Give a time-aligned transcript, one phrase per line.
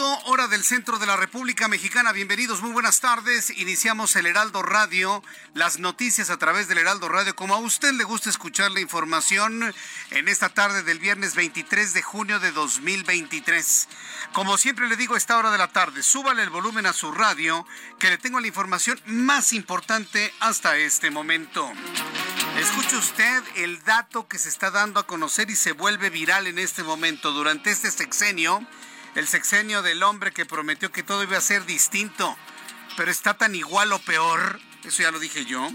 [0.00, 2.12] Hora del centro de la República Mexicana.
[2.12, 3.50] Bienvenidos, muy buenas tardes.
[3.50, 5.24] Iniciamos el Heraldo Radio,
[5.54, 7.34] las noticias a través del Heraldo Radio.
[7.34, 9.74] Como a usted le gusta escuchar la información
[10.10, 13.88] en esta tarde del viernes 23 de junio de 2023.
[14.32, 17.10] Como siempre le digo a esta hora de la tarde, súbale el volumen a su
[17.10, 17.66] radio,
[17.98, 21.72] que le tengo la información más importante hasta este momento.
[22.56, 26.60] Escuche usted el dato que se está dando a conocer y se vuelve viral en
[26.60, 27.32] este momento.
[27.32, 28.64] Durante este sexenio,
[29.14, 32.36] el sexenio del hombre que prometió que todo iba a ser distinto,
[32.96, 35.70] pero está tan igual o peor, eso ya lo dije yo.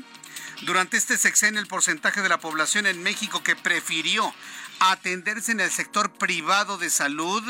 [0.61, 4.33] Durante este sexenio, el porcentaje de la población en México que prefirió
[4.79, 7.43] atenderse en el sector privado de salud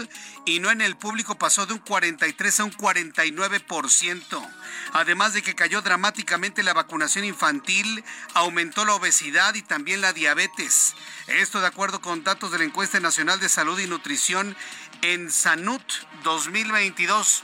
[0.46, 4.50] y no en el público pasó de un 43 a un 49%.
[4.94, 10.94] Además de que cayó dramáticamente la vacunación infantil, aumentó la obesidad y también la diabetes.
[11.28, 14.56] Esto de acuerdo con datos de la encuesta nacional de salud y nutrición
[15.04, 15.84] en Sanut
[16.24, 17.44] 2022.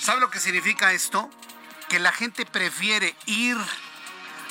[0.00, 1.28] ¿Sabe lo que significa esto?
[1.88, 3.56] Que la gente prefiere ir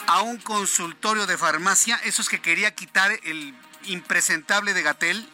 [0.07, 5.29] a un consultorio de farmacia, esos que quería quitar el impresentable de Gatel.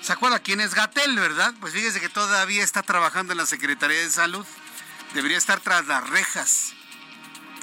[0.00, 1.52] ¿Se acuerda quién es Gatel, verdad?
[1.60, 4.46] Pues fíjese que todavía está trabajando en la Secretaría de Salud.
[5.12, 6.72] Debería estar tras las rejas.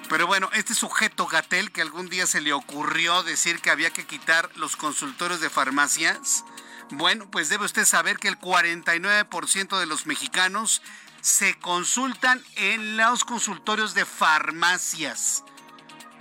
[0.10, 4.06] Pero bueno, este sujeto Gatel, que algún día se le ocurrió decir que había que
[4.06, 6.44] quitar los consultorios de farmacias,
[6.92, 10.82] bueno, pues debe usted saber que el 49% de los mexicanos
[11.22, 15.44] se consultan en los consultorios de farmacias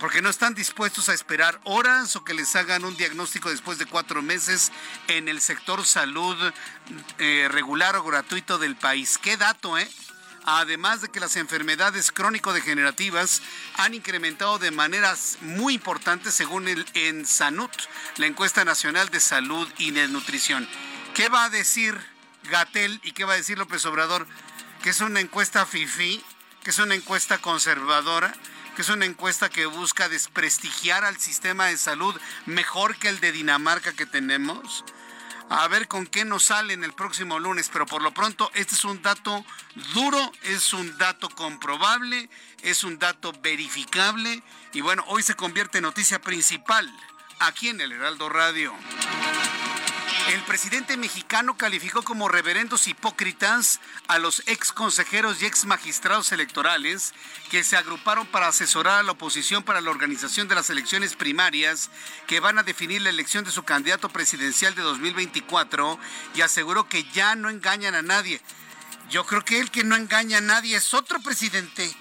[0.03, 3.85] porque no están dispuestos a esperar horas o que les hagan un diagnóstico después de
[3.85, 4.73] cuatro meses
[5.07, 6.35] en el sector salud
[7.19, 9.17] eh, regular o gratuito del país.
[9.17, 9.89] ¿Qué dato, eh?
[10.45, 13.41] Además de que las enfermedades crónico-degenerativas
[13.75, 17.71] han incrementado de maneras muy importantes según el ENSANUT,
[18.17, 20.67] la encuesta nacional de salud y de nutrición.
[21.13, 21.97] ¿Qué va a decir
[22.49, 24.27] Gatel y qué va a decir López Obrador?
[24.81, 26.21] Que es una encuesta FIFI,
[26.63, 28.33] que es una encuesta conservadora,
[28.75, 33.31] que es una encuesta que busca desprestigiar al sistema de salud mejor que el de
[33.31, 34.83] Dinamarca que tenemos.
[35.49, 38.85] A ver con qué nos salen el próximo lunes, pero por lo pronto este es
[38.85, 39.45] un dato
[39.93, 42.29] duro, es un dato comprobable,
[42.61, 44.41] es un dato verificable
[44.73, 46.91] y bueno, hoy se convierte en noticia principal
[47.39, 48.73] aquí en el Heraldo Radio.
[50.29, 57.13] El presidente mexicano calificó como reverendos hipócritas a los ex consejeros y ex magistrados electorales
[57.51, 61.91] que se agruparon para asesorar a la oposición para la organización de las elecciones primarias
[62.25, 65.99] que van a definir la elección de su candidato presidencial de 2024
[66.35, 68.39] y aseguró que ya no engañan a nadie.
[69.09, 71.93] Yo creo que el que no engaña a nadie es otro presidente.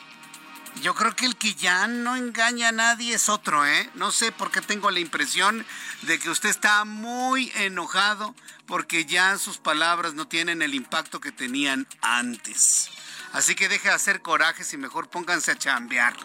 [0.80, 3.90] Yo creo que el que ya no engaña a nadie es otro, ¿eh?
[3.94, 5.64] No sé por qué tengo la impresión
[6.02, 8.34] de que usted está muy enojado
[8.66, 12.90] porque ya sus palabras no tienen el impacto que tenían antes.
[13.32, 16.16] Así que deje de hacer corajes y mejor pónganse a chambear.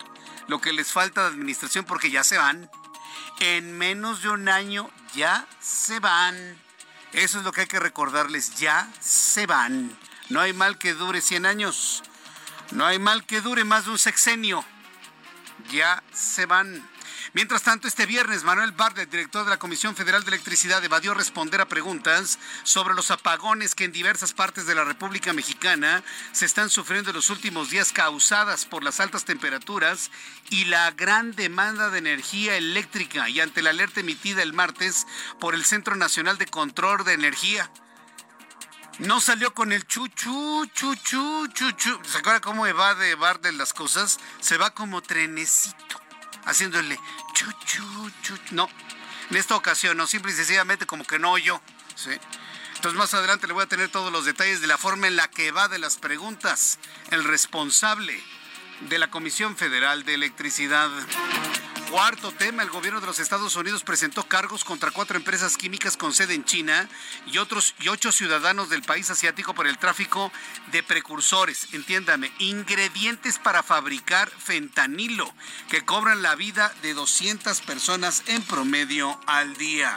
[0.47, 2.69] Lo que les falta de administración porque ya se van.
[3.39, 6.57] En menos de un año ya se van.
[7.11, 9.97] Eso es lo que hay que recordarles, ya se van.
[10.29, 12.03] No hay mal que dure 100 años.
[12.71, 14.63] No hay mal que dure más de un sexenio.
[15.71, 16.87] Ya se van.
[17.33, 21.61] Mientras tanto, este viernes, Manuel Bartlett, director de la Comisión Federal de Electricidad, evadió responder
[21.61, 26.69] a preguntas sobre los apagones que en diversas partes de la República Mexicana se están
[26.69, 30.09] sufriendo en los últimos días causadas por las altas temperaturas
[30.49, 35.05] y la gran demanda de energía eléctrica y ante la alerta emitida el martes
[35.39, 37.69] por el Centro Nacional de Control de Energía.
[38.99, 41.99] No salió con el chuchu, chuchu, chuchu.
[42.03, 44.19] ¿Se acuerda cómo evade Bartlett las cosas?
[44.41, 46.01] Se va como trenecito
[46.45, 46.99] haciéndole
[47.33, 48.55] chuchu, chuchu.
[48.55, 48.67] No,
[49.29, 51.61] en esta ocasión no, simple y sencillamente como que no oyó.
[51.95, 52.09] ¿sí?
[52.75, 55.27] Entonces más adelante le voy a tener todos los detalles de la forma en la
[55.29, 56.79] que va de las preguntas
[57.11, 58.19] el responsable
[58.81, 60.89] de la Comisión Federal de Electricidad.
[61.91, 66.13] Cuarto tema, el gobierno de los Estados Unidos presentó cargos contra cuatro empresas químicas con
[66.13, 66.89] sede en China
[67.27, 70.31] y otros y ocho ciudadanos del país asiático por el tráfico
[70.71, 75.33] de precursores, entiéndame, ingredientes para fabricar fentanilo
[75.69, 79.95] que cobran la vida de 200 personas en promedio al día.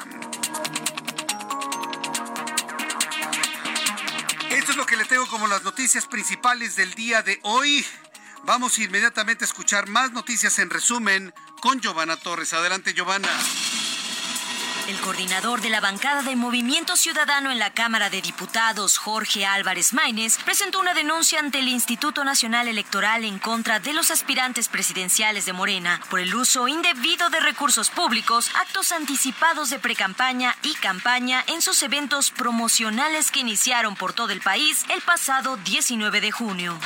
[4.51, 7.85] Esto es lo que le tengo como las noticias principales del día de hoy.
[8.45, 12.53] Vamos inmediatamente a escuchar más noticias en resumen con Giovanna Torres.
[12.53, 13.29] Adelante, Giovanna.
[14.89, 19.93] El coordinador de la bancada de Movimiento Ciudadano en la Cámara de Diputados, Jorge Álvarez
[19.93, 25.45] Maínez, presentó una denuncia ante el Instituto Nacional Electoral en contra de los aspirantes presidenciales
[25.45, 31.45] de Morena por el uso indebido de recursos públicos, actos anticipados de precampaña y campaña
[31.47, 36.81] en sus eventos promocionales que iniciaron por todo el país el pasado 19 de junio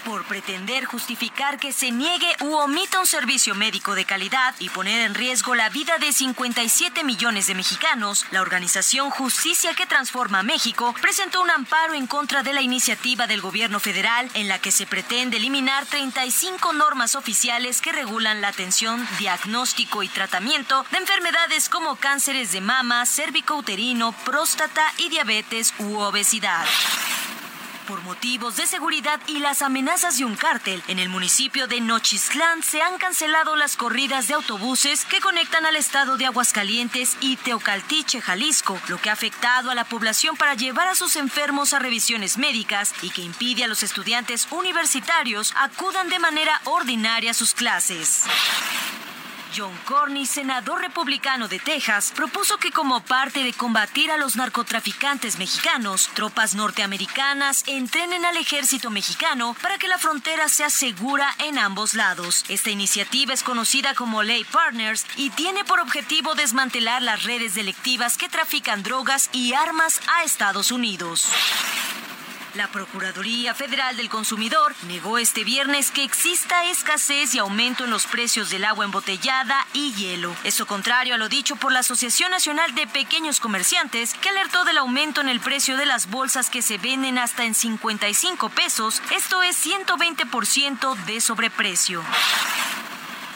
[0.00, 5.00] por pretender justificar que se niegue u omita un servicio médico de calidad y poner
[5.00, 10.94] en riesgo la vida de 57 millones de mexicanos, la organización Justicia que Transforma México
[11.00, 14.86] presentó un amparo en contra de la iniciativa del gobierno federal en la que se
[14.86, 21.96] pretende eliminar 35 normas oficiales que regulan la atención, diagnóstico y tratamiento de enfermedades como
[21.96, 26.66] cánceres de mama, cérvico-uterino, próstata y diabetes u obesidad
[27.90, 32.62] por motivos de seguridad y las amenazas de un cártel, en el municipio de Nochistlán
[32.62, 38.20] se han cancelado las corridas de autobuses que conectan al estado de Aguascalientes y Teocaltiche,
[38.20, 42.38] Jalisco, lo que ha afectado a la población para llevar a sus enfermos a revisiones
[42.38, 48.22] médicas y que impide a los estudiantes universitarios acudan de manera ordinaria a sus clases.
[49.56, 55.38] John Cornyn, senador republicano de Texas, propuso que como parte de combatir a los narcotraficantes
[55.38, 61.94] mexicanos, tropas norteamericanas entrenen al ejército mexicano para que la frontera sea segura en ambos
[61.94, 62.44] lados.
[62.48, 68.16] Esta iniciativa es conocida como Ley Partners y tiene por objetivo desmantelar las redes delictivas
[68.16, 71.28] que trafican drogas y armas a Estados Unidos.
[72.54, 78.06] La Procuraduría Federal del Consumidor negó este viernes que exista escasez y aumento en los
[78.06, 80.34] precios del agua embotellada y hielo.
[80.42, 84.78] Eso contrario a lo dicho por la Asociación Nacional de Pequeños Comerciantes, que alertó del
[84.78, 89.44] aumento en el precio de las bolsas que se venden hasta en 55 pesos, esto
[89.44, 92.02] es 120% de sobreprecio.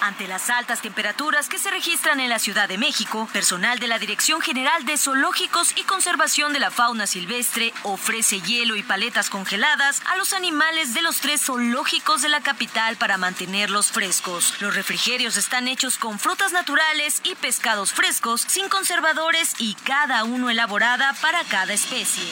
[0.04, 3.98] Ante las altas temperaturas que se registran en la Ciudad de México, personal de la
[3.98, 10.02] Dirección General de Zoológicos y Conservación de la Fauna Silvestre ofrece hielo y paletas congeladas
[10.04, 14.60] a los animales de los tres zoológicos de la capital para mantenerlos frescos.
[14.60, 20.50] Los refrigerios están hechos con frutas naturales y pescados frescos, sin conservadores y cada uno
[20.50, 22.24] elaborada para cada especie.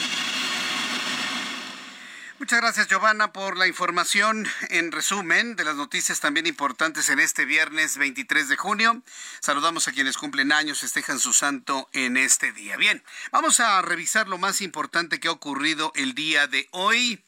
[2.43, 7.45] Muchas gracias, Giovanna, por la información en resumen de las noticias también importantes en este
[7.45, 9.01] viernes 23 de junio.
[9.39, 12.75] Saludamos a quienes cumplen años, festejan su santo en este día.
[12.75, 17.23] Bien, vamos a revisar lo más importante que ha ocurrido el día de hoy.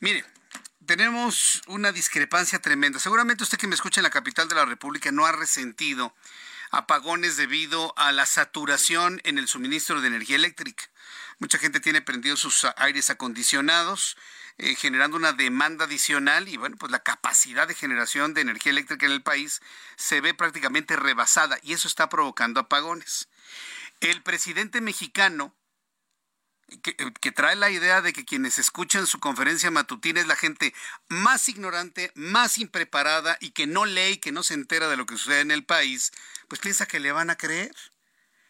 [0.00, 0.24] Mire,
[0.86, 2.98] tenemos una discrepancia tremenda.
[2.98, 6.14] Seguramente usted que me escucha en la capital de la República no ha resentido
[6.70, 10.84] apagones debido a la saturación en el suministro de energía eléctrica.
[11.38, 14.16] Mucha gente tiene prendidos sus aires acondicionados,
[14.60, 19.06] eh, generando una demanda adicional y bueno, pues la capacidad de generación de energía eléctrica
[19.06, 19.60] en el país
[19.94, 23.28] se ve prácticamente rebasada y eso está provocando apagones.
[24.00, 25.54] El presidente mexicano,
[26.82, 30.74] que, que, trae la idea de que quienes escuchan su conferencia matutina es la gente
[31.06, 35.16] más ignorante, más impreparada y que no lee, que no se entera de lo que
[35.16, 36.12] sucede en el país,
[36.48, 37.74] pues piensa que le van a creer.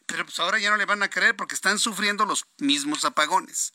[0.07, 3.75] Pero pues ahora ya no le van a creer porque están sufriendo los mismos apagones.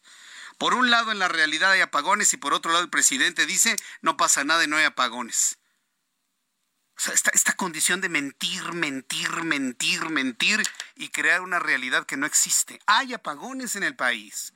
[0.57, 3.75] Por un lado en la realidad hay apagones y por otro lado el presidente dice
[4.01, 5.57] no pasa nada y no hay apagones.
[6.95, 10.63] O sea, esta, esta condición de mentir, mentir, mentir, mentir
[10.95, 12.79] y crear una realidad que no existe.
[12.85, 14.53] Hay apagones en el país.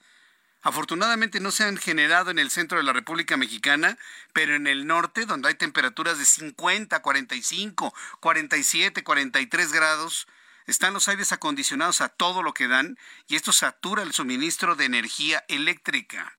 [0.61, 3.97] Afortunadamente no se han generado en el centro de la República Mexicana,
[4.33, 10.27] pero en el norte, donde hay temperaturas de 50, 45, 47, 43 grados,
[10.67, 12.97] están los aires acondicionados a todo lo que dan
[13.27, 16.37] y esto satura el suministro de energía eléctrica.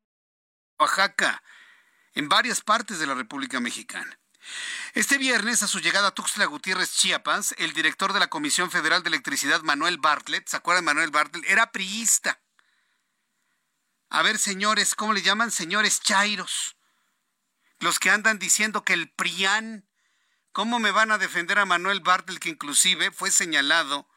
[0.79, 1.43] Oaxaca,
[2.13, 4.19] en varias partes de la República Mexicana.
[4.95, 9.03] Este viernes, a su llegada a Tuxtla Gutiérrez, Chiapas, el director de la Comisión Federal
[9.03, 11.45] de Electricidad, Manuel Bartlett, ¿se acuerdan Manuel Bartlett?
[11.49, 12.41] Era priista.
[14.11, 15.51] A ver, señores, ¿cómo le llaman?
[15.51, 16.77] Señores chairos.
[17.81, 19.87] Los que andan diciendo que el PRIAN,
[20.53, 24.09] ¿cómo me van a defender a Manuel Bartlett, que inclusive fue señalado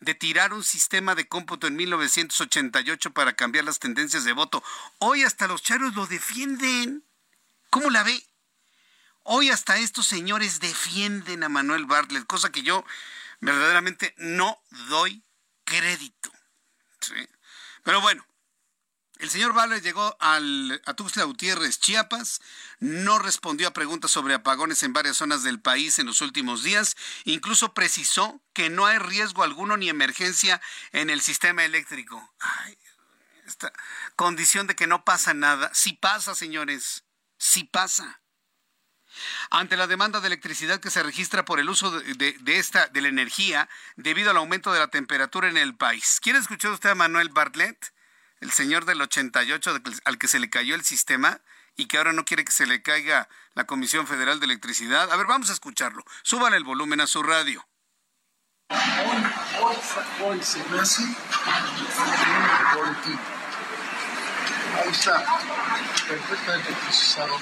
[0.00, 4.62] de tirar un sistema de cómputo en 1988 para cambiar las tendencias de voto?
[4.98, 7.04] Hoy hasta los chairos lo defienden.
[7.70, 8.24] ¿Cómo la ve?
[9.22, 12.84] Hoy hasta estos señores defienden a Manuel Bartlett, cosa que yo
[13.40, 15.24] verdaderamente no doy
[15.64, 16.30] crédito.
[17.82, 18.24] Pero bueno,
[19.18, 22.40] el señor Bartlett llegó al, a Tuxtla Gutiérrez, Chiapas,
[22.80, 26.96] no respondió a preguntas sobre apagones en varias zonas del país en los últimos días,
[27.24, 30.60] incluso precisó que no hay riesgo alguno ni emergencia
[30.92, 32.34] en el sistema eléctrico.
[32.40, 32.76] Ay,
[33.46, 33.72] esta
[34.16, 37.04] condición de que no pasa nada, sí pasa, señores,
[37.38, 38.20] sí pasa.
[39.50, 43.08] Ante la demanda de electricidad que se registra por el uso de, esta, de la
[43.08, 46.18] energía debido al aumento de la temperatura en el país.
[46.20, 47.94] ¿Quiere escuchar usted a Manuel Bartlett,
[48.40, 51.40] el señor del 88 al que se le cayó el sistema
[51.76, 55.10] y que ahora no quiere que se le caiga la Comisión Federal de Electricidad?
[55.10, 56.04] A ver, vamos a escucharlo.
[56.22, 57.66] Súbale el volumen a su radio.
[58.68, 60.60] Hoy, se
[64.76, 65.24] Ahí está,
[66.06, 67.38] perfectamente precisado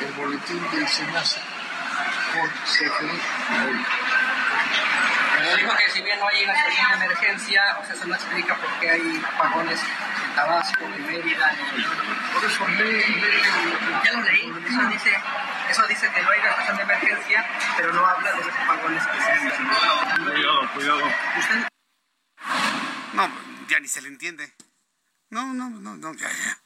[0.00, 1.40] el boletín del SENASA
[2.32, 4.19] por CFE
[5.36, 8.14] Pero dijo que si bien no hay una situación de emergencia, o sea, eso no
[8.14, 11.56] explica por qué hay apagones en Tabasco, en Mérida,
[12.34, 12.66] Por eso
[14.04, 15.12] Ya lo leí, eso dice,
[15.70, 17.46] eso dice que no hay una situación de emergencia,
[17.76, 21.02] pero no habla de esos apagones que se han Cuidado, cuidado.
[21.38, 21.68] ¿Usted?
[23.14, 23.30] No,
[23.68, 24.52] ya ni se le entiende.
[25.30, 26.58] No, no, no, no, ya, ya.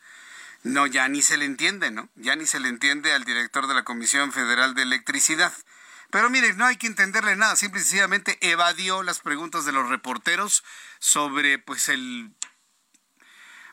[0.65, 2.09] No, ya ni se le entiende, ¿no?
[2.15, 5.53] Ya ni se le entiende al director de la Comisión Federal de Electricidad.
[6.15, 9.89] Pero mire, no hay que entenderle nada, simple y sencillamente evadió las preguntas de los
[9.89, 10.63] reporteros
[11.01, 12.31] sobre pues el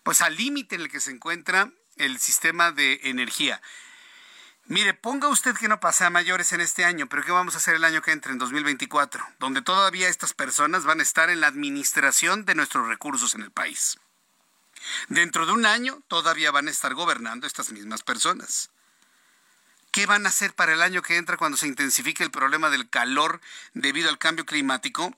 [0.01, 3.61] pues al límite en el que se encuentra el sistema de energía.
[4.65, 7.59] Mire, ponga usted que no pasa a mayores en este año, pero ¿qué vamos a
[7.59, 9.23] hacer el año que entra, en 2024?
[9.37, 13.51] Donde todavía estas personas van a estar en la administración de nuestros recursos en el
[13.51, 13.99] país.
[15.09, 18.71] Dentro de un año todavía van a estar gobernando estas mismas personas.
[19.91, 22.89] ¿Qué van a hacer para el año que entra cuando se intensifique el problema del
[22.89, 23.41] calor
[23.73, 25.13] debido al cambio climático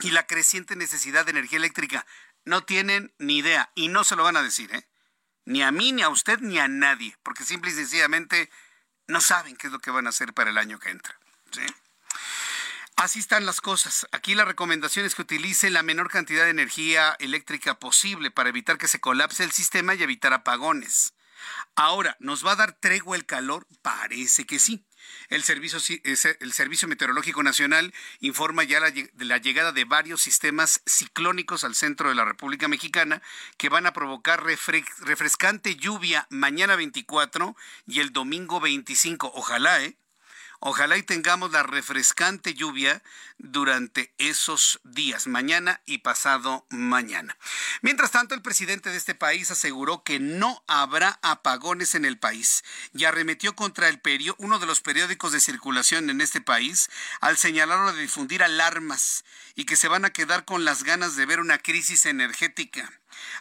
[0.00, 2.06] y la creciente necesidad de energía eléctrica?
[2.44, 4.86] No tienen ni idea y no se lo van a decir, ¿eh?
[5.44, 8.50] Ni a mí, ni a usted, ni a nadie, porque simple y sencillamente
[9.06, 11.18] no saben qué es lo que van a hacer para el año que entra.
[11.50, 11.62] ¿sí?
[12.96, 14.06] Así están las cosas.
[14.12, 18.76] Aquí la recomendación es que utilice la menor cantidad de energía eléctrica posible para evitar
[18.76, 21.14] que se colapse el sistema y evitar apagones.
[21.74, 23.66] Ahora, ¿nos va a dar tregua el calor?
[23.82, 24.84] Parece que sí.
[25.28, 31.64] El Servicio, el Servicio Meteorológico Nacional informa ya de la llegada de varios sistemas ciclónicos
[31.64, 33.22] al centro de la República Mexicana
[33.56, 39.32] que van a provocar refrescante lluvia mañana 24 y el domingo 25.
[39.34, 39.96] Ojalá, ¿eh?
[40.60, 43.00] Ojalá y tengamos la refrescante lluvia
[43.38, 47.36] durante esos días, mañana y pasado mañana.
[47.80, 52.64] Mientras tanto, el presidente de este país aseguró que no habrá apagones en el país
[52.92, 54.00] y arremetió contra el
[54.38, 56.88] uno de los periódicos de circulación en este país
[57.20, 59.24] al señalarlo de difundir alarmas
[59.54, 62.90] y que se van a quedar con las ganas de ver una crisis energética.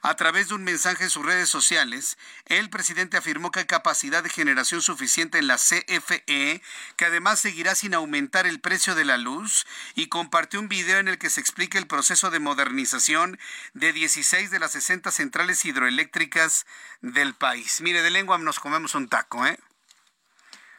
[0.01, 4.23] A través de un mensaje en sus redes sociales, el presidente afirmó que hay capacidad
[4.23, 6.61] de generación suficiente en la CFE,
[6.95, 11.07] que además seguirá sin aumentar el precio de la luz, y compartió un video en
[11.07, 13.39] el que se explica el proceso de modernización
[13.73, 16.65] de 16 de las 60 centrales hidroeléctricas
[17.01, 17.81] del país.
[17.81, 19.59] Mire, de lengua nos comemos un taco, ¿eh?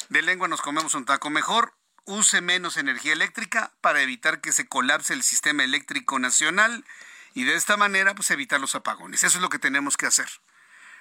[0.08, 1.28] De lengua nos comemos un taco.
[1.28, 1.74] Mejor
[2.06, 6.84] use menos energía eléctrica para evitar que se colapse el sistema eléctrico nacional
[7.38, 9.22] y de esta manera pues evitar los apagones.
[9.22, 10.28] Eso es lo que tenemos que hacer.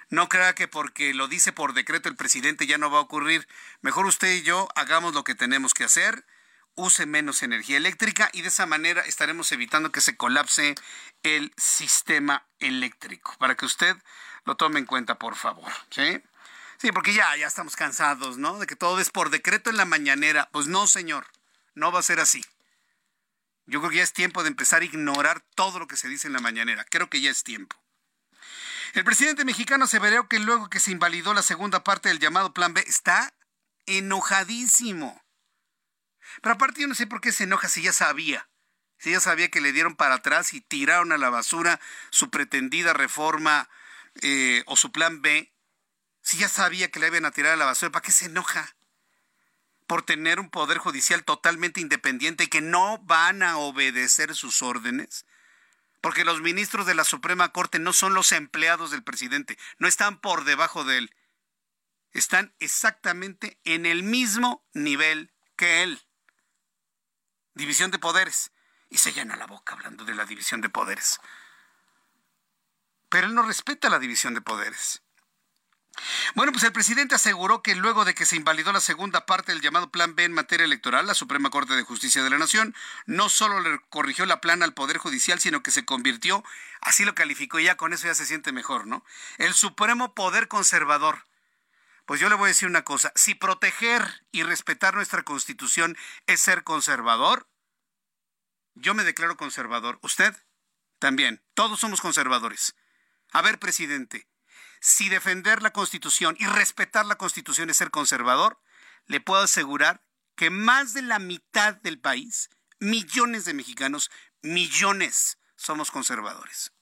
[0.08, 3.48] No crea que porque lo dice por decreto el presidente ya no va a ocurrir.
[3.80, 6.24] Mejor usted y yo hagamos lo que tenemos que hacer,
[6.76, 10.76] use menos energía eléctrica y de esa manera estaremos evitando que se colapse
[11.24, 13.34] el sistema eléctrico.
[13.40, 13.96] Para que usted
[14.44, 15.72] lo tome en cuenta, por favor.
[15.90, 16.22] ¿Sí?
[16.76, 18.60] Sí, porque ya, ya estamos cansados, ¿no?
[18.60, 20.48] De que todo es por decreto en la mañanera.
[20.52, 21.26] Pues no, señor,
[21.74, 22.44] no va a ser así
[23.68, 26.26] Yo creo que ya es tiempo de empezar a ignorar todo lo que se dice
[26.26, 26.86] en la mañanera.
[26.88, 27.76] Creo que ya es tiempo.
[28.94, 32.72] El presidente mexicano aseveró que luego que se invalidó la segunda parte del llamado Plan
[32.72, 33.34] B, está
[33.84, 35.22] enojadísimo.
[36.40, 38.48] Pero aparte yo no sé por qué se enoja si ya sabía.
[38.96, 41.78] Si ya sabía que le dieron para atrás y tiraron a la basura
[42.10, 43.68] su pretendida reforma
[44.22, 45.52] eh, o su plan B.
[46.22, 48.77] Si ya sabía que le iban a tirar a la basura, ¿para qué se enoja?
[49.88, 55.26] Por tener un poder judicial totalmente independiente y que no van a obedecer sus órdenes?
[56.00, 60.20] Porque los ministros de la Suprema Corte no son los empleados del presidente, no están
[60.20, 61.14] por debajo de él.
[62.12, 66.00] Están exactamente en el mismo nivel que él.
[67.54, 68.52] División de poderes.
[68.90, 71.20] Y se llena la boca hablando de la división de poderes.
[73.08, 75.02] Pero él no respeta la división de poderes.
[76.34, 79.60] Bueno, pues el presidente aseguró que luego de que se invalidó la segunda parte del
[79.60, 82.74] llamado Plan B en materia electoral, la Suprema Corte de Justicia de la Nación
[83.06, 86.44] no solo le corrigió la plana al Poder Judicial, sino que se convirtió,
[86.80, 89.04] así lo calificó, y ya con eso ya se siente mejor, ¿no?
[89.38, 91.26] El Supremo Poder Conservador.
[92.06, 96.40] Pues yo le voy a decir una cosa, si proteger y respetar nuestra Constitución es
[96.40, 97.46] ser conservador,
[98.74, 99.98] yo me declaro conservador.
[100.02, 100.34] ¿Usted?
[100.98, 101.42] También.
[101.54, 102.74] Todos somos conservadores.
[103.32, 104.26] A ver, presidente,
[104.80, 108.60] si defender la Constitución y respetar la Constitución es ser conservador,
[109.06, 110.02] le puedo asegurar
[110.36, 114.10] que más de la mitad del país, millones de mexicanos,
[114.42, 116.72] millones, somos conservadores.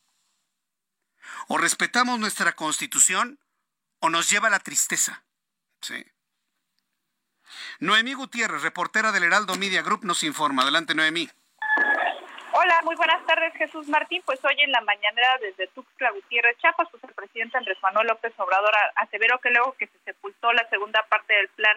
[1.49, 3.41] O respetamos nuestra Constitución
[4.01, 5.25] o nos lleva a la tristeza.
[5.81, 6.05] Sí.
[7.79, 10.63] Noemí Gutiérrez, reportera del Heraldo Media Group, nos informa.
[10.63, 11.31] Adelante, Noemí.
[12.59, 14.23] Hola, muy buenas tardes, Jesús Martín.
[14.25, 18.33] Pues hoy en la mañanera desde Tuxtla Gutiérrez, Chiapas, pues el presidente Andrés Manuel López
[18.39, 21.77] Obrador aseveró que luego que se sepultó la segunda parte del plan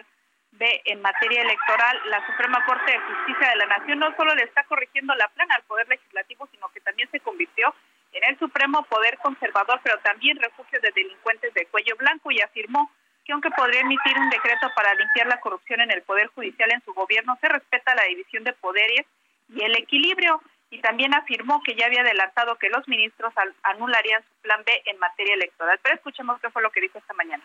[0.52, 4.44] B en materia electoral, la Suprema Corte de Justicia de la Nación no solo le
[4.44, 7.74] está corrigiendo la plana al Poder Legislativo, sino que también se convirtió
[8.12, 12.90] en el Supremo Poder Conservador, pero también refugio de delincuentes de cuello blanco y afirmó
[13.26, 16.82] que aunque podría emitir un decreto para limpiar la corrupción en el Poder Judicial en
[16.86, 19.04] su gobierno, se respeta la división de poderes
[19.50, 20.40] y el equilibrio
[20.70, 24.98] y también afirmó que ya había adelantado que los ministros anularían su plan B en
[24.98, 25.78] materia electoral.
[25.82, 27.42] Pero escuchemos qué fue lo que dijo esta mañana.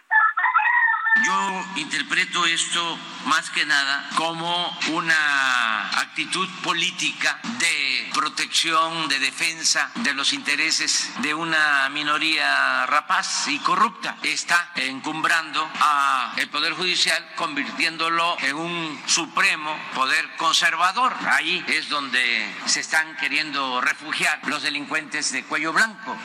[1.23, 10.13] Yo interpreto esto más que nada como una actitud política de protección, de defensa de
[10.13, 14.17] los intereses de una minoría rapaz y corrupta.
[14.21, 21.15] Está encumbrando a el Poder Judicial, convirtiéndolo en un supremo poder conservador.
[21.27, 26.15] Ahí es donde se están queriendo refugiar los delincuentes de cuello blanco.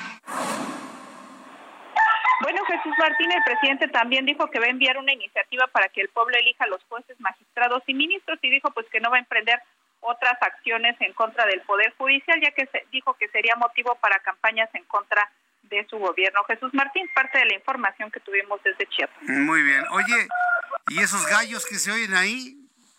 [2.40, 6.00] Bueno, Jesús Martín, el presidente también dijo que va a enviar una iniciativa para que
[6.00, 9.16] el pueblo elija a los jueces, magistrados y ministros y dijo pues que no va
[9.16, 9.60] a emprender
[10.00, 14.18] otras acciones en contra del Poder Judicial, ya que se dijo que sería motivo para
[14.20, 15.30] campañas en contra
[15.64, 16.42] de su gobierno.
[16.44, 19.22] Jesús Martín, parte de la información que tuvimos desde Chiapas.
[19.22, 19.84] Muy bien.
[19.90, 20.28] Oye,
[20.88, 22.56] ¿y esos gallos que se oyen ahí?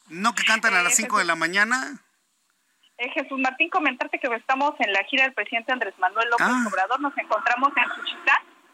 [0.10, 2.00] ¿No que cantan a las 5 de la mañana?
[2.98, 6.66] Eh, Jesús Martín, comentarte que estamos en la gira del presidente Andrés Manuel López ah.
[6.70, 7.00] Obrador.
[7.00, 7.84] Nos encontramos en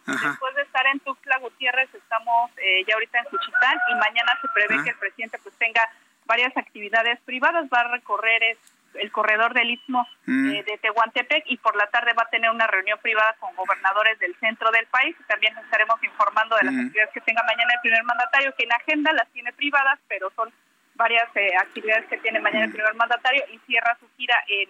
[0.08, 4.48] Después de estar en Tuxtla Gutiérrez, estamos eh, ya ahorita en Juchitán y mañana se
[4.54, 5.84] prevé que el presidente pues tenga
[6.26, 8.58] varias actividades privadas, va a recorrer
[8.94, 10.50] el corredor del Istmo mm.
[10.52, 14.18] eh, de Tehuantepec y por la tarde va a tener una reunión privada con gobernadores
[14.20, 15.16] del centro del país.
[15.28, 16.80] También estaremos informando de las mm.
[16.86, 20.52] actividades que tenga mañana el primer mandatario, que en agenda las tiene privadas, pero son
[20.96, 22.74] varias eh, actividades que tiene mañana el mm.
[22.74, 24.70] primer mandatario y cierra su gira en,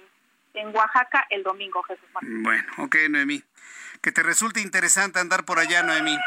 [0.56, 2.44] en Oaxaca el domingo, Jesús Martín.
[2.44, 3.44] Bueno, ok, Noemí
[4.02, 6.18] que te resulte interesante andar por allá, Noemí.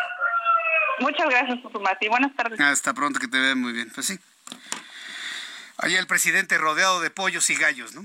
[1.00, 2.08] Muchas gracias, Mati.
[2.08, 2.60] Buenas tardes.
[2.60, 3.90] Hasta pronto, que te vea muy bien.
[3.94, 4.18] Pues sí.
[5.78, 8.02] Allá el presidente rodeado de pollos y gallos, ¿no?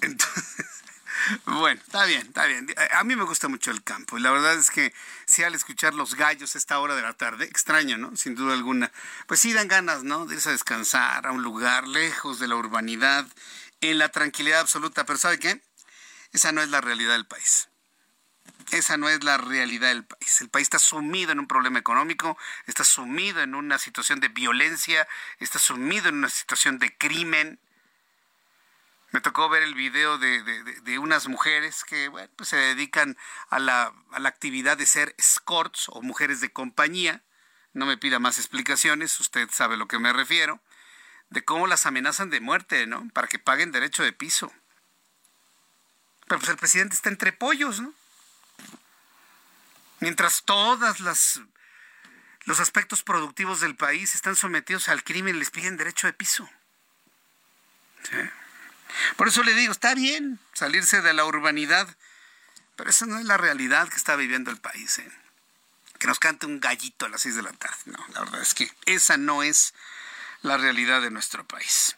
[0.00, 0.66] Entonces,
[1.44, 2.72] bueno, está bien, está bien.
[2.92, 4.94] A mí me gusta mucho el campo y la verdad es que
[5.26, 8.16] si al escuchar los gallos a esta hora de la tarde, extraño, ¿no?
[8.16, 8.92] Sin duda alguna,
[9.26, 10.26] pues sí dan ganas, ¿no?
[10.26, 13.26] De irse a descansar a un lugar lejos de la urbanidad,
[13.80, 15.04] en la tranquilidad absoluta.
[15.04, 15.60] Pero ¿sabe qué?
[16.32, 17.69] Esa no es la realidad del país.
[18.70, 20.40] Esa no es la realidad del país.
[20.40, 25.08] El país está sumido en un problema económico, está sumido en una situación de violencia,
[25.40, 27.58] está sumido en una situación de crimen.
[29.10, 34.20] Me tocó ver el video de, unas mujeres que pues se dedican a la, a
[34.20, 37.24] la actividad de ser escorts o mujeres de compañía.
[37.72, 40.60] No me pida más explicaciones, usted sabe a lo que me refiero.
[41.28, 43.08] De cómo las amenazan de muerte, ¿no?
[43.12, 44.52] Para que paguen derecho de piso.
[46.28, 47.92] Pero pues el presidente está entre pollos, ¿no?
[50.00, 51.40] Mientras todas las
[52.44, 56.48] los aspectos productivos del país están sometidos al crimen, les piden derecho de piso.
[59.16, 61.86] Por eso le digo, está bien salirse de la urbanidad,
[62.76, 64.98] pero esa no es la realidad que está viviendo el país.
[64.98, 65.12] ¿eh?
[65.98, 67.76] Que nos cante un gallito a las seis de la tarde.
[67.84, 69.74] No, la verdad es que esa no es
[70.42, 71.96] la realidad de nuestro país.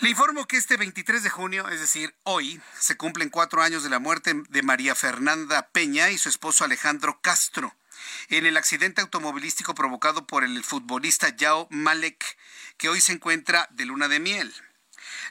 [0.00, 3.90] Le informo que este 23 de junio, es decir, hoy, se cumplen cuatro años de
[3.90, 7.72] la muerte de María Fernanda Peña y su esposo Alejandro Castro
[8.28, 12.36] en el accidente automovilístico provocado por el futbolista Yao Malek,
[12.76, 14.52] que hoy se encuentra de luna de miel.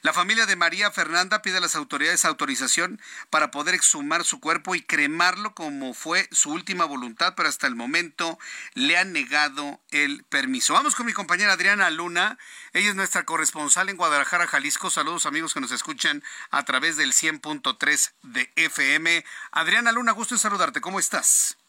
[0.03, 4.75] La familia de María Fernanda pide a las autoridades autorización para poder exhumar su cuerpo
[4.75, 8.37] y cremarlo como fue su última voluntad, pero hasta el momento
[8.73, 10.73] le han negado el permiso.
[10.73, 12.37] Vamos con mi compañera Adriana Luna.
[12.73, 14.89] Ella es nuestra corresponsal en Guadalajara, Jalisco.
[14.89, 19.23] Saludos amigos que nos escuchan a través del 100.3 de FM.
[19.53, 20.81] Adriana Luna, gusto en saludarte.
[20.81, 21.62] ¿Cómo estás?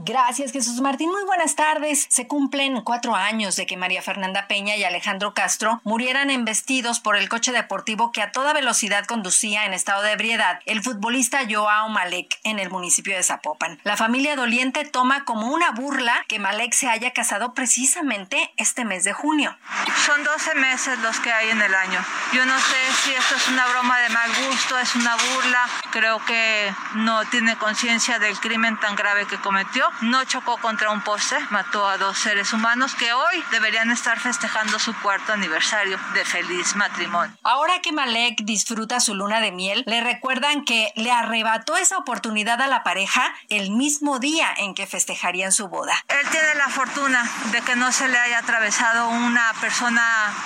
[0.00, 1.10] Gracias, Jesús Martín.
[1.10, 2.06] Muy buenas tardes.
[2.08, 7.16] Se cumplen cuatro años de que María Fernanda Peña y Alejandro Castro murieran embestidos por
[7.16, 11.88] el coche deportivo que a toda velocidad conducía en estado de ebriedad el futbolista Joao
[11.88, 13.80] Malek en el municipio de Zapopan.
[13.82, 19.02] La familia doliente toma como una burla que Malek se haya casado precisamente este mes
[19.02, 19.58] de junio.
[20.06, 21.98] Son 12 meses los que hay en el año.
[22.32, 25.68] Yo no sé si esto es una broma de mal gusto, es una burla.
[25.90, 31.00] Creo que no tiene conciencia del crimen tan grave que cometió no chocó contra un
[31.02, 36.24] poste, mató a dos seres humanos que hoy deberían estar festejando su cuarto aniversario de
[36.24, 37.36] feliz matrimonio.
[37.42, 42.60] Ahora que Malek disfruta su luna de miel, le recuerdan que le arrebató esa oportunidad
[42.60, 45.94] a la pareja el mismo día en que festejarían su boda.
[46.08, 50.02] Él tiene la fortuna de que no se le haya atravesado una persona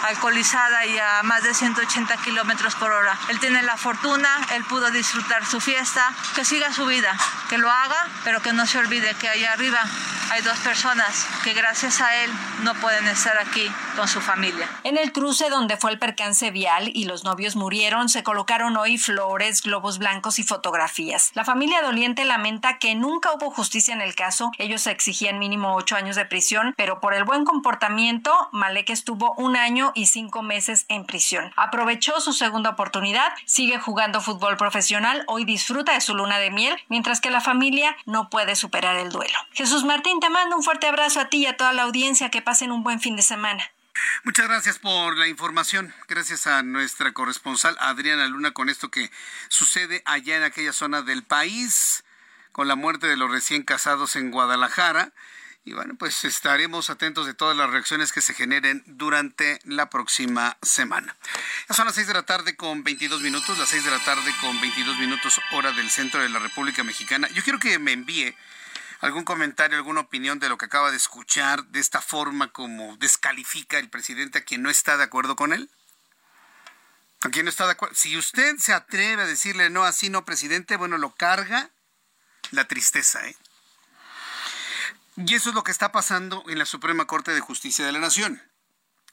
[0.08, 3.18] alcoholizada y a más de 180 kilómetros por hora.
[3.28, 7.16] Él tiene la fortuna, él pudo disfrutar su fiesta, que siga su vida,
[7.48, 9.80] que lo haga, pero que no se olvide que allá arriba
[10.32, 12.30] hay dos personas que gracias a él
[12.62, 14.66] no pueden estar aquí con su familia.
[14.82, 18.96] En el cruce donde fue el percance vial y los novios murieron, se colocaron hoy
[18.96, 21.32] flores, globos blancos y fotografías.
[21.34, 24.52] La familia doliente lamenta que nunca hubo justicia en el caso.
[24.56, 29.54] Ellos exigían mínimo ocho años de prisión, pero por el buen comportamiento, Malek estuvo un
[29.54, 31.52] año y cinco meses en prisión.
[31.56, 36.74] Aprovechó su segunda oportunidad, sigue jugando fútbol profesional, hoy disfruta de su luna de miel,
[36.88, 39.38] mientras que la familia no puede superar el duelo.
[39.52, 42.30] Jesús Martín, te mando un fuerte abrazo a ti y a toda la audiencia.
[42.30, 43.62] Que pasen un buen fin de semana.
[44.24, 45.94] Muchas gracias por la información.
[46.08, 49.10] Gracias a nuestra corresponsal Adriana Luna con esto que
[49.48, 52.04] sucede allá en aquella zona del país,
[52.52, 55.12] con la muerte de los recién casados en Guadalajara.
[55.64, 60.56] Y bueno, pues estaremos atentos de todas las reacciones que se generen durante la próxima
[60.60, 61.16] semana.
[61.68, 64.34] Ya son las 6 de la tarde con 22 minutos, las 6 de la tarde
[64.40, 67.28] con 22 minutos hora del centro de la República Mexicana.
[67.28, 68.34] Yo quiero que me envíe
[69.02, 73.78] algún comentario, alguna opinión de lo que acaba de escuchar, de esta forma como descalifica
[73.78, 75.68] el presidente a quien no está de acuerdo con él?
[77.20, 77.96] ¿A quien no está de acuerdo?
[77.96, 81.70] Si usted se atreve a decirle no, así no, presidente, bueno, lo carga
[82.52, 83.36] la tristeza, ¿eh?
[85.16, 87.98] Y eso es lo que está pasando en la Suprema Corte de Justicia de la
[87.98, 88.40] Nación.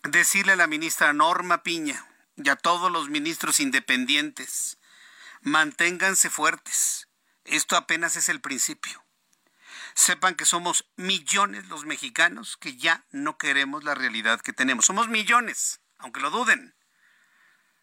[0.04, 2.06] Decirle a la ministra Norma Piña
[2.38, 4.78] y a todos los ministros independientes,
[5.41, 7.08] manténganse fuertes.
[7.43, 9.04] Esto apenas es el principio.
[10.00, 14.86] Sepan que somos millones los mexicanos que ya no queremos la realidad que tenemos.
[14.86, 16.74] Somos millones, aunque lo duden.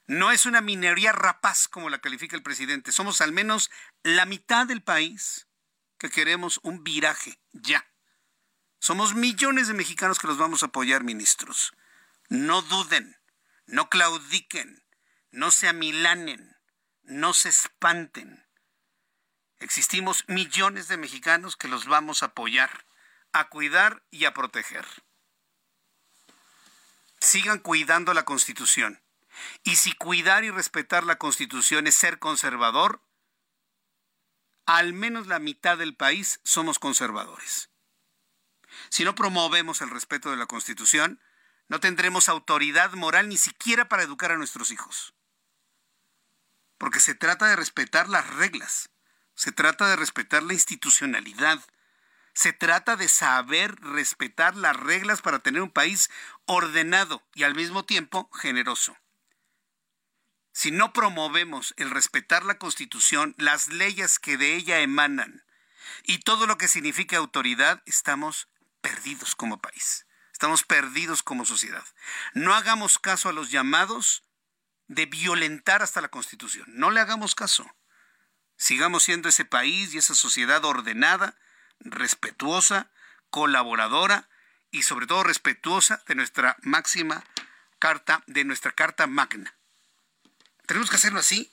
[0.07, 2.91] No es una minería rapaz como la califica el presidente.
[2.91, 3.71] Somos al menos
[4.03, 5.47] la mitad del país
[5.99, 7.87] que queremos un viraje ya.
[8.79, 11.75] Somos millones de mexicanos que los vamos a apoyar, ministros.
[12.31, 13.15] No duden,
[13.67, 14.83] no claudiquen,
[15.33, 16.57] no se amilanen,
[17.03, 18.46] no se espanten.
[19.59, 22.87] Existimos millones de mexicanos que los vamos a apoyar,
[23.33, 24.87] a cuidar y a proteger.
[27.21, 29.03] Sigan cuidando la Constitución.
[29.65, 33.03] Y si cuidar y respetar la Constitución es ser conservador,
[34.67, 37.71] al menos la mitad del país somos conservadores.
[38.91, 41.21] Si no promovemos el respeto de la Constitución,
[41.69, 45.15] no tendremos autoridad moral ni siquiera para educar a nuestros hijos.
[46.79, 48.91] Porque se trata de respetar las reglas
[49.37, 51.61] se trata de respetar la institucionalidad.
[52.33, 56.11] Se trata de saber respetar las reglas para tener un país
[56.47, 58.97] ordenado y al mismo tiempo generoso.
[60.53, 65.45] Si no promovemos el respetar la Constitución, las leyes que de ella emanan
[66.03, 68.49] y todo lo que significa autoridad, estamos
[68.81, 70.07] perdidos como país.
[70.33, 71.85] Estamos perdidos como sociedad.
[72.33, 74.25] No hagamos caso a los llamados
[74.87, 76.67] de violentar hasta la Constitución.
[76.69, 77.71] No le hagamos caso
[78.57, 81.37] sigamos siendo ese país y esa sociedad ordenada,
[81.81, 82.91] respetuosa,
[83.31, 84.29] colaboradora
[84.71, 87.25] y sobre todo respetuosa de nuestra máxima
[87.79, 89.55] carta, de nuestra carta magna.
[90.67, 91.51] Tenemos que hacerlo así.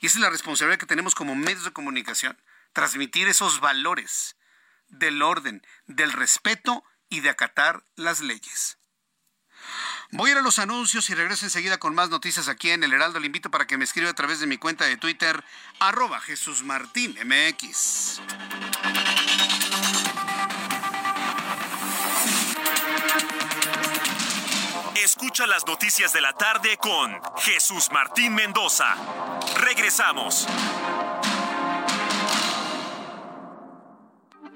[0.00, 2.40] Y esa es la responsabilidad que tenemos como medios de comunicación,
[2.72, 4.36] transmitir esos valores
[4.88, 8.78] del orden, del respeto y de acatar las leyes.
[10.10, 12.94] Voy a ir a los anuncios y regreso enseguida con más noticias aquí en El
[12.94, 13.20] Heraldo.
[13.20, 15.44] Le invito para que me escriba a través de mi cuenta de Twitter,
[15.80, 18.22] arroba Jesús Martín MX.
[24.96, 28.94] Escucha las noticias de la tarde con Jesús Martín Mendoza.
[29.56, 30.46] Regresamos.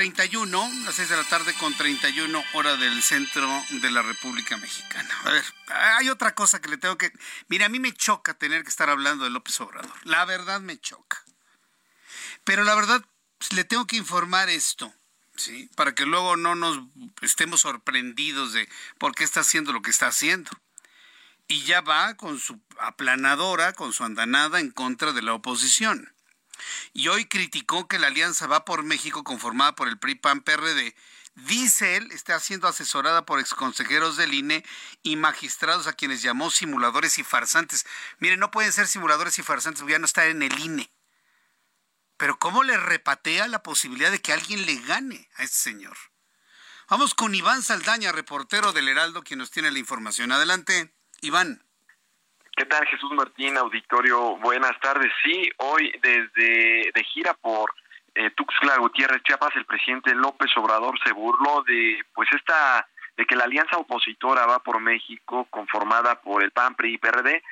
[0.00, 5.14] 31, las 6 de la tarde con 31 hora del centro de la República Mexicana.
[5.24, 7.12] A ver, hay otra cosa que le tengo que...
[7.48, 9.92] Mira, a mí me choca tener que estar hablando de López Obrador.
[10.04, 11.22] La verdad me choca.
[12.44, 13.04] Pero la verdad,
[13.36, 14.90] pues, le tengo que informar esto.
[15.36, 15.68] ¿Sí?
[15.76, 16.80] Para que luego no nos
[17.20, 20.50] estemos sorprendidos de por qué está haciendo lo que está haciendo.
[21.46, 26.10] Y ya va con su aplanadora, con su andanada en contra de la oposición
[26.92, 30.94] y hoy criticó que la Alianza Va por México, conformada por el PRI, PAN, PRD,
[31.34, 34.64] dice él, está siendo asesorada por exconsejeros del INE
[35.02, 37.86] y magistrados a quienes llamó simuladores y farsantes.
[38.18, 40.90] Miren, no pueden ser simuladores y farsantes, ya no está en el INE.
[42.16, 45.96] Pero ¿cómo le repatea la posibilidad de que alguien le gane a este señor?
[46.88, 50.32] Vamos con Iván Saldaña, reportero del Heraldo, quien nos tiene la información.
[50.32, 51.64] Adelante, Iván.
[52.60, 54.36] ¿Qué tal, Jesús Martín, auditorio?
[54.36, 55.10] Buenas tardes.
[55.24, 57.72] Sí, hoy desde de gira por
[58.14, 63.34] eh, Tuxtla Gutiérrez, Chiapas, el presidente López Obrador se burló de, pues, esta, de que
[63.34, 67.42] la alianza opositora va por México, conformada por el PAN, PRI y PRD,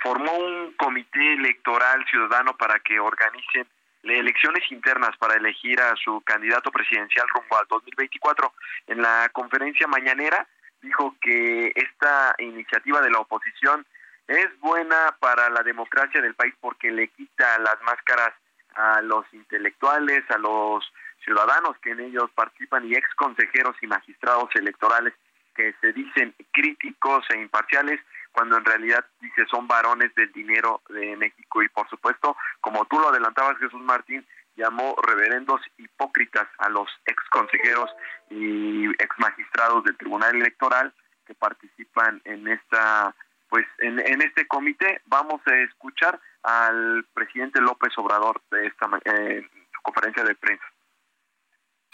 [0.00, 3.66] formó un comité electoral ciudadano para que organicen
[4.04, 8.52] elecciones internas para elegir a su candidato presidencial rumbo al 2024.
[8.86, 10.46] En la conferencia mañanera
[10.82, 13.84] dijo que esta iniciativa de la oposición
[14.28, 18.32] es buena para la democracia del país porque le quita las máscaras
[18.74, 20.84] a los intelectuales, a los
[21.24, 25.14] ciudadanos que en ellos participan y ex consejeros y magistrados electorales
[25.54, 28.00] que se dicen críticos e imparciales
[28.32, 31.62] cuando en realidad dice son varones del dinero de México.
[31.62, 37.22] Y por supuesto, como tú lo adelantabas Jesús Martín, llamó reverendos hipócritas a los ex
[37.30, 37.90] consejeros
[38.30, 40.92] y ex magistrados del Tribunal Electoral
[41.26, 43.14] que participan en esta
[43.48, 49.82] pues en, este comité vamos a escuchar al presidente López Obrador de esta en su
[49.82, 50.64] conferencia de prensa.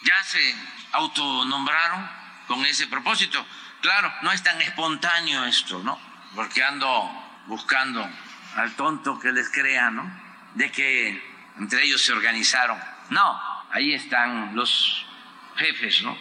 [0.03, 0.55] Ya se
[0.93, 2.09] autonombraron
[2.49, 3.45] con ese propósito.
[3.81, 5.99] Claro, no es tan espontáneo esto, ¿no?
[6.35, 7.11] Porque ando
[7.47, 8.09] buscando
[8.57, 10.11] al tonto que les crea, ¿no?
[10.55, 11.23] De que
[11.59, 12.79] entre ellos se organizaron.
[13.11, 15.07] No, ahí están los
[15.57, 16.17] jefes, ¿no?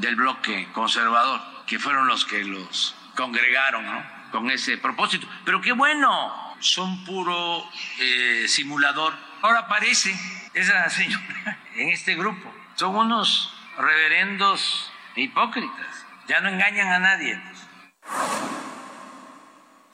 [0.00, 4.21] Del bloque conservador, que fueron los que los congregaron, ¿no?
[4.32, 5.28] Con ese propósito.
[5.44, 7.62] Pero qué bueno, son puro
[8.00, 9.12] eh, simulador.
[9.42, 10.12] Ahora aparece
[10.54, 12.52] esa señora en este grupo.
[12.74, 16.06] Son unos reverendos hipócritas.
[16.26, 17.40] Ya no engañan a nadie.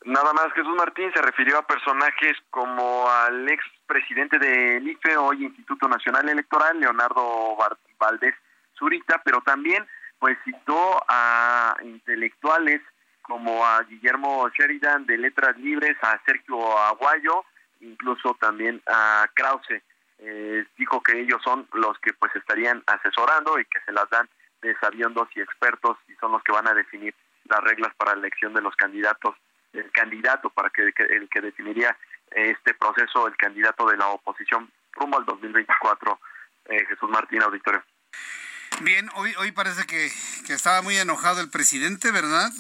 [0.05, 5.44] Nada más, Jesús Martín se refirió a personajes como al ex presidente del IFE, hoy
[5.44, 7.57] Instituto Nacional Electoral, Leonardo
[7.98, 8.35] Valdés
[8.79, 9.87] Zurita, pero también
[10.18, 12.81] pues citó a intelectuales
[13.28, 17.44] como a Guillermo Sheridan de Letras Libres, a Sergio Aguayo,
[17.80, 19.82] incluso también a Krause.
[20.20, 24.28] Eh, dijo que ellos son los que pues estarían asesorando y que se las dan
[24.62, 27.14] de sabiondos y expertos y son los que van a definir
[27.44, 29.36] las reglas para la elección de los candidatos,
[29.72, 31.96] el candidato para que, el que definiría
[32.30, 36.18] este proceso, el candidato de la oposición rumbo al 2024,
[36.64, 37.84] eh, Jesús Martín Auditorio.
[38.80, 40.10] Bien, hoy, hoy parece que,
[40.46, 42.50] que estaba muy enojado el presidente, ¿verdad?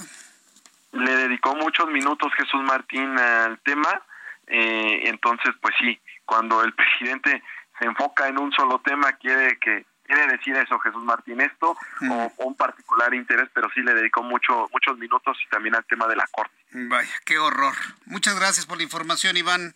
[0.92, 4.02] Le dedicó muchos minutos Jesús Martín al tema,
[4.46, 7.42] eh, entonces pues sí, cuando el presidente
[7.78, 11.76] se enfoca en un solo tema quiere que quiere decir eso Jesús Martín esto
[12.10, 16.06] o, un particular interés, pero sí le dedicó mucho, muchos minutos y también al tema
[16.06, 16.54] de la corte.
[16.72, 17.74] Vaya, qué horror.
[18.06, 19.74] Muchas gracias por la información, Iván.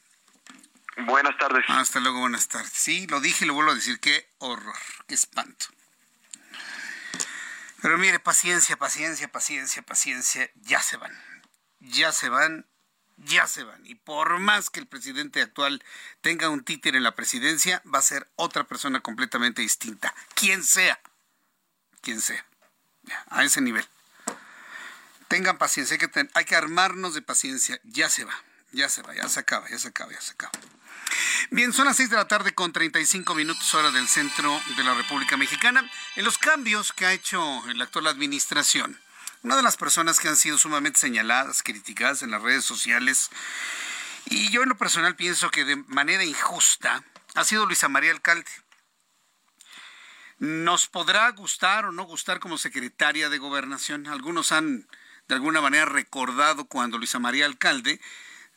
[0.96, 1.64] Buenas tardes.
[1.68, 2.72] Hasta luego, buenas tardes.
[2.72, 5.66] Sí, lo dije y lo vuelvo a decir, qué horror, qué espanto.
[7.82, 11.12] Pero mire, paciencia, paciencia, paciencia, paciencia, ya se van.
[11.80, 12.64] Ya se van,
[13.16, 13.84] ya se van.
[13.84, 15.82] Y por más que el presidente actual
[16.20, 20.14] tenga un títere en la presidencia, va a ser otra persona completamente distinta.
[20.34, 21.00] Quien sea.
[22.02, 22.46] Quien sea.
[23.30, 23.84] A ese nivel.
[25.26, 27.80] Tengan paciencia, hay que, hay que armarnos de paciencia.
[27.82, 28.34] Ya se va,
[28.70, 30.52] ya se va, ya se acaba, ya se acaba, ya se acaba.
[31.50, 34.94] Bien, son las 6 de la tarde con 35 minutos hora del centro de la
[34.94, 35.88] República Mexicana.
[36.16, 38.98] En los cambios que ha hecho la actual administración,
[39.42, 43.30] una de las personas que han sido sumamente señaladas, criticadas en las redes sociales,
[44.26, 48.50] y yo en lo personal pienso que de manera injusta, ha sido Luisa María Alcalde.
[50.38, 54.06] Nos podrá gustar o no gustar como secretaria de gobernación.
[54.06, 54.88] Algunos han
[55.28, 58.00] de alguna manera recordado cuando Luisa María Alcalde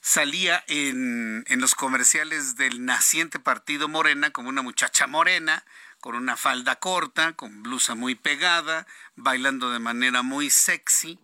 [0.05, 5.65] salía en, en los comerciales del naciente partido Morena como una muchacha morena,
[5.99, 11.17] con una falda corta, con blusa muy pegada, bailando de manera muy sexy,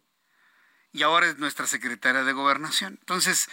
[0.93, 2.97] y ahora es nuestra secretaria de gobernación.
[2.99, 3.49] Entonces,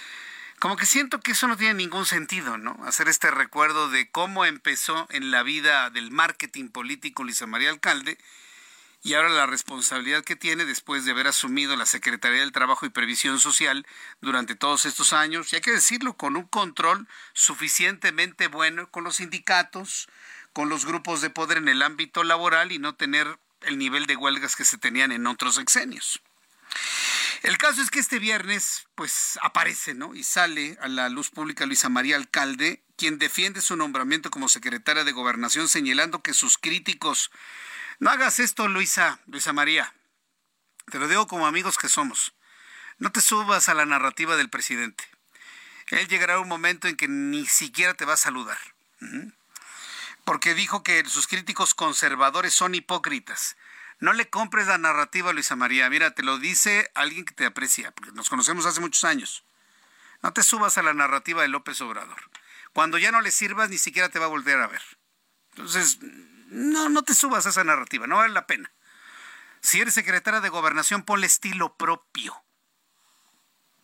[0.60, 2.80] como que siento que eso no tiene ningún sentido, ¿no?
[2.86, 8.16] Hacer este recuerdo de cómo empezó en la vida del marketing político Luisa María Alcalde
[9.02, 12.90] y ahora la responsabilidad que tiene después de haber asumido la Secretaría del Trabajo y
[12.90, 13.86] Previsión Social
[14.20, 19.16] durante todos estos años, y hay que decirlo, con un control suficientemente bueno con los
[19.16, 20.08] sindicatos,
[20.52, 24.16] con los grupos de poder en el ámbito laboral y no tener el nivel de
[24.16, 26.20] huelgas que se tenían en otros sexenios.
[27.42, 30.14] El caso es que este viernes, pues aparece, ¿no?
[30.14, 35.04] Y sale a la luz pública Luisa María Alcalde, quien defiende su nombramiento como secretaria
[35.04, 37.30] de Gobernación, señalando que sus críticos
[37.98, 39.92] no hagas esto, Luisa, Luisa María.
[40.90, 42.32] Te lo digo como amigos que somos.
[42.98, 45.04] No te subas a la narrativa del presidente.
[45.88, 48.58] Él llegará un momento en que ni siquiera te va a saludar.
[50.24, 53.56] Porque dijo que sus críticos conservadores son hipócritas.
[54.00, 55.90] No le compres la narrativa Luisa María.
[55.90, 59.44] Mira, te lo dice alguien que te aprecia, porque nos conocemos hace muchos años.
[60.22, 62.30] No te subas a la narrativa de López Obrador.
[62.72, 64.82] Cuando ya no le sirvas, ni siquiera te va a volver a ver.
[65.50, 65.98] Entonces,
[66.48, 68.70] no, no te subas a esa narrativa, no vale la pena.
[69.60, 72.42] Si eres secretaria de gobernación, ponle estilo propio.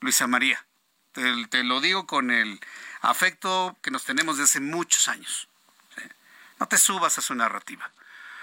[0.00, 0.64] Luisa María,
[1.12, 2.60] te, lo digo con el
[3.00, 5.48] afecto que nos tenemos desde hace muchos años.
[6.58, 7.92] No te subas a su narrativa.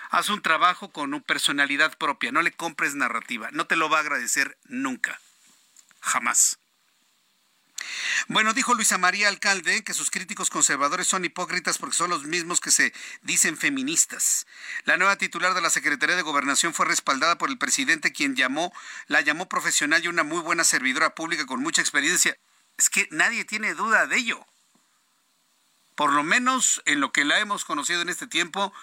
[0.09, 3.97] Haz un trabajo con una personalidad propia, no le compres narrativa, no te lo va
[3.97, 5.19] a agradecer nunca,
[6.01, 6.59] jamás.
[8.27, 12.59] Bueno, dijo Luisa María Alcalde que sus críticos conservadores son hipócritas porque son los mismos
[12.59, 14.45] que se dicen feministas.
[14.85, 18.73] La nueva titular de la Secretaría de Gobernación fue respaldada por el presidente quien llamó,
[19.07, 22.37] la llamó profesional y una muy buena servidora pública con mucha experiencia.
[22.77, 24.45] Es que nadie tiene duda de ello.
[25.95, 28.73] Por lo menos en lo que la hemos conocido en este tiempo,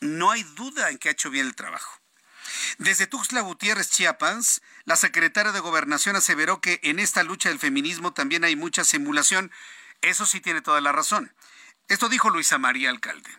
[0.00, 2.00] no hay duda en que ha hecho bien el trabajo.
[2.78, 8.12] Desde Tuxtla Gutiérrez, Chiapas, la secretaria de Gobernación aseveró que en esta lucha del feminismo
[8.12, 9.50] también hay mucha simulación.
[10.00, 11.34] Eso sí tiene toda la razón.
[11.88, 13.30] Esto dijo Luisa María Alcalde.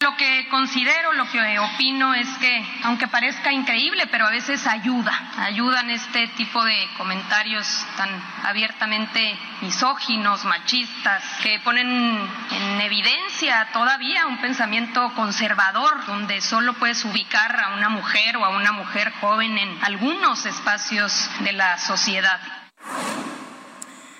[0.00, 5.12] Lo que considero, lo que opino es que, aunque parezca increíble, pero a veces ayuda,
[5.38, 8.08] ayudan este tipo de comentarios tan
[8.44, 17.58] abiertamente misóginos, machistas, que ponen en evidencia todavía un pensamiento conservador, donde solo puedes ubicar
[17.58, 22.40] a una mujer o a una mujer joven en algunos espacios de la sociedad.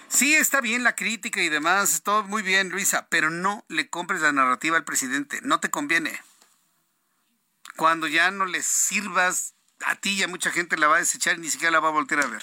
[0.09, 4.22] Sí, está bien la crítica y demás, todo muy bien, Luisa, pero no le compres
[4.22, 6.22] la narrativa al presidente, no te conviene.
[7.76, 9.54] Cuando ya no le sirvas
[9.84, 11.88] a ti y a mucha gente la va a desechar y ni siquiera la va
[11.88, 12.42] a voltear a ver.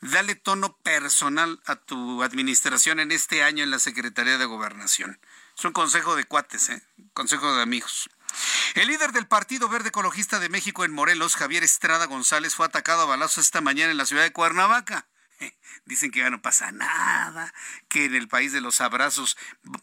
[0.00, 5.20] Dale tono personal a tu administración en este año en la Secretaría de Gobernación.
[5.56, 6.82] Es un consejo de cuates, ¿eh?
[7.14, 8.10] consejo de amigos.
[8.74, 13.02] El líder del Partido Verde Ecologista de México en Morelos, Javier Estrada González, fue atacado
[13.02, 15.08] a balazos esta mañana en la ciudad de Cuernavaca.
[15.84, 17.52] Dicen que ya no pasa nada,
[17.88, 19.36] que en el país de los abrazos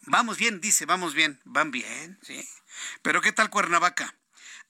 [0.06, 2.46] vamos bien, dice, vamos bien, van bien, sí.
[3.02, 4.14] Pero ¿qué tal Cuernavaca?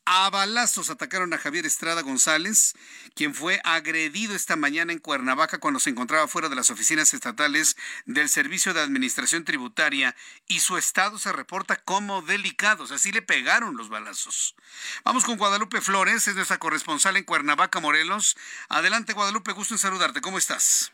[0.08, 2.74] A balazos atacaron a Javier Estrada González,
[3.16, 7.76] quien fue agredido esta mañana en Cuernavaca cuando se encontraba fuera de las oficinas estatales
[8.04, 10.14] del Servicio de Administración Tributaria
[10.46, 12.84] y su estado se reporta como delicado.
[12.84, 14.54] Así le pegaron los balazos.
[15.02, 18.36] Vamos con Guadalupe Flores, es nuestra corresponsal en Cuernavaca, Morelos.
[18.68, 20.20] Adelante, Guadalupe, gusto en saludarte.
[20.20, 20.92] ¿Cómo estás?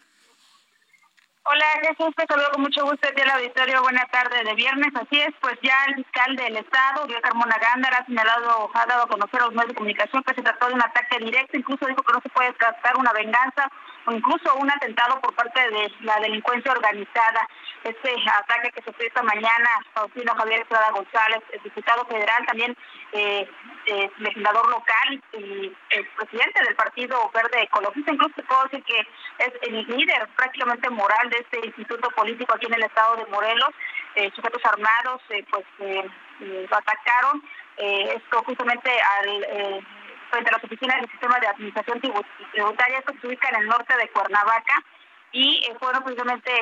[1.44, 3.82] Hola Jesús, te saludo con mucho gusto el auditorio.
[3.82, 4.94] Buena tarde de viernes.
[4.94, 9.02] Así es, pues ya el fiscal del Estado, Uriel Carmona Gándara, ha señalado, ha dado
[9.02, 11.86] a conocer a los medios de comunicación que se trató de un ataque directo, incluso
[11.86, 13.68] dijo que no se puede descartar una venganza
[14.06, 17.48] o incluso un atentado por parte de la delincuencia organizada.
[17.82, 22.76] Este ataque que sufrió esta mañana Faustino Javier Estrada González, el diputado federal, también
[23.12, 23.48] eh,
[23.86, 29.00] eh, legislador local y el presidente del Partido Verde Ecologista, incluso puedo decir que
[29.38, 33.70] es el líder prácticamente moral de este instituto político aquí en el estado de Morelos,
[34.14, 36.08] eh, sujetos armados eh, pues eh,
[36.40, 37.42] lo atacaron,
[37.76, 39.82] esto justamente al
[40.30, 43.96] frente a las oficinas del sistema de administración tributaria, esto se ubica en el norte
[43.96, 44.84] de Cuernavaca
[45.32, 46.52] y fueron precisamente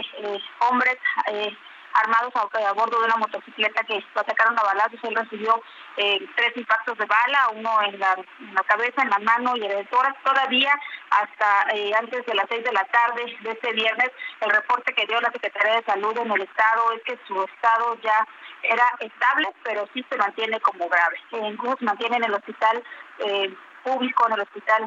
[0.60, 0.96] hombres
[1.94, 5.00] armados a, bordo de una motocicleta que atacaron a balazos.
[5.02, 5.62] Él recibió
[5.96, 8.16] eh, tres impactos de bala, uno en la,
[8.66, 10.22] cabeza, en la mano y en el tórax.
[10.22, 10.74] Todavía
[11.10, 14.10] hasta eh, antes de las seis de la tarde de este viernes,
[14.40, 17.96] el reporte que dio la Secretaría de Salud en el estado es que su estado
[18.02, 18.26] ya
[18.62, 21.16] era estable, pero sí se mantiene como grave.
[21.32, 22.82] E incluso se mantiene en el hospital
[23.18, 24.86] eh, público, en el hospital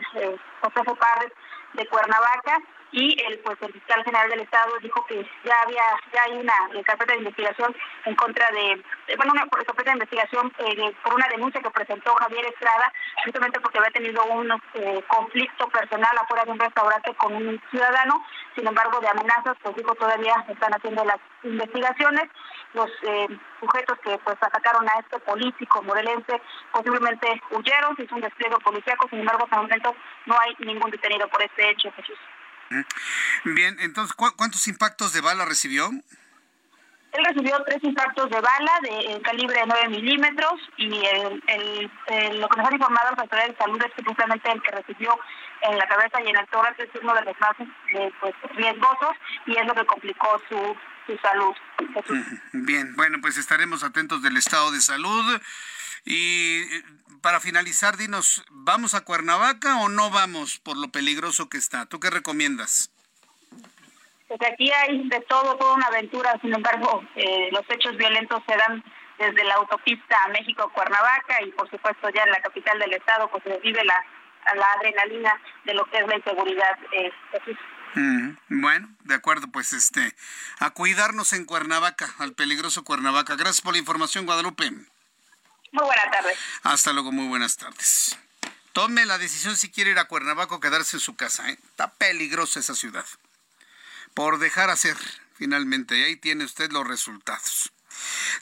[0.61, 1.33] José F.
[1.73, 2.59] de Cuernavaca
[2.93, 5.83] y el pues el fiscal general del estado dijo que ya había
[6.13, 7.75] ya hay una eh, carpeta de investigación
[8.05, 8.83] en contra de,
[9.17, 12.93] bueno una carpeta de investigación eh, por una denuncia que presentó Javier Estrada
[13.25, 18.23] justamente porque había tenido un eh, conflicto personal afuera de un restaurante con un ciudadano.
[18.55, 22.29] Sin embargo de amenazas pues dijo todavía están haciendo las investigaciones.
[22.73, 22.89] Los
[23.59, 26.41] sujetos que pues atacaron a este político morelense
[26.71, 29.07] posiblemente huyeron se hizo un despliegue policíaco.
[29.09, 29.95] Sin embargo hasta el momento
[30.27, 32.17] no hay ningún detenido por este hecho Jesús
[33.43, 35.91] Bien, entonces, ¿cuántos impactos de bala recibió?
[37.13, 42.49] Él recibió tres impactos de bala de calibre de 9 milímetros y el, el, lo
[42.49, 45.19] que nos han informado las autoridades de salud es que justamente el que recibió
[45.61, 49.15] en la cabeza y en el tórax es uno de los más eh, pues, riesgosos
[49.45, 51.53] y es lo que complicó su, su salud.
[52.51, 55.39] Bien, bueno, pues estaremos atentos del estado de salud.
[56.05, 56.83] Y eh,
[57.21, 61.85] para finalizar, dinos, ¿vamos a Cuernavaca o no vamos por lo peligroso que está?
[61.85, 62.91] ¿Tú qué recomiendas?
[64.27, 68.57] Pues aquí hay de todo, toda una aventura, sin embargo, eh, los hechos violentos se
[68.57, 68.83] dan
[69.19, 73.43] desde la autopista a México-Cuernavaca y por supuesto ya en la capital del estado pues
[73.43, 73.95] se vive la,
[74.55, 76.79] la adrenalina de lo que es la inseguridad.
[76.91, 77.11] Eh,
[78.49, 80.15] bueno, de acuerdo, pues este,
[80.59, 83.35] a cuidarnos en Cuernavaca, al peligroso Cuernavaca.
[83.35, 84.71] Gracias por la información, Guadalupe.
[85.73, 86.37] Muy buenas tardes.
[86.61, 88.15] Hasta luego, muy buenas tardes.
[88.73, 91.49] Tome la decisión si quiere ir a Cuernavaca o quedarse en su casa.
[91.49, 91.57] ¿eh?
[91.71, 93.05] Está peligrosa esa ciudad.
[94.13, 94.95] Por dejar hacer,
[95.33, 95.97] finalmente.
[95.97, 97.72] Y ahí tiene usted los resultados.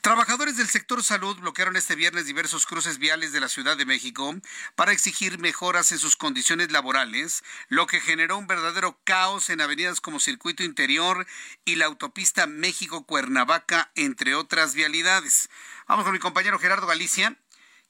[0.02, 4.36] Trabajadores del sector salud bloquearon este viernes diversos cruces viales de la Ciudad de México
[4.76, 10.02] para exigir mejoras en sus condiciones laborales, lo que generó un verdadero caos en avenidas
[10.02, 11.28] como Circuito Interior
[11.66, 15.49] y la autopista México-Cuernavaca, entre otras vialidades.
[15.88, 17.38] Vamos con mi compañero Gerardo Galicia,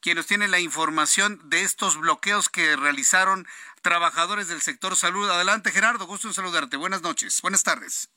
[0.02, 3.48] quien nos tiene la información de estos bloqueos que realizaron
[3.82, 5.30] trabajadores del sector salud.
[5.30, 6.78] Adelante, Gerardo, gusto en saludarte.
[6.78, 8.10] Buenas noches, buenas tardes.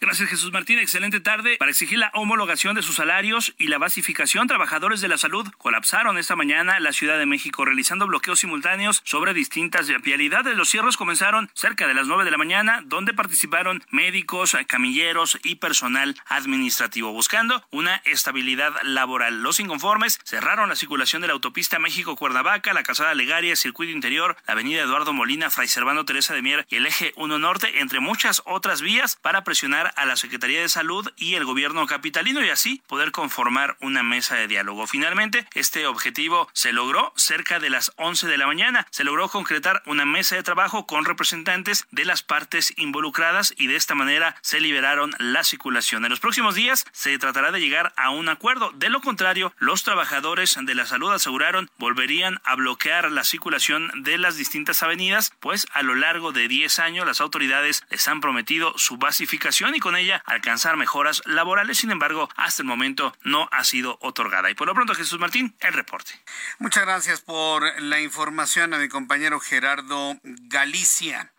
[0.00, 1.56] Gracias Jesús Martín, excelente tarde.
[1.58, 6.18] Para exigir la homologación de sus salarios y la basificación, trabajadores de la salud colapsaron
[6.18, 10.56] esta mañana la Ciudad de México realizando bloqueos simultáneos sobre distintas vialidades.
[10.56, 15.56] Los cierres comenzaron cerca de las 9 de la mañana, donde participaron médicos, camilleros y
[15.56, 19.42] personal administrativo, buscando una estabilidad laboral.
[19.42, 24.52] Los inconformes cerraron la circulación de la autopista México-Cuernavaca, la Casada Legaria, Circuito Interior, la
[24.52, 28.42] Avenida Eduardo Molina, Fray Servando Teresa de Mier y el Eje 1 Norte, entre muchas
[28.44, 32.82] otras vías, para presionar a la Secretaría de Salud y el gobierno capitalino y así
[32.86, 34.86] poder conformar una mesa de diálogo.
[34.86, 38.86] Finalmente, este objetivo se logró cerca de las 11 de la mañana.
[38.90, 43.76] Se logró concretar una mesa de trabajo con representantes de las partes involucradas y de
[43.76, 46.04] esta manera se liberaron la circulación.
[46.04, 48.70] En los próximos días se tratará de llegar a un acuerdo.
[48.74, 54.18] De lo contrario, los trabajadores de la salud aseguraron volverían a bloquear la circulación de
[54.18, 58.74] las distintas avenidas, pues a lo largo de 10 años las autoridades les han prometido
[58.76, 61.78] su basificación y con ella alcanzar mejoras laborales.
[61.78, 64.50] Sin embargo, hasta el momento no ha sido otorgada.
[64.50, 66.20] Y por lo pronto, Jesús Martín, el reporte.
[66.58, 71.30] Muchas gracias por la información a mi compañero Gerardo Galicia.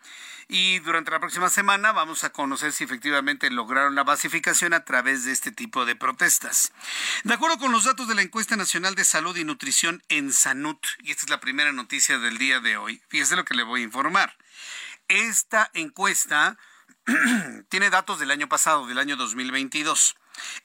[0.48, 5.26] Y durante la próxima semana vamos a conocer si efectivamente lograron la basificación a través
[5.26, 6.72] de este tipo de protestas.
[7.22, 10.84] De acuerdo con los datos de la encuesta nacional de salud y nutrición en Sanut,
[11.02, 13.82] y esta es la primera noticia del día de hoy, fíjese lo que le voy
[13.82, 14.34] a informar.
[15.08, 16.56] Esta encuesta
[17.68, 20.16] tiene datos del año pasado, del año 2022.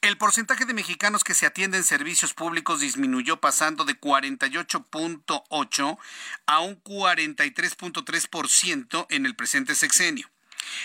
[0.02, 5.98] El porcentaje de mexicanos que se atienden en servicios públicos disminuyó pasando de 48.8
[6.46, 10.30] a un 43.3% en el presente sexenio.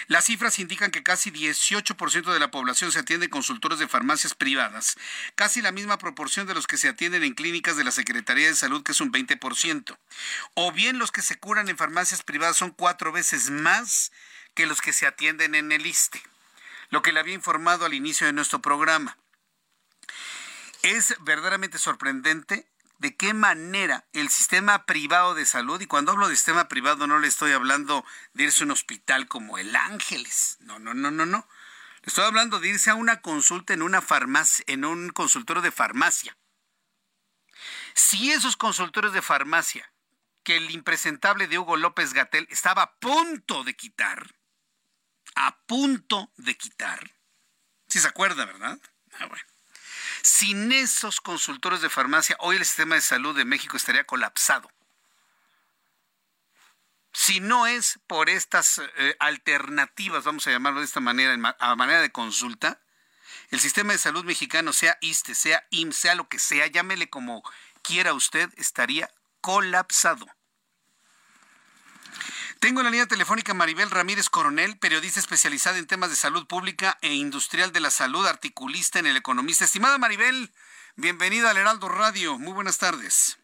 [0.09, 4.35] Las cifras indican que casi 18% de la población se atiende en consultores de farmacias
[4.35, 4.97] privadas,
[5.35, 8.55] casi la misma proporción de los que se atienden en clínicas de la Secretaría de
[8.55, 9.99] Salud, que es un 20%.
[10.55, 14.13] O bien los que se curan en farmacias privadas son cuatro veces más
[14.55, 16.23] que los que se atienden en el ISTE
[16.91, 19.17] lo que le había informado al inicio de nuestro programa.
[20.83, 26.37] Es verdaderamente sorprendente de qué manera el sistema privado de salud, y cuando hablo de
[26.37, 30.79] sistema privado no le estoy hablando de irse a un hospital como el Ángeles, no,
[30.79, 31.49] no, no, no, no.
[32.03, 35.71] Le estoy hablando de irse a una consulta en una farmacia, en un consultorio de
[35.71, 36.37] farmacia.
[37.95, 39.93] Si esos consultorios de farmacia
[40.43, 44.35] que el impresentable de Hugo López Gatel estaba a punto de quitar,
[45.41, 47.15] a punto de quitar.
[47.89, 48.79] Si se acuerda, ¿verdad?
[49.19, 49.29] Ah.
[50.23, 54.71] Sin esos consultores de farmacia, hoy el sistema de salud de México estaría colapsado.
[57.15, 62.03] Si no es por estas eh, alternativas, vamos a llamarlo de esta manera, a manera
[62.03, 62.79] de consulta,
[63.49, 67.43] el sistema de salud mexicano, sea ISTE, sea IMSS, sea lo que sea, llámele como
[67.83, 69.11] quiera usted, estaría
[69.41, 70.27] colapsado.
[72.61, 76.99] Tengo en la línea telefónica Maribel Ramírez Coronel, periodista especializada en temas de salud pública
[77.01, 79.65] e industrial de la salud, articulista en El Economista.
[79.65, 80.51] Estimada Maribel,
[80.95, 82.39] bienvenida al Heraldo Radio.
[82.39, 83.39] Muy buenas tardes.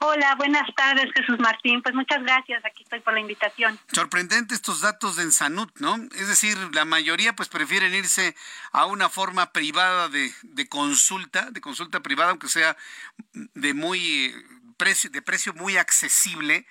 [0.00, 1.80] Hola, buenas tardes, Jesús Martín.
[1.80, 3.80] Pues muchas gracias, aquí estoy por la invitación.
[3.90, 5.96] Sorprendente estos datos de Ensanut, ¿no?
[6.14, 8.36] Es decir, la mayoría pues prefieren irse
[8.72, 12.76] a una forma privada de, de consulta, de consulta privada, aunque sea
[13.32, 14.34] de muy eh,
[14.76, 16.66] precio, de precio muy accesible,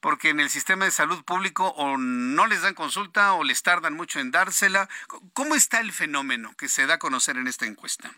[0.00, 3.94] porque en el sistema de salud público o no les dan consulta o les tardan
[3.94, 4.88] mucho en dársela.
[5.32, 8.10] ¿Cómo está el fenómeno que se da a conocer en esta encuesta?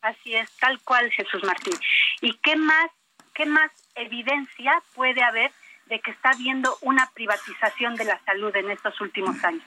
[0.00, 1.74] Así es, tal cual, Jesús Martín.
[2.20, 2.90] ¿Y qué más,
[3.34, 5.52] qué más evidencia puede haber
[5.86, 9.64] de que está habiendo una privatización de la salud en estos últimos años?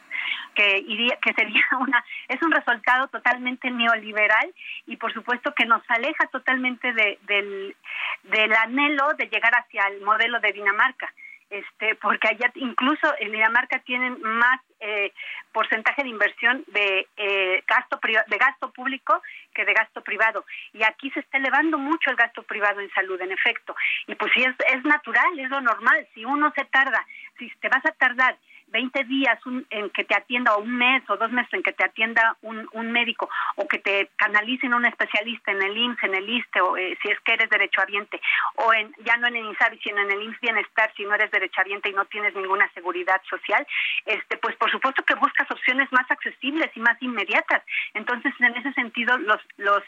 [0.55, 4.51] que iría, que sería una es un resultado totalmente neoliberal
[4.87, 7.75] y por supuesto que nos aleja totalmente de, del,
[8.23, 11.13] del anhelo de llegar hacia el modelo de Dinamarca
[11.49, 15.13] este, porque allá incluso en Dinamarca tienen más eh,
[15.51, 19.21] porcentaje de inversión de eh, gasto de gasto público
[19.53, 20.45] que de gasto privado.
[20.73, 23.75] Y aquí se está elevando mucho el gasto privado en salud en efecto.
[24.07, 26.07] Y pues sí es, es natural es lo normal.
[26.13, 27.05] Si uno se tarda
[27.37, 28.37] si te vas a tardar
[28.75, 31.85] 20 días en que te atienda o un mes o dos meses en que te
[31.85, 36.29] atienda un, un médico o que te canalicen un especialista en el IMSS, en el
[36.29, 38.19] ISTE o eh, si es que eres derechohabiente
[38.55, 41.31] o en ya no en el INSABI sino en el IMSS Bienestar si no eres
[41.31, 43.65] derechohabiente y no tienes ninguna seguridad social,
[44.05, 47.63] este pues por supuesto que buscas opciones más accesibles y más inmediatas.
[47.93, 49.83] Entonces, en ese sentido los los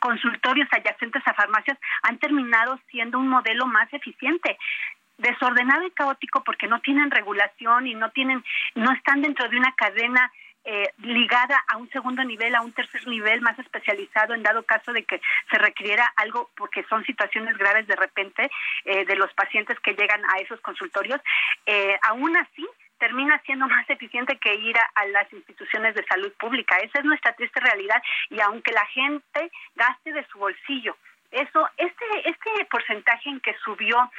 [0.00, 4.58] consultorios adyacentes a farmacias han terminado siendo un modelo más eficiente
[5.18, 8.44] desordenado y caótico porque no tienen regulación y no tienen,
[8.74, 10.30] no están dentro de una cadena
[10.68, 14.92] eh, ligada a un segundo nivel, a un tercer nivel más especializado en dado caso
[14.92, 18.50] de que se requiriera algo, porque son situaciones graves de repente
[18.84, 21.20] eh, de los pacientes que llegan a esos consultorios.
[21.66, 22.66] Eh, aún así,
[22.98, 26.78] termina siendo más eficiente que ir a, a, las instituciones de salud pública.
[26.78, 30.96] Esa es nuestra triste realidad y aunque la gente gaste de su bolsillo,
[31.30, 34.10] eso, este, este porcentaje en que subió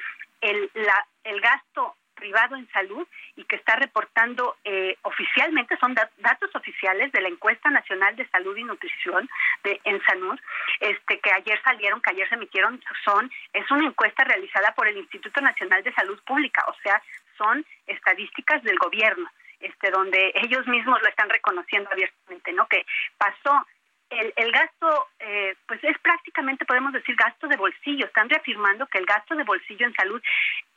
[0.42, 6.56] el, la, el gasto privado en salud y que está reportando eh, oficialmente, son datos
[6.56, 9.30] oficiales de la encuesta nacional de salud y nutrición
[9.64, 10.38] de en salud,
[10.80, 14.98] este que ayer salieron, que ayer se emitieron, son es una encuesta realizada por el
[14.98, 17.02] Instituto Nacional de Salud Pública, o sea,
[17.38, 19.30] son estadísticas del gobierno,
[19.60, 22.68] este donde ellos mismos lo están reconociendo abiertamente, ¿no?
[22.68, 22.86] Que
[23.18, 23.66] pasó
[24.10, 28.06] el, el gasto, eh, pues es prácticamente, podemos decir, gasto de bolsillo.
[28.06, 30.22] Están reafirmando que el gasto de bolsillo en salud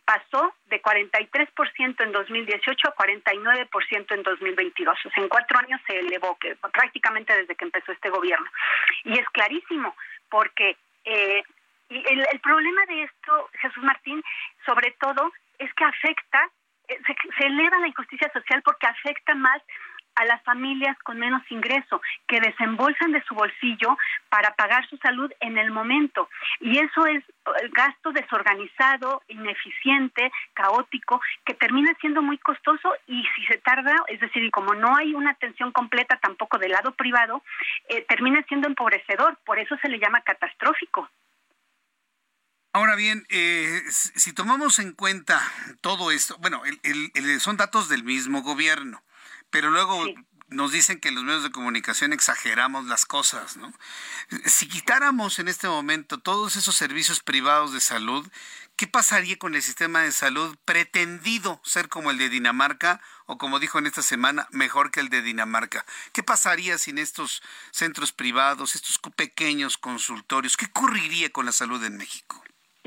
[0.04, 4.98] pasó de 43% en 2018 a 49% en 2022.
[5.06, 8.50] O sea, en cuatro años se elevó, que prácticamente desde que empezó este gobierno.
[9.04, 9.94] Y es clarísimo,
[10.28, 11.42] porque eh,
[11.88, 14.22] el, el problema de esto, Jesús Martín,
[14.66, 16.50] sobre todo, es que afecta,
[16.88, 19.62] eh, se, se eleva la injusticia social porque afecta más
[20.14, 23.96] a las familias con menos ingreso, que desembolsan de su bolsillo
[24.28, 26.28] para pagar su salud en el momento.
[26.60, 33.44] Y eso es eh, gasto desorganizado, ineficiente, caótico, que termina siendo muy costoso y si
[33.46, 37.42] se tarda, es decir, y como no hay una atención completa tampoco del lado privado,
[37.88, 39.38] eh, termina siendo empobrecedor.
[39.44, 41.08] Por eso se le llama catastrófico.
[42.72, 45.40] Ahora bien, eh, si tomamos en cuenta
[45.80, 46.62] todo esto, bueno,
[47.40, 49.02] son datos del mismo gobierno,
[49.50, 50.04] pero luego
[50.50, 53.72] nos dicen que en los medios de comunicación exageramos las cosas, ¿no?
[54.46, 58.28] Si quitáramos en este momento todos esos servicios privados de salud,
[58.76, 63.60] ¿qué pasaría con el sistema de salud pretendido ser como el de Dinamarca o como
[63.60, 65.86] dijo en esta semana, mejor que el de Dinamarca?
[66.12, 70.56] ¿Qué pasaría sin estos centros privados, estos pequeños consultorios?
[70.56, 72.42] ¿Qué ocurriría con la salud en México?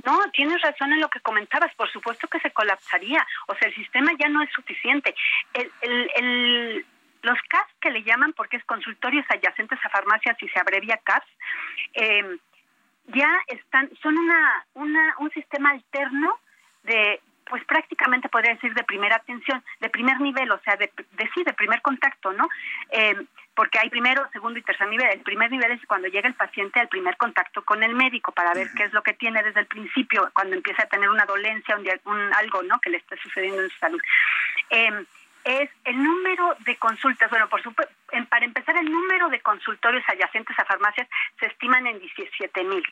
[0.05, 1.73] No, tienes razón en lo que comentabas.
[1.75, 3.25] Por supuesto que se colapsaría.
[3.47, 5.13] O sea, el sistema ya no es suficiente.
[5.53, 5.71] El,
[6.15, 6.85] el,
[7.21, 11.27] los CAPS que le llaman, porque es consultorios adyacentes a farmacias y se abrevia CAPS,
[11.93, 12.37] eh,
[13.07, 16.39] ya están, son una, una, un sistema alterno
[16.83, 21.29] de, pues prácticamente podría decir de primera atención, de primer nivel, o sea, de, de
[21.33, 22.49] sí, de primer contacto, ¿no?
[22.89, 23.15] Eh,
[23.55, 25.07] porque hay primero, segundo y tercer nivel.
[25.11, 28.53] El primer nivel es cuando llega el paciente al primer contacto con el médico para
[28.53, 31.75] ver qué es lo que tiene desde el principio, cuando empieza a tener una dolencia,
[31.77, 32.79] un, un algo ¿no?
[32.79, 34.01] que le está sucediendo en su salud.
[34.69, 35.05] Eh,
[35.43, 37.29] es el número de consultas.
[37.29, 37.93] Bueno, por supuesto,
[38.29, 41.07] para empezar, el número de consultorios adyacentes a farmacias
[41.39, 42.83] se estiman en 17 mil.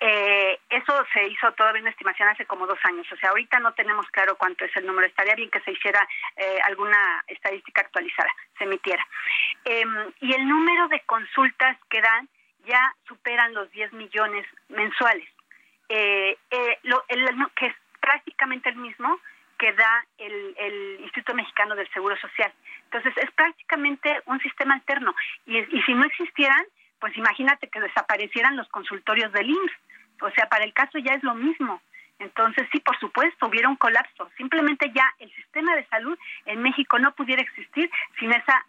[0.00, 3.06] Eh, eso se hizo todavía una estimación hace como dos años.
[3.10, 5.06] O sea, ahorita no tenemos claro cuánto es el número.
[5.06, 9.06] Estaría bien que se hiciera eh, alguna estadística actualizada, se emitiera.
[9.64, 12.28] Em, y el número de consultas que dan
[12.64, 15.28] ya superan los 10 millones mensuales,
[15.88, 16.36] eh,
[16.82, 17.02] lo,
[17.56, 19.18] que es prácticamente el mismo
[19.58, 22.52] que da el, Instituto Mexicano del Seguro Social.
[22.84, 25.14] Entonces, es prácticamente un sistema alterno.
[25.46, 26.64] Y, y si no existieran,
[27.00, 29.72] pues imagínate que desaparecieran los consultorios del IMSS.
[30.20, 31.80] O sea, para el caso ya es lo mismo.
[32.18, 34.30] Entonces, sí, por supuesto, hubiera un colapso.
[34.36, 38.64] Simplemente ya el sistema de salud en México no pudiera existir sin esa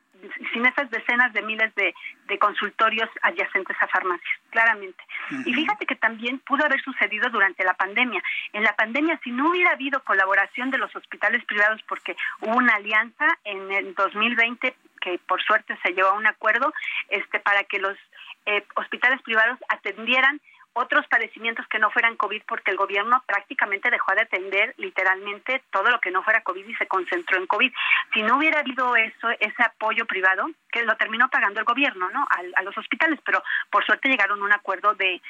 [0.53, 1.93] sin esas decenas de miles de,
[2.39, 5.03] consultorios adyacentes a farmacias, claramente.
[5.45, 8.21] Y fíjate que también pudo haber sucedido durante la pandemia.
[8.53, 12.75] En la pandemia, si no hubiera habido colaboración de los hospitales privados, porque hubo una
[12.75, 16.73] alianza en el 2020 que por suerte se llevó a un acuerdo
[17.09, 17.97] este para que los
[18.45, 20.39] eh, hospitales privados atendieran
[20.79, 25.89] otros padecimientos que no fueran COVID porque el gobierno prácticamente dejó de atender literalmente todo
[25.89, 27.71] lo que no fuera COVID y se concentró en COVID.
[28.13, 32.25] Si no hubiera habido eso, ese apoyo privado, que lo terminó pagando el gobierno, ¿no?
[32.55, 35.21] A, los hospitales, pero por suerte llegaron a un acuerdo de,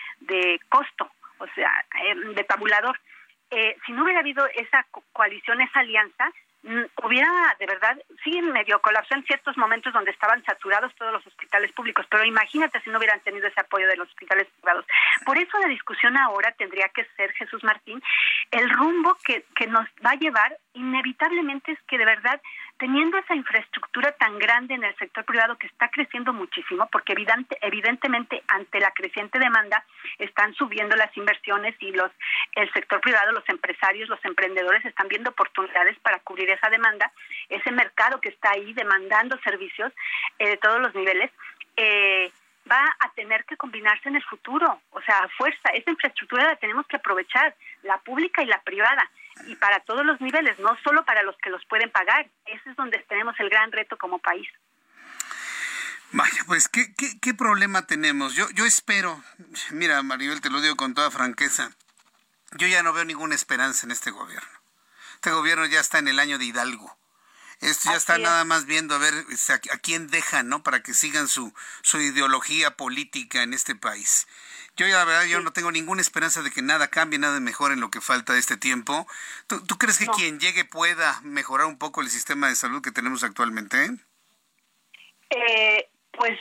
[0.69, 2.99] costo, o sea, eh, de tabulador.
[3.49, 6.31] Eh, si no hubiera habido esa coalición, esa alianza,
[7.03, 11.71] hubiera de verdad, sí, medio colapsó en ciertos momentos donde estaban saturados todos los hospitales
[11.71, 14.85] públicos, pero imagínate si no hubieran tenido ese apoyo de los hospitales privados.
[15.25, 18.01] Por eso la discusión ahora tendría que ser, Jesús Martín,
[18.51, 22.41] el rumbo que, que nos va a llevar inevitablemente es que de verdad
[22.79, 27.57] teniendo esa infraestructura tan grande en el sector privado que está creciendo muchísimo, porque evidente,
[27.61, 29.83] evidentemente ante la creciente demanda
[30.17, 32.09] están subiendo las inversiones y los
[32.55, 37.11] el sector privado, los empresarios, los emprendedores están viendo oportunidades para cubrir esa demanda,
[37.49, 39.91] ese mercado que está ahí demandando servicios
[40.39, 41.29] eh, de todos los niveles.
[41.75, 42.31] Eh,
[42.71, 46.55] va a tener que combinarse en el futuro, o sea, a fuerza, esa infraestructura la
[46.55, 49.09] tenemos que aprovechar, la pública y la privada
[49.45, 52.29] y para todos los niveles, no solo para los que los pueden pagar.
[52.45, 54.47] Ese es donde tenemos el gran reto como país.
[56.11, 58.33] Vaya, pues, ¿qué, qué, qué problema tenemos?
[58.33, 59.21] Yo, yo espero,
[59.71, 61.69] mira, Maribel, te lo digo con toda franqueza,
[62.53, 64.49] yo ya no veo ninguna esperanza en este gobierno.
[65.15, 66.97] Este gobierno ya está en el año de Hidalgo.
[67.61, 70.63] Esto ya está nada más viendo a ver a, quién dejan, ¿no?
[70.63, 74.27] Para que sigan su, su ideología política en este país.
[74.77, 77.81] Yo la verdad, yo no tengo ninguna esperanza de que nada cambie, nada mejore en
[77.81, 79.05] lo que falta de este tiempo.
[79.47, 83.23] ¿Tú, crees que quien llegue pueda mejorar un poco el sistema de salud que tenemos
[83.25, 83.91] actualmente?
[85.31, 86.39] Eh, pues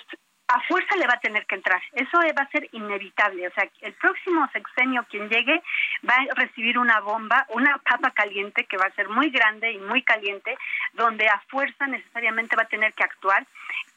[0.49, 1.81] a fuerza le va a tener que entrar.
[1.93, 3.47] Eso va a ser inevitable.
[3.47, 5.63] O sea, el próximo sexenio, quien llegue,
[6.09, 9.79] va a recibir una bomba, una papa caliente que va a ser muy grande y
[9.79, 10.57] muy caliente,
[10.95, 13.47] donde a fuerza necesariamente va a tener que actuar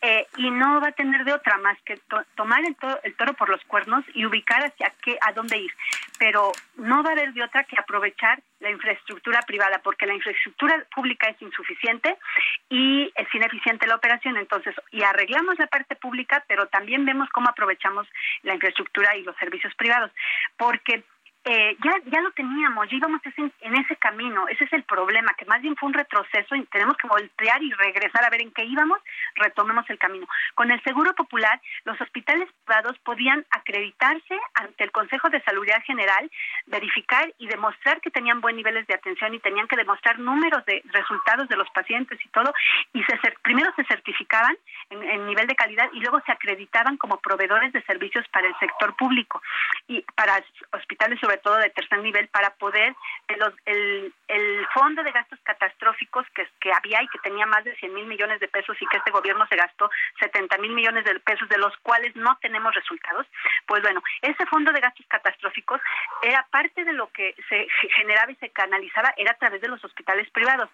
[0.02, 2.00] eh, y no va a tener de otra más que
[2.36, 5.72] tomar el, el, toro por los cuernos y ubicar hacia qué, a dónde ir.
[6.20, 6.52] Pero
[6.82, 11.30] no va a haber de otra que aprovechar la infraestructura privada, porque la infraestructura pública
[11.30, 12.18] es insuficiente
[12.70, 14.38] y es ineficiente la operación.
[14.38, 18.08] Entonces, y arreglamos la parte pública, pero también vemos cómo aprovechamos
[18.44, 20.12] la infraestructura y los servicios privados,
[20.58, 21.04] porque
[21.44, 25.46] eh, ya, ya lo teníamos, ya íbamos en ese camino, ese es el problema, que
[25.46, 28.64] más bien fue un retroceso y tenemos que voltear y regresar a ver en qué
[28.64, 29.00] íbamos,
[29.36, 30.28] retomemos el camino.
[30.54, 36.30] Con el Seguro Popular, los hospitales privados podían acreditarse ante el Consejo de Salud General,
[36.66, 40.82] verificar y demostrar que tenían buen niveles de atención y tenían que demostrar números de
[40.92, 42.54] resultados de los pacientes y todo,
[42.94, 44.58] y se, primero se certificaban
[44.90, 48.96] en, nivel de calidad y luego se acreditaban como proveedores de servicios para el sector
[48.96, 49.42] público
[49.88, 52.96] y para hospitales sobre todo de tercer nivel para poder
[53.38, 57.76] los, el, el fondo de gastos catastróficos que, que había y que tenía más de
[57.76, 61.20] 100 mil millones de pesos y que este gobierno se gastó 70 mil millones de
[61.22, 63.26] pesos de los cuales no tenemos resultados
[63.66, 65.82] pues bueno ese fondo de gastos catastróficos
[66.22, 69.84] era parte de lo que se generaba y se canalizaba era a través de los
[69.84, 70.70] hospitales privados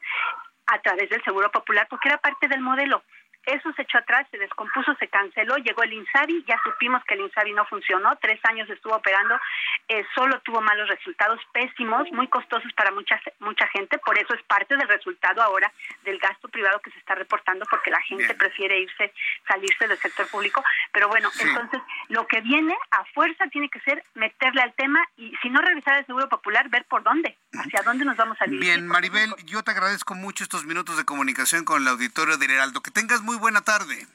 [0.67, 3.03] a través del seguro popular porque era parte del modelo
[3.47, 7.21] eso se echó atrás, se descompuso, se canceló, llegó el INSABI, ya supimos que el
[7.21, 9.39] INSABI no funcionó, tres años estuvo operando,
[9.87, 14.43] eh, solo tuvo malos resultados, pésimos, muy costosos para mucha, mucha gente, por eso es
[14.43, 15.71] parte del resultado ahora
[16.03, 19.13] del gasto privado que se está reportando, porque la gente prefiere irse,
[19.47, 24.03] salirse del sector público, pero bueno, entonces lo que viene a fuerza tiene que ser
[24.13, 28.03] meterle al tema y si no revisar el Seguro Popular, ver por dónde, hacia dónde
[28.03, 28.73] nos vamos a dirigir.
[28.73, 32.81] Bien, Maribel, yo te agradezco mucho estos minutos de comunicación con el auditorio del Heraldo,
[32.81, 34.07] que tengas muy buena tarde.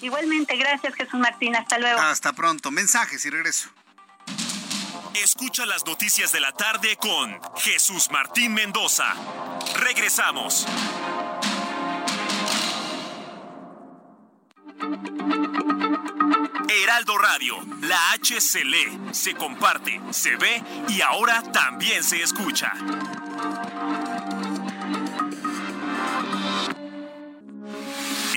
[0.00, 2.00] Igualmente, gracias Jesús Martín, hasta luego.
[2.00, 3.70] Hasta pronto, mensajes y regreso.
[5.14, 9.14] Escucha las noticias de la tarde con Jesús Martín Mendoza.
[9.76, 10.66] Regresamos.
[16.68, 22.72] Heraldo Radio, la H se lee, se comparte, se ve y ahora también se escucha.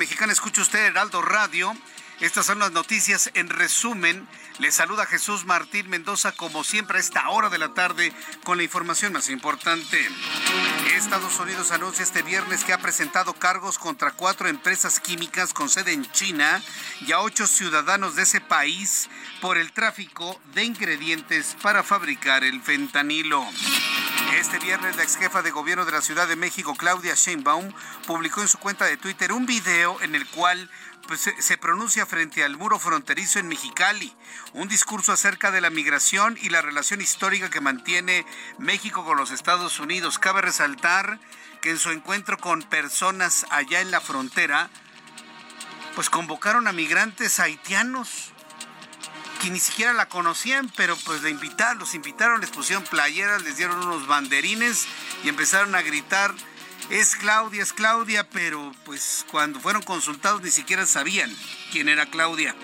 [0.00, 0.32] Mexicana.
[0.32, 1.76] Escucha usted Heraldo Radio.
[2.20, 4.26] Estas son las noticias en resumen.
[4.58, 8.10] Le saluda Jesús Martín Mendoza como siempre a esta hora de la tarde
[8.42, 9.98] con la información más importante.
[10.96, 15.92] Estados Unidos anuncia este viernes que ha presentado cargos contra cuatro empresas químicas con sede
[15.92, 16.62] en China
[17.06, 19.10] y a ocho ciudadanos de ese país
[19.42, 23.46] por el tráfico de ingredientes para fabricar el fentanilo.
[24.40, 27.74] Este viernes la ex jefa de gobierno de la Ciudad de México, Claudia Sheinbaum,
[28.06, 30.70] publicó en su cuenta de Twitter un video en el cual
[31.06, 34.16] pues, se pronuncia frente al muro fronterizo en Mexicali,
[34.54, 38.24] un discurso acerca de la migración y la relación histórica que mantiene
[38.56, 40.18] México con los Estados Unidos.
[40.18, 41.20] Cabe resaltar
[41.60, 44.70] que en su encuentro con personas allá en la frontera,
[45.94, 48.32] pues convocaron a migrantes haitianos
[49.40, 53.56] que ni siquiera la conocían, pero pues la invitaron, los invitaron, les pusieron playeras, les
[53.56, 54.86] dieron unos banderines
[55.24, 56.34] y empezaron a gritar,
[56.90, 61.34] es Claudia, es Claudia, pero pues cuando fueron consultados ni siquiera sabían
[61.72, 62.54] quién era Claudia.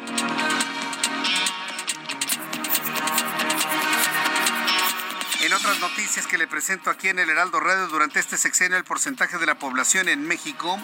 [5.40, 8.84] En otras noticias que le presento aquí en el Heraldo Radio, durante este sexenio el
[8.84, 10.78] porcentaje de la población en México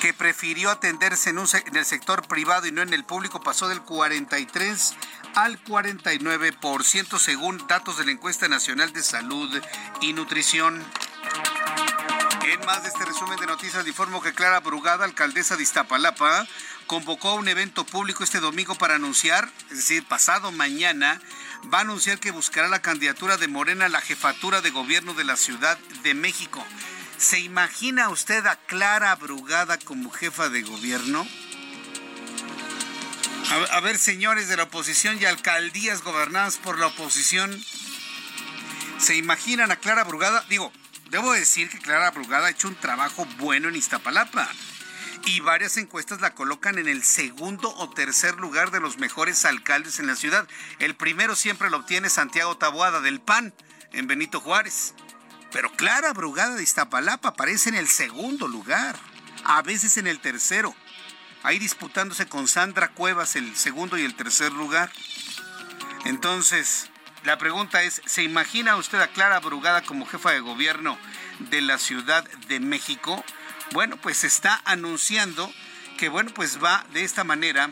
[0.00, 1.38] que prefirió atenderse en,
[1.76, 4.94] el sector privado y no en el público pasó del 43
[5.34, 9.50] al 49% según datos de la encuesta nacional de salud
[10.00, 10.82] y nutrición.
[12.44, 16.46] En más de este resumen de noticias, informo que Clara Brugada, alcaldesa de Iztapalapa,
[16.86, 21.20] convocó un evento público este domingo para anunciar, es decir, pasado mañana,
[21.72, 25.24] va a anunciar que buscará la candidatura de Morena a la jefatura de gobierno de
[25.24, 26.64] la Ciudad de México.
[27.18, 31.26] ¿Se imagina usted a Clara Brugada como jefa de gobierno?
[33.70, 37.58] A, ver, señores de la oposición y alcaldías gobernadas por la oposición,
[38.98, 40.44] ¿se imaginan a Clara Brugada?
[40.50, 40.72] Digo,
[41.10, 44.48] debo decir que Clara Brugada ha hecho un trabajo bueno en Iztapalapa.
[45.24, 49.98] y varias encuestas la colocan en el segundo o tercer lugar de los mejores alcaldes
[49.98, 50.46] en la ciudad.
[50.78, 53.52] El primero siempre lo obtiene Santiago Taboada del PAN
[53.92, 54.94] en Benito Juárez.
[55.52, 58.96] Pero Clara Brugada de Iztapalapa aparece en el segundo lugar,
[59.44, 60.74] a veces en el tercero.
[61.42, 64.90] Ahí disputándose con Sandra Cuevas el segundo y el tercer lugar.
[66.04, 66.90] Entonces,
[67.24, 70.98] la pregunta es, ¿se imagina usted a Clara Brugada como jefa de gobierno
[71.38, 73.24] de la Ciudad de México?
[73.72, 75.52] Bueno, pues está anunciando
[75.98, 77.70] que, bueno, pues va de esta manera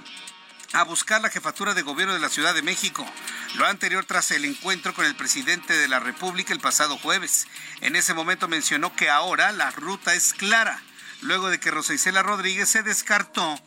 [0.73, 3.07] a buscar la jefatura de gobierno de la Ciudad de México.
[3.55, 7.47] Lo anterior tras el encuentro con el presidente de la República el pasado jueves.
[7.83, 10.83] En ese momento mencionó que ahora la ruta es clara,
[11.21, 13.61] luego de que Rosa Isela Rodríguez se descartó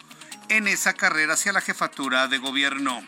[0.50, 3.02] en esa carrera hacia la jefatura de gobierno.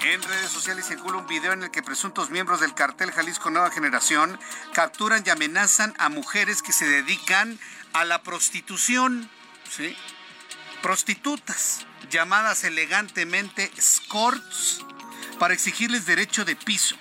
[0.00, 3.70] En redes sociales circula un video en el que presuntos miembros del cartel Jalisco Nueva
[3.70, 4.40] Generación
[4.72, 7.60] capturan y amenazan a mujeres que se dedican
[7.92, 9.30] a la prostitución.
[10.80, 14.84] Prostitutas, llamadas elegantemente escorts,
[15.38, 16.96] para exigirles derecho de piso.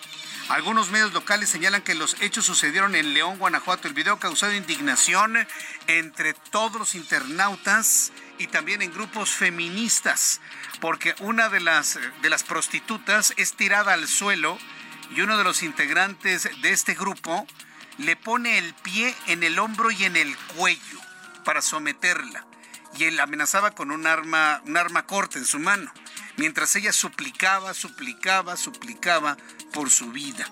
[0.49, 3.87] Algunos medios locales señalan que los hechos sucedieron en León, Guanajuato.
[3.87, 5.47] El video ha causado indignación
[5.87, 10.41] entre todos los internautas y también en grupos feministas,
[10.81, 14.57] porque una de las, de las prostitutas es tirada al suelo
[15.15, 17.47] y uno de los integrantes de este grupo
[17.97, 20.99] le pone el pie en el hombro y en el cuello
[21.45, 22.45] para someterla.
[22.97, 25.93] Y él amenazaba con un arma, un arma corta en su mano,
[26.37, 29.37] mientras ella suplicaba, suplicaba, suplicaba
[29.73, 30.45] por su vida.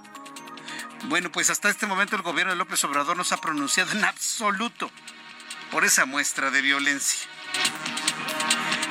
[1.06, 4.04] Bueno, pues hasta este momento el gobierno de López Obrador no se ha pronunciado en
[4.04, 4.92] absoluto
[5.72, 7.28] por esa muestra de violencia.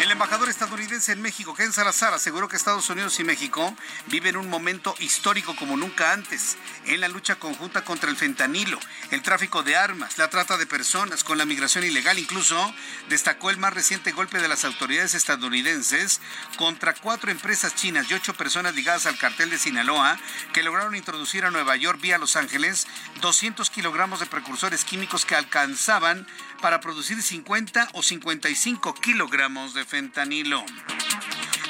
[0.08, 4.48] El embajador estadounidense en México, Ken Salazar, aseguró que Estados Unidos y México viven un
[4.48, 6.56] momento histórico como nunca antes
[6.86, 8.80] en la lucha conjunta contra el fentanilo,
[9.10, 12.18] el tráfico de armas, la trata de personas, con la migración ilegal.
[12.18, 12.74] Incluso
[13.10, 16.22] destacó el más reciente golpe de las autoridades estadounidenses
[16.56, 20.18] contra cuatro empresas chinas y ocho personas ligadas al cartel de Sinaloa
[20.54, 22.86] que lograron introducir a Nueva York vía Los Ángeles
[23.20, 26.26] 200 kilogramos de precursores químicos que alcanzaban
[26.60, 30.64] para producir 50 o 55 kilogramos de fentanilo.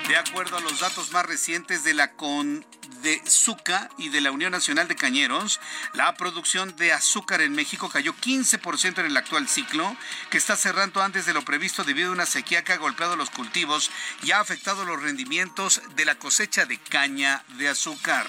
[0.08, 2.64] De acuerdo a los datos más recientes de la con
[3.02, 5.60] de Zuca y de la Unión Nacional de Cañeros,
[5.92, 9.94] la producción de azúcar en México cayó 15% en el actual ciclo,
[10.30, 13.30] que está cerrando antes de lo previsto debido a una sequía que ha golpeado los
[13.30, 13.90] cultivos
[14.22, 18.26] y ha afectado los rendimientos de la cosecha de caña de azúcar.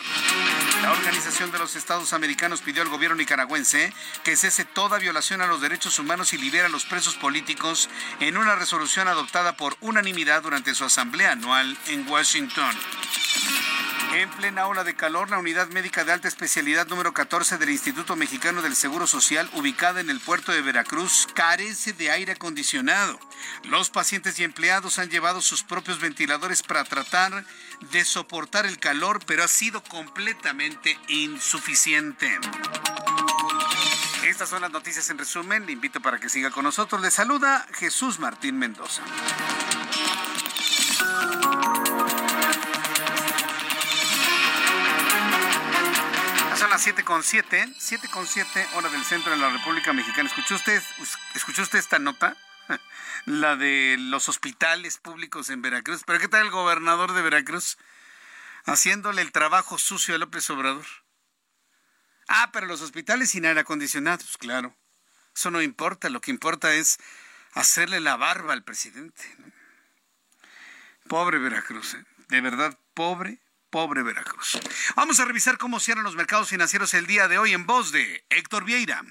[0.81, 5.47] La Organización de los Estados Americanos pidió al gobierno nicaragüense que cese toda violación a
[5.47, 10.43] los derechos humanos y libera a los presos políticos en una resolución adoptada por unanimidad
[10.43, 12.75] durante su asamblea anual en Washington.
[14.13, 18.15] En plena ola de calor, la unidad médica de alta especialidad número 14 del Instituto
[18.15, 23.19] Mexicano del Seguro Social, ubicada en el puerto de Veracruz, carece de aire acondicionado.
[23.65, 27.45] Los pacientes y empleados han llevado sus propios ventiladores para tratar
[27.91, 32.39] de soportar el calor, pero ha sido completamente insuficiente.
[34.25, 35.65] Estas son las noticias en resumen.
[35.65, 37.01] Le invito para que siga con nosotros.
[37.01, 39.03] Le saluda Jesús Martín Mendoza.
[46.79, 50.29] Las 7 con 7, 7 con 7 hora del centro de la República Mexicana.
[50.29, 50.81] ¿Escuchó usted,
[51.35, 52.37] ¿Escuchó usted esta nota?
[53.25, 56.03] La de los hospitales públicos en Veracruz.
[56.05, 57.77] ¿Pero qué tal el gobernador de Veracruz?
[58.63, 60.85] Haciéndole el trabajo sucio a López Obrador.
[62.29, 64.73] Ah, pero los hospitales sin aire acondicionado, pues claro.
[65.35, 66.97] Eso no importa, lo que importa es
[67.51, 69.21] hacerle la barba al presidente.
[71.09, 72.05] Pobre Veracruz, ¿eh?
[72.29, 74.59] de verdad, pobre, pobre Veracruz.
[74.95, 78.23] Vamos a revisar cómo cierran los mercados financieros el día de hoy en voz de
[78.29, 79.03] Héctor Vieira.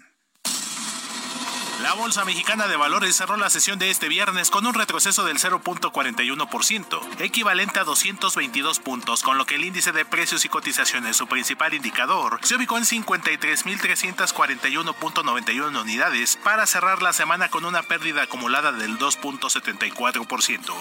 [1.82, 5.38] La Bolsa Mexicana de Valores cerró la sesión de este viernes con un retroceso del
[5.38, 11.28] 0.41%, equivalente a 222 puntos, con lo que el índice de precios y cotizaciones, su
[11.28, 18.72] principal indicador, se ubicó en 53.341.91 unidades para cerrar la semana con una pérdida acumulada
[18.72, 20.74] del 2.74%.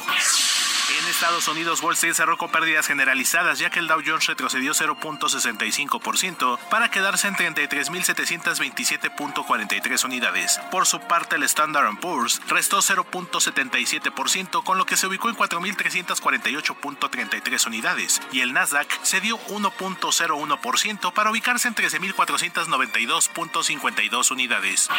[0.90, 4.74] En Estados Unidos, Wall Street cerró con pérdidas generalizadas, ya que el Dow Jones retrocedió
[4.74, 10.62] 0.65% para quedarse en 33.727.43 unidades.
[10.72, 17.68] Por su parte, el Standard Poor's restó 0.77%, con lo que se ubicó en 4.348.33
[17.68, 24.90] unidades, y el Nasdaq cedió 1.01% para ubicarse en 13.492.52 unidades.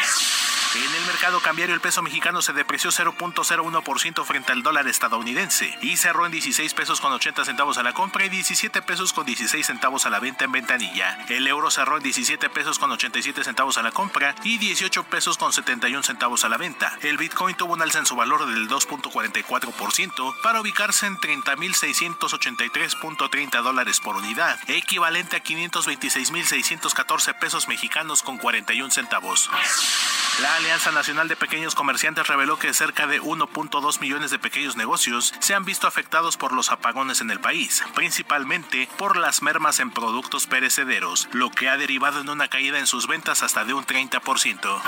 [0.74, 5.96] En el mercado cambiario el peso mexicano se depreció 0.01% frente al dólar estadounidense y
[5.96, 9.66] cerró en 16 pesos con 80 centavos a la compra y 17 pesos con 16
[9.66, 11.18] centavos a la venta en ventanilla.
[11.28, 15.38] El euro cerró en 17 pesos con 87 centavos a la compra y 18 pesos
[15.38, 16.98] con 71 centavos a la venta.
[17.02, 24.00] El Bitcoin tuvo un alza en su valor del 2.44% para ubicarse en 30.683.30 dólares
[24.00, 29.50] por unidad, equivalente a 526.614 pesos mexicanos con 41 centavos.
[30.40, 35.34] La Alianza Nacional de Pequeños Comerciantes reveló que cerca de 1.2 millones de pequeños negocios
[35.40, 39.90] se han visto afectados por los apagones en el país, principalmente por las mermas en
[39.90, 43.84] productos perecederos, lo que ha derivado en una caída en sus ventas hasta de un
[43.84, 44.80] 30%.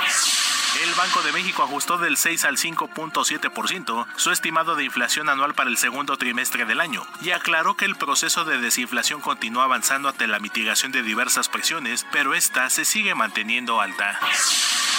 [0.82, 5.68] El Banco de México ajustó del 6 al 5.7% su estimado de inflación anual para
[5.68, 10.28] el segundo trimestre del año y aclaró que el proceso de desinflación continúa avanzando ante
[10.28, 14.18] la mitigación de diversas presiones, pero esta se sigue manteniendo alta.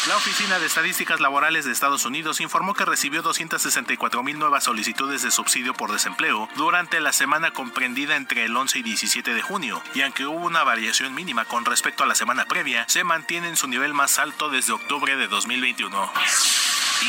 [0.07, 5.21] La Oficina de Estadísticas Laborales de Estados Unidos informó que recibió 264 mil nuevas solicitudes
[5.21, 9.79] de subsidio por desempleo durante la semana comprendida entre el 11 y 17 de junio,
[9.93, 13.55] y aunque hubo una variación mínima con respecto a la semana previa, se mantiene en
[13.55, 16.11] su nivel más alto desde octubre de 2021.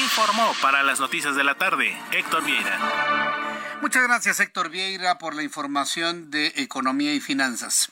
[0.03, 3.79] Informó para las noticias de la tarde Héctor Vieira.
[3.81, 7.91] Muchas gracias Héctor Vieira por la información de economía y finanzas.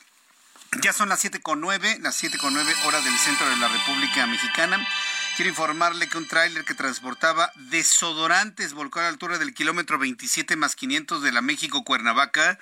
[0.79, 3.67] Ya son las siete con nueve, las siete con nueve horas del centro de la
[3.67, 4.87] República Mexicana.
[5.35, 10.55] Quiero informarle que un tráiler que transportaba desodorantes volcó a la altura del kilómetro 27
[10.55, 12.57] más 500 de la México Cuernavaca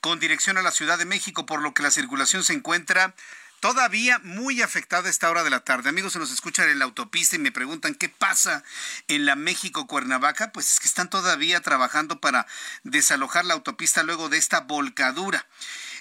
[0.00, 3.14] con dirección a la Ciudad de México, por lo que la circulación se encuentra
[3.60, 5.88] todavía muy afectada a esta hora de la tarde.
[5.88, 8.64] Amigos, se nos escuchan en la autopista y me preguntan qué pasa
[9.06, 10.50] en la México Cuernavaca.
[10.50, 12.48] Pues es que están todavía trabajando para
[12.82, 15.46] desalojar la autopista luego de esta volcadura.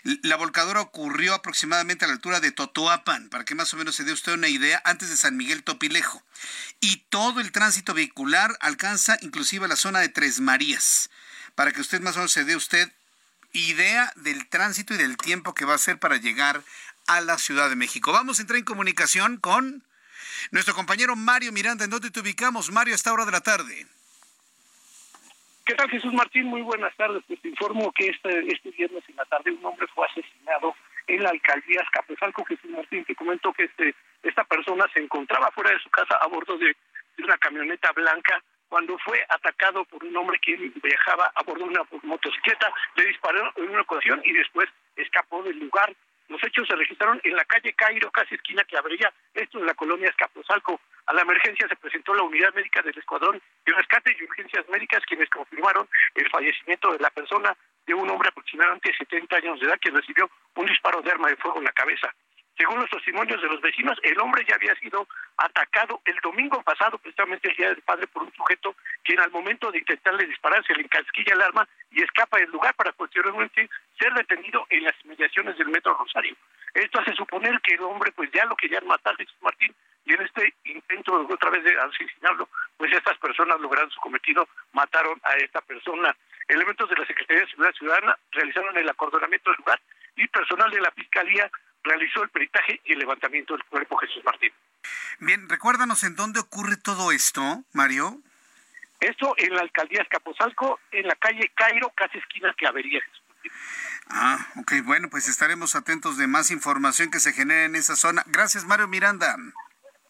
[0.03, 4.03] La volcadura ocurrió aproximadamente a la altura de Totoapan, para que más o menos se
[4.03, 6.23] dé usted una idea, antes de San Miguel Topilejo.
[6.79, 11.11] Y todo el tránsito vehicular alcanza inclusive la zona de Tres Marías,
[11.53, 12.91] para que usted más o menos se dé usted
[13.53, 16.63] idea del tránsito y del tiempo que va a ser para llegar
[17.07, 18.11] a la Ciudad de México.
[18.11, 19.83] Vamos a entrar en comunicación con
[20.51, 21.85] nuestro compañero Mario Miranda.
[21.85, 23.87] ¿En dónde te ubicamos, Mario, a esta hora de la tarde?
[25.65, 26.47] ¿Qué tal, Jesús Martín?
[26.47, 27.23] Muy buenas tardes.
[27.27, 30.75] Pues te informo que este, este viernes en la tarde un hombre fue asesinado
[31.07, 35.71] en la alcaldía Escapezalco, Jesús Martín, que comentó que este, esta persona se encontraba fuera
[35.71, 36.75] de su casa a bordo de,
[37.23, 41.83] una camioneta blanca cuando fue atacado por un hombre que viajaba a bordo de una
[42.01, 45.93] motocicleta, le disparó en una ocasión y después escapó del lugar.
[46.31, 49.73] Los hechos se registraron en la calle Cairo, casi esquina que abría, esto en la
[49.73, 50.79] colonia Escapozalco.
[51.07, 55.03] A la emergencia se presentó la unidad médica del Escuadrón de Rescate y Urgencias Médicas,
[55.05, 57.53] quienes confirmaron el fallecimiento de la persona
[57.85, 61.27] de un hombre aproximadamente de 70 años de edad que recibió un disparo de arma
[61.27, 62.15] de fuego en la cabeza.
[62.61, 66.99] Según los testimonios de los vecinos, el hombre ya había sido atacado el domingo pasado,
[66.99, 70.75] precisamente el día del padre, por un sujeto quien al momento de intentarle disparar se
[70.75, 75.57] le encasquilla el arma y escapa del lugar para posteriormente ser detenido en las inmediaciones
[75.57, 76.35] del metro Rosario.
[76.75, 79.73] Esto hace suponer que el hombre pues ya lo querían matar, Jesús Martín,
[80.05, 82.47] y en este intento otra vez de asesinarlo,
[82.77, 86.15] pues estas personas lograron su cometido, mataron a esta persona.
[86.47, 89.81] Elementos de la Secretaría de Seguridad Ciudadana realizaron el acordonamiento del lugar
[90.15, 91.49] y personal de la Fiscalía
[91.83, 94.51] realizó el peritaje y el levantamiento del cuerpo Jesús Martín.
[95.19, 98.19] Bien, recuérdanos en dónde ocurre todo esto, Mario.
[98.99, 103.01] Esto en la alcaldía Escapozalco, en la calle Cairo, casi esquina Clavería.
[104.09, 108.23] Ah, ok, bueno, pues estaremos atentos de más información que se genere en esa zona.
[108.27, 109.35] Gracias, Mario Miranda.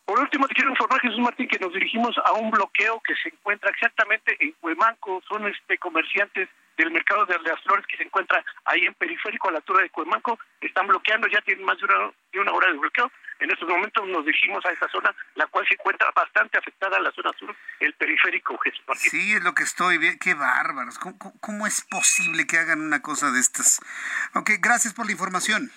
[0.05, 3.29] Por último, te quiero informar, Jesús Martín, que nos dirigimos a un bloqueo que se
[3.29, 5.21] encuentra exactamente en Cuemanco.
[5.27, 9.51] Son este comerciantes del mercado de las flores que se encuentra ahí en periférico a
[9.51, 10.39] la altura de Cuemanco.
[10.59, 13.11] Están bloqueando, ya tienen más de una, de una hora de bloqueo.
[13.39, 17.11] En estos momentos nos dirigimos a esa zona, la cual se encuentra bastante afectada, la
[17.11, 19.09] zona sur, el periférico, Jesús Martín.
[19.09, 20.19] Sí, es lo que estoy viendo.
[20.21, 20.99] Qué bárbaros.
[20.99, 23.81] ¿Cómo, ¿Cómo, es posible que hagan una cosa de estas?
[24.35, 25.71] Ok, gracias por la información.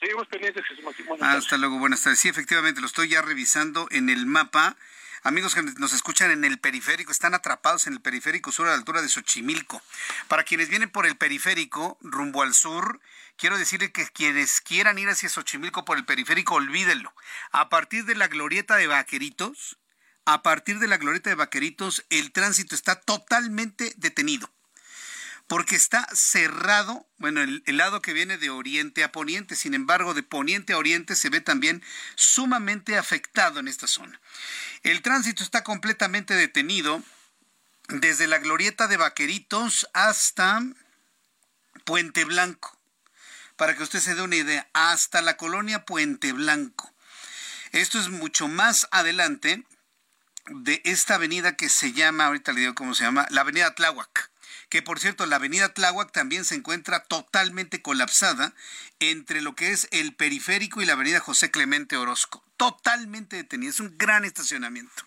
[0.00, 1.06] Seguimos pendientes, Jesús Martín.
[1.20, 2.20] Hasta luego, buenas tardes.
[2.20, 4.76] Sí, efectivamente, lo estoy ya revisando en el mapa.
[5.22, 8.76] Amigos que nos escuchan en el periférico, están atrapados en el periférico sur a la
[8.76, 9.82] altura de Xochimilco.
[10.28, 13.00] Para quienes vienen por el periférico, rumbo al sur,
[13.36, 17.12] quiero decirle que quienes quieran ir hacia Xochimilco por el periférico, olvídenlo.
[17.50, 19.78] A partir de la glorieta de Vaqueritos,
[20.24, 24.50] a partir de la glorieta de Vaqueritos, el tránsito está totalmente detenido
[25.48, 30.22] porque está cerrado, bueno, el, lado que viene de oriente a poniente, sin embargo, de
[30.22, 31.82] poniente a oriente se ve también
[32.16, 34.20] sumamente afectado en esta zona.
[34.82, 37.02] El tránsito está completamente detenido
[37.88, 40.62] desde la glorieta de Vaqueritos hasta
[41.84, 42.78] Puente Blanco.
[43.56, 46.92] Para que usted se dé una idea, hasta la colonia Puente Blanco.
[47.72, 49.64] Esto es mucho más adelante
[50.50, 54.27] de esta avenida que se llama, ahorita le digo cómo se llama, la avenida Tláhuac
[54.68, 58.52] que por cierto la avenida Tláhuac también se encuentra totalmente colapsada
[59.00, 62.42] entre lo que es el periférico y la avenida José Clemente Orozco.
[62.56, 65.04] Totalmente detenida, es un gran estacionamiento.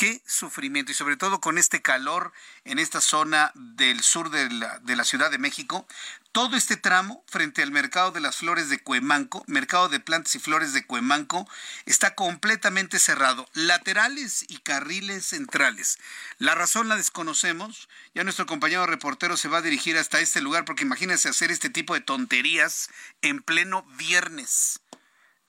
[0.00, 2.32] Qué sufrimiento y sobre todo con este calor
[2.64, 5.86] en esta zona del sur de la, Ciudad de México,
[6.32, 10.38] todo este tramo frente al mercado de las flores de Cuemanco, mercado de plantas y
[10.38, 11.46] flores de Cuemanco,
[11.84, 15.98] está completamente cerrado, laterales y carriles centrales.
[16.38, 20.64] La razón la desconocemos, ya nuestro compañero reportero se va a dirigir hasta este lugar
[20.64, 22.88] porque imagínense hacer este tipo de tonterías
[23.20, 24.80] en pleno viernes,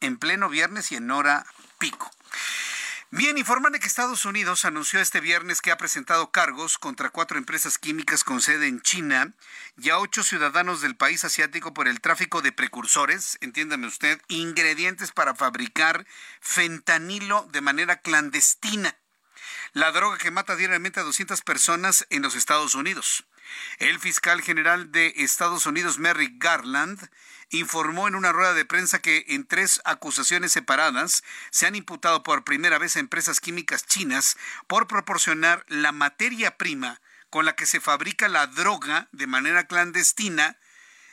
[0.02, 1.46] en pleno viernes y en hora
[1.80, 2.12] pico.
[3.14, 7.78] Bien, informan que Estados Unidos anunció este viernes que ha presentado cargos contra cuatro empresas
[7.78, 9.34] químicas con sede en China
[9.78, 15.12] y a ocho ciudadanos del país asiático por el tráfico de precursores, entiéndame usted, ingredientes
[15.12, 16.08] para fabricar
[16.40, 18.96] fentanilo de manera clandestina.
[19.74, 23.26] La droga que mata diariamente a 200 personas en los Estados Unidos.
[23.80, 27.10] El fiscal general de Estados Unidos, Merrick Garland,
[27.50, 32.44] informó en una rueda de prensa que en tres acusaciones separadas se han imputado por
[32.44, 34.38] primera vez a empresas químicas chinas
[34.68, 40.58] por proporcionar la materia prima con la que se fabrica la droga de manera clandestina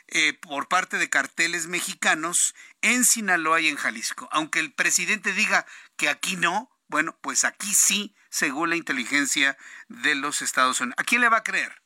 [0.07, 4.27] eh, por parte de carteles mexicanos en Sinaloa y en Jalisco.
[4.31, 5.65] Aunque el presidente diga
[5.97, 10.95] que aquí no, bueno, pues aquí sí, según la inteligencia de los Estados Unidos.
[10.97, 11.81] ¿A quién le va a creer?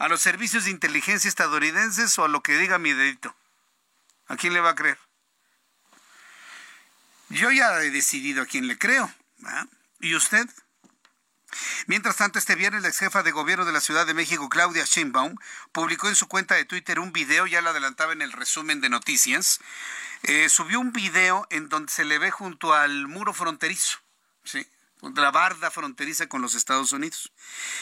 [0.00, 3.36] ¿A los servicios de inteligencia estadounidenses o a lo que diga mi dedito?
[4.28, 4.98] ¿A quién le va a creer?
[7.28, 9.12] Yo ya he decidido a quién le creo.
[10.00, 10.48] ¿Y usted?
[11.86, 14.86] Mientras tanto, este viernes la ex jefa de gobierno de la Ciudad de México, Claudia
[14.86, 15.36] Sheinbaum,
[15.70, 18.88] publicó en su cuenta de Twitter un video, ya lo adelantaba en el resumen de
[18.88, 19.60] noticias,
[20.22, 23.98] eh, subió un video en donde se le ve junto al muro fronterizo,
[24.44, 24.66] ¿sí?
[25.14, 27.32] La barda fronteriza con los Estados Unidos,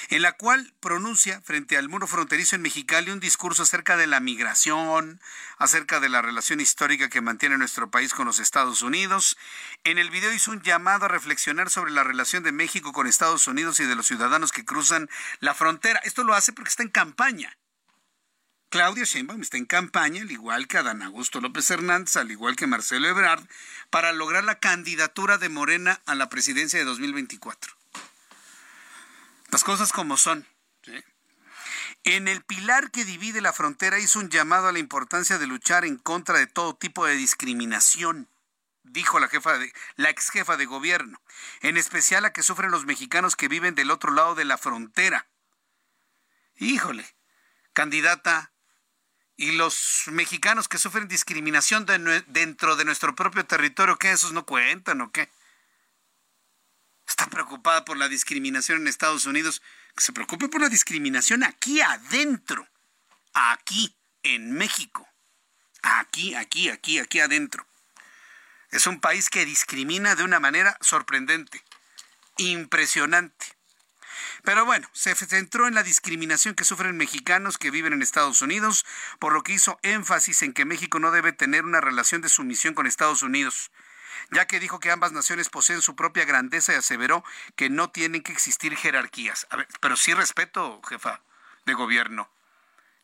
[0.08, 4.20] en la cual pronuncia frente al muro fronterizo en Mexicali un discurso acerca de la
[4.20, 5.20] migración,
[5.58, 9.36] acerca de la relación histórica que mantiene nuestro país con los Estados Unidos.
[9.84, 13.46] En el video hizo un llamado a reflexionar sobre la relación de México con Estados
[13.46, 15.08] Unidos y de los ciudadanos que cruzan
[15.40, 16.00] la frontera.
[16.04, 17.56] Esto lo hace porque está en campaña.
[18.70, 22.66] Claudia Sheinbaum está en campaña, al igual que Adán Augusto López Hernández, al igual que
[22.66, 23.42] Marcelo Ebrard,
[23.88, 27.72] para lograr la candidatura de Morena a la presidencia de 2024.
[29.50, 30.46] Las cosas como son.
[32.04, 35.84] En el pilar que divide la frontera hizo un llamado a la importancia de luchar
[35.84, 38.28] en contra de todo tipo de discriminación,
[38.82, 41.20] dijo la jefa de la ex jefa de gobierno,
[41.62, 45.26] en especial a que sufren los mexicanos que viven del otro lado de la frontera.
[46.56, 47.06] Híjole,
[47.72, 48.52] candidata
[49.38, 51.86] y los mexicanos que sufren discriminación
[52.26, 54.10] dentro de nuestro propio territorio, ¿qué?
[54.10, 55.30] ¿Esos no cuentan o qué?
[57.06, 59.62] Está preocupada por la discriminación en Estados Unidos.
[59.94, 62.68] Que se preocupe por la discriminación aquí adentro.
[63.32, 65.08] Aquí, en México.
[65.82, 67.64] Aquí, aquí, aquí, aquí adentro.
[68.72, 71.62] Es un país que discrimina de una manera sorprendente,
[72.38, 73.57] impresionante.
[74.44, 78.84] Pero bueno, se centró en la discriminación que sufren mexicanos que viven en Estados Unidos,
[79.18, 82.74] por lo que hizo énfasis en que México no debe tener una relación de sumisión
[82.74, 83.70] con Estados Unidos
[84.30, 87.24] ya que dijo que ambas naciones poseen su propia grandeza y aseveró
[87.56, 89.46] que no tienen que existir jerarquías.
[89.80, 91.22] pero sí respeto, jefa
[91.64, 92.30] de gobierno.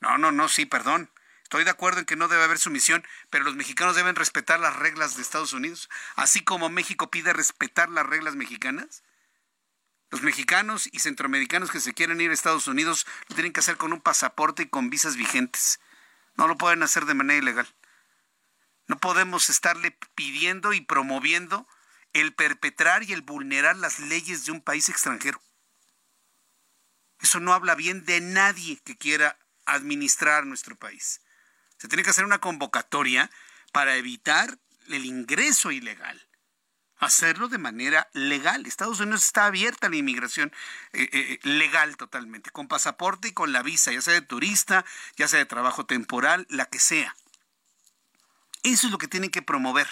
[0.01, 1.11] No, no, no, sí, perdón.
[1.45, 4.77] Estoy de acuerdo en que no debe haber sumisión, pero los mexicanos deben respetar las
[4.77, 9.03] reglas de Estados Unidos, así como México pide respetar las reglas mexicanas.
[10.15, 13.77] Los mexicanos y centroamericanos que se quieren ir a Estados Unidos lo tienen que hacer
[13.77, 15.81] con un pasaporte y con visas vigentes.
[16.37, 17.67] No lo pueden hacer de manera ilegal.
[18.87, 21.67] No podemos estarle pidiendo y promoviendo
[22.12, 25.43] el perpetrar y el vulnerar las leyes de un país extranjero.
[27.19, 29.37] Eso no habla bien de nadie que quiera
[29.67, 31.23] administrar nuestro país.
[31.77, 33.33] Se tiene que hacer una convocatoria
[33.73, 36.25] para evitar el ingreso ilegal
[36.99, 38.66] hacerlo de manera legal.
[38.66, 40.53] Estados Unidos está abierta a la inmigración
[40.92, 44.85] eh, eh, legal totalmente, con pasaporte y con la visa, ya sea de turista,
[45.16, 47.14] ya sea de trabajo temporal, la que sea.
[48.62, 49.89] Eso es lo que tienen que promover.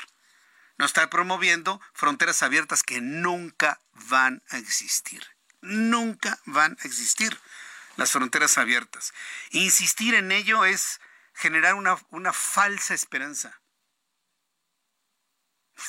[0.79, 5.23] No estar promoviendo fronteras abiertas que nunca van a existir.
[5.61, 7.39] Nunca van a existir
[7.97, 9.13] las fronteras abiertas.
[9.51, 11.01] Insistir en ello es
[11.35, 13.62] generar una falsa esperanza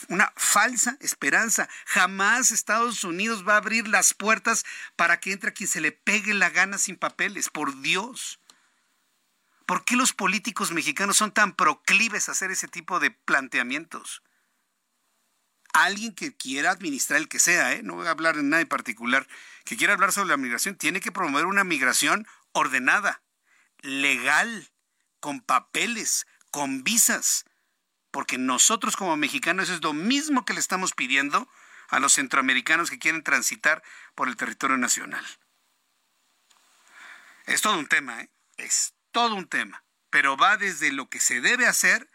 [0.09, 1.69] una falsa esperanza.
[1.85, 4.65] Jamás Estados Unidos va a abrir las puertas
[4.95, 8.39] para que entre quien se le pegue la gana sin papeles, por Dios.
[9.65, 14.21] ¿Por qué los políticos mexicanos son tan proclives a hacer ese tipo de planteamientos?
[15.73, 17.83] alguien que quiera administrar el que sea, ¿eh?
[17.83, 19.27] no voy a hablar en nada en particular,
[19.65, 23.23] que quiera hablar sobre la migración, tiene que promover una migración ordenada,
[23.81, 24.71] legal,
[25.19, 27.45] con papeles, con visas,
[28.14, 31.49] porque nosotros como mexicanos es lo mismo que le estamos pidiendo
[31.90, 33.81] a los centroamericanos que quieren transitar
[34.14, 35.26] por el territorio nacional.
[37.48, 38.30] Es todo un tema, ¿eh?
[38.57, 42.07] es todo un tema, pero va desde lo que se debe hacer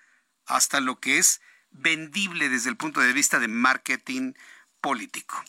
[0.47, 4.35] hasta lo que es vendible desde el punto de vista de marketing
[4.81, 5.43] político.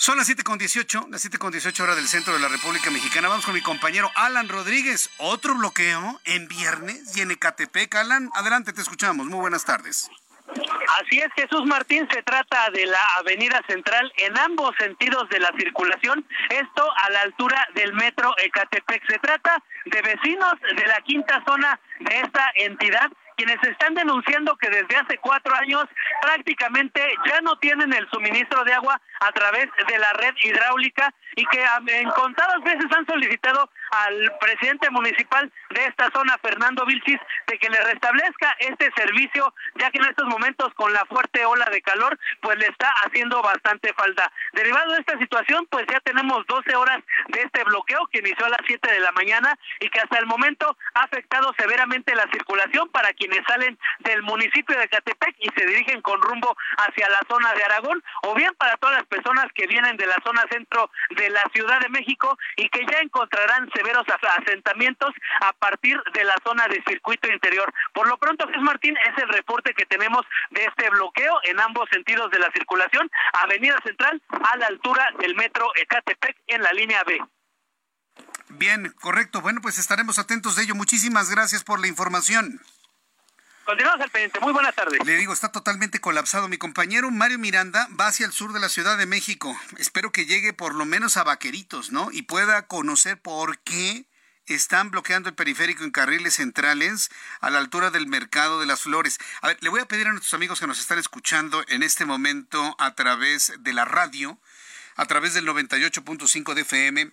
[0.00, 3.28] Son las 7.18, las 7.18 horas del centro de la República Mexicana.
[3.28, 5.10] Vamos con mi compañero Alan Rodríguez.
[5.18, 7.94] Otro bloqueo en viernes y en Ecatepec.
[7.96, 9.26] Alan, adelante, te escuchamos.
[9.26, 10.08] Muy buenas tardes.
[11.02, 15.52] Así es, Jesús Martín, se trata de la avenida central en ambos sentidos de la
[15.58, 19.06] circulación, esto a la altura del metro Ecatepec.
[19.06, 23.10] Se trata de vecinos de la quinta zona de esta entidad
[23.40, 25.86] quienes están denunciando que desde hace cuatro años
[26.20, 31.46] prácticamente ya no tienen el suministro de agua a través de la red hidráulica y
[31.46, 37.58] que en contadas veces han solicitado al presidente municipal de esta zona, Fernando Vilchis, de
[37.58, 41.80] que le restablezca este servicio, ya que en estos momentos con la fuerte ola de
[41.80, 44.30] calor, pues le está haciendo bastante falta.
[44.52, 46.98] Derivado de esta situación, pues ya tenemos 12 horas
[47.28, 50.26] de este bloqueo que inició a las 7 de la mañana y que hasta el
[50.26, 55.66] momento ha afectado severamente la circulación para quienes salen del municipio de Catepec y se
[55.66, 59.66] dirigen con rumbo hacia la zona de Aragón, o bien para todas las personas que
[59.66, 64.04] vienen de la zona centro de la Ciudad de México y que ya encontrarán severos
[64.38, 67.72] asentamientos a partir de la zona de circuito interior.
[67.92, 71.88] Por lo pronto, Jesús Martín, es el reporte que tenemos de este bloqueo en ambos
[71.90, 77.02] sentidos de la circulación, Avenida Central a la altura del metro Ecatepec en la línea
[77.04, 77.20] B.
[78.48, 79.40] Bien, correcto.
[79.40, 80.74] Bueno, pues estaremos atentos de ello.
[80.74, 82.60] Muchísimas gracias por la información.
[83.70, 84.40] Continuamos al pendiente.
[84.40, 84.98] Muy buenas tardes.
[85.06, 86.48] Le digo, está totalmente colapsado.
[86.48, 89.56] Mi compañero Mario Miranda va hacia el sur de la Ciudad de México.
[89.78, 92.10] Espero que llegue por lo menos a Vaqueritos, ¿no?
[92.10, 94.06] Y pueda conocer por qué
[94.46, 97.10] están bloqueando el periférico en carriles centrales
[97.40, 99.18] a la altura del Mercado de las Flores.
[99.40, 102.04] A ver, le voy a pedir a nuestros amigos que nos están escuchando en este
[102.04, 104.40] momento a través de la radio,
[104.96, 107.12] a través del 98.5 de FM,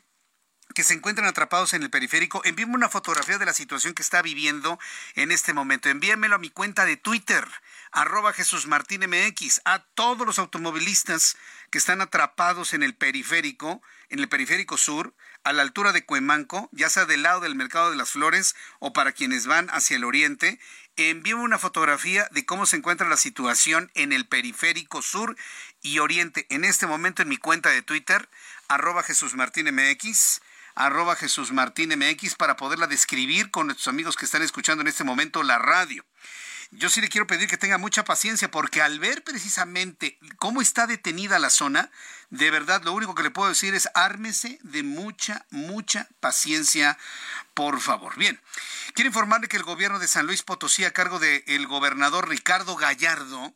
[0.77, 4.21] que se encuentran atrapados en el periférico, envíenme una fotografía de la situación que está
[4.21, 4.77] viviendo
[5.15, 5.89] en este momento.
[5.89, 7.43] Envíenmelo a mi cuenta de Twitter,
[7.91, 11.35] arroba Jesús Martín MX, a todos los automovilistas
[11.71, 16.69] que están atrapados en el periférico, en el periférico sur, a la altura de Cuemanco,
[16.71, 20.03] ya sea del lado del Mercado de las Flores o para quienes van hacia el
[20.03, 20.59] oriente,
[20.95, 25.35] envíenme una fotografía de cómo se encuentra la situación en el periférico sur
[25.81, 28.29] y oriente en este momento en mi cuenta de Twitter,
[28.67, 30.41] arroba Jesús Martín MX
[30.77, 35.03] arroba Jesús Martín MX para poderla describir con nuestros amigos que están escuchando en este
[35.03, 36.05] momento la radio.
[36.69, 40.85] Yo sí le quiero pedir que tenga mucha paciencia porque al ver precisamente cómo está
[40.85, 41.89] detenida la zona,
[42.29, 46.97] de verdad lo único que le puedo decir es ármese de mucha, mucha paciencia,
[47.53, 48.15] por favor.
[48.17, 48.39] Bien,
[48.93, 53.55] quiero informarle que el gobierno de San Luis Potosí a cargo del gobernador Ricardo Gallardo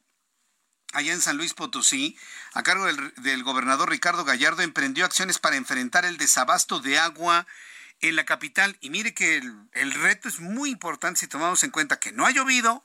[0.93, 2.17] allá en San Luis Potosí,
[2.53, 7.47] a cargo del, gobernador Ricardo Gallardo, emprendió acciones para enfrentar el desabasto de agua
[8.01, 8.77] en la capital.
[8.81, 9.41] Y mire que
[9.73, 12.83] el reto es muy importante si tomamos en cuenta que no ha llovido,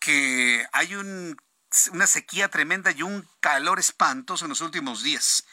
[0.00, 1.36] que hay un
[1.92, 5.44] una sequía tremenda y un calor espantoso en los últimos días.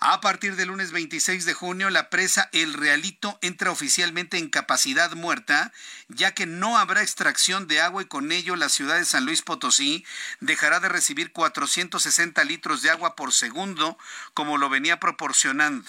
[0.00, 5.12] A partir del lunes 26 de junio, la presa El Realito entra oficialmente en capacidad
[5.12, 5.72] muerta,
[6.08, 9.42] ya que no habrá extracción de agua y con ello la ciudad de San Luis
[9.42, 10.04] Potosí
[10.40, 13.96] dejará de recibir 460 litros de agua por segundo,
[14.34, 15.88] como lo venía proporcionando.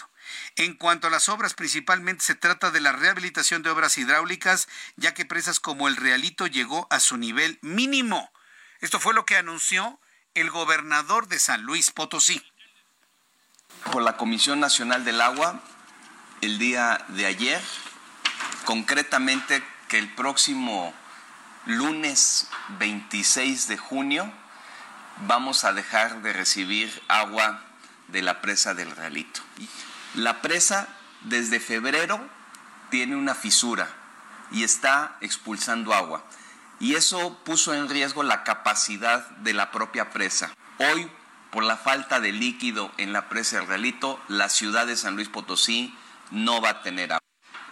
[0.56, 5.16] En cuanto a las obras, principalmente se trata de la rehabilitación de obras hidráulicas, ya
[5.16, 8.32] que presas como el Realito llegó a su nivel mínimo
[8.82, 10.00] esto fue lo que anunció
[10.34, 12.44] el gobernador de San Luis Potosí.
[13.92, 15.62] Por la Comisión Nacional del Agua,
[16.42, 17.62] el día de ayer,
[18.66, 20.94] concretamente que el próximo
[21.66, 22.50] lunes
[22.80, 24.34] 26 de junio
[25.28, 27.64] vamos a dejar de recibir agua
[28.08, 29.42] de la presa del Realito.
[30.16, 30.88] La presa
[31.22, 32.28] desde febrero
[32.90, 33.88] tiene una fisura
[34.52, 36.26] y está expulsando agua
[36.82, 40.52] y eso puso en riesgo la capacidad de la propia presa.
[40.80, 41.10] Hoy,
[41.52, 45.30] por la falta de líquido en la presa del Realito, la ciudad de San Luis
[45.30, 45.96] Potosí
[46.32, 47.24] no va a tener agua.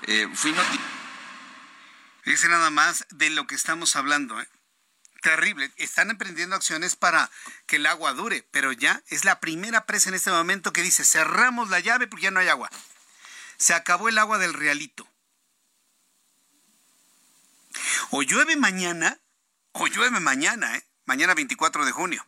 [0.04, 0.28] Eh,
[2.24, 4.40] Dice nada más de lo que estamos hablando.
[4.40, 4.48] ¿eh?
[5.24, 5.72] Terrible.
[5.78, 7.32] Están emprendiendo acciones para
[7.66, 11.04] que el agua dure, pero ya es la primera presa en este momento que dice
[11.04, 12.70] cerramos la llave porque ya no hay agua.
[13.58, 15.09] Se acabó el agua del Realito.
[18.12, 19.20] O llueve mañana,
[19.72, 20.84] o llueve mañana, ¿eh?
[21.06, 22.26] mañana 24 de junio.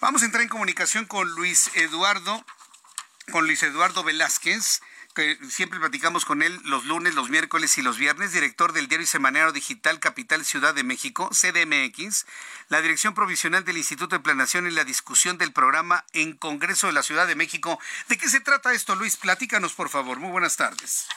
[0.00, 2.42] Vamos a entrar en comunicación con Luis Eduardo,
[3.30, 4.80] con Luis Eduardo Velázquez,
[5.14, 9.06] que siempre platicamos con él los lunes, los miércoles y los viernes, director del diario
[9.06, 12.24] semanario digital Capital Ciudad de México, CDMX,
[12.68, 16.94] la dirección provisional del Instituto de Planación y la discusión del programa en Congreso de
[16.94, 17.78] la Ciudad de México.
[18.08, 19.18] ¿De qué se trata esto, Luis?
[19.18, 20.18] Platícanos, por favor.
[20.18, 21.08] Muy buenas tardes.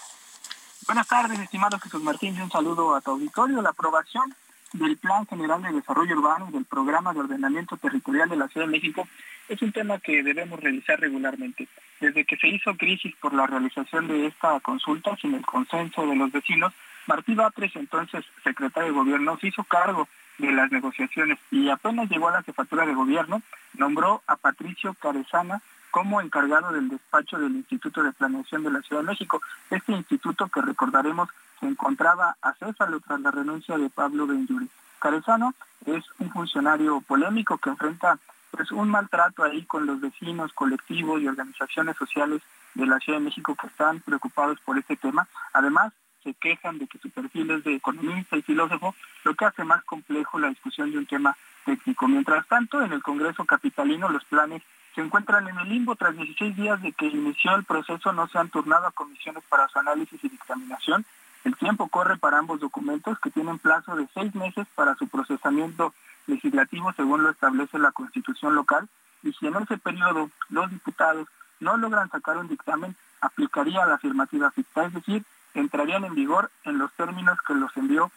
[0.85, 3.61] Buenas tardes, estimado Jesús Martín, y un saludo a tu auditorio.
[3.61, 4.35] La aprobación
[4.73, 8.67] del Plan General de Desarrollo Urbano y del Programa de Ordenamiento Territorial de la Ciudad
[8.67, 9.07] de México
[9.47, 11.69] es un tema que debemos revisar regularmente.
[12.01, 16.17] Desde que se hizo crisis por la realización de esta consulta sin el consenso de
[16.17, 16.73] los vecinos,
[17.07, 22.27] Martí Batres, entonces secretario de Gobierno, se hizo cargo de las negociaciones y apenas llegó
[22.27, 23.41] a la jefatura de gobierno,
[23.75, 25.61] nombró a Patricio Carezana
[25.93, 29.39] como encargado del despacho del Instituto de Planeación de la Ciudad de México.
[29.69, 31.29] Este instituto que recordaremos
[31.59, 34.67] se encontraba a César tras la renuncia de Pablo Benjuri.
[34.97, 35.53] Carezano
[35.85, 38.17] es un funcionario polémico que enfrenta
[38.49, 42.41] pues, un maltrato ahí con los vecinos, colectivos y organizaciones sociales
[42.73, 45.27] de la Ciudad de México que están preocupados por este tema.
[45.53, 45.93] Además,
[46.23, 49.83] se quejan de que su perfil es de economista y filósofo, lo que hace más
[49.83, 52.07] complejo la discusión de un tema técnico.
[52.07, 54.63] Mientras tanto, en el Congreso Capitalino los planes
[54.93, 58.37] se encuentran en el limbo tras 16 días de que inició el proceso, no se
[58.37, 61.05] han turnado a comisiones para su análisis y dictaminación.
[61.43, 65.93] El tiempo corre para ambos documentos que tienen plazo de seis meses para su procesamiento
[66.27, 68.87] legislativo según lo establece la constitución local
[69.23, 71.27] y si en ese periodo los diputados
[71.59, 76.77] no logran sacar un dictamen, aplicaría la afirmativa ficta, es decir, entrarían en vigor en
[76.77, 78.11] los términos que los envió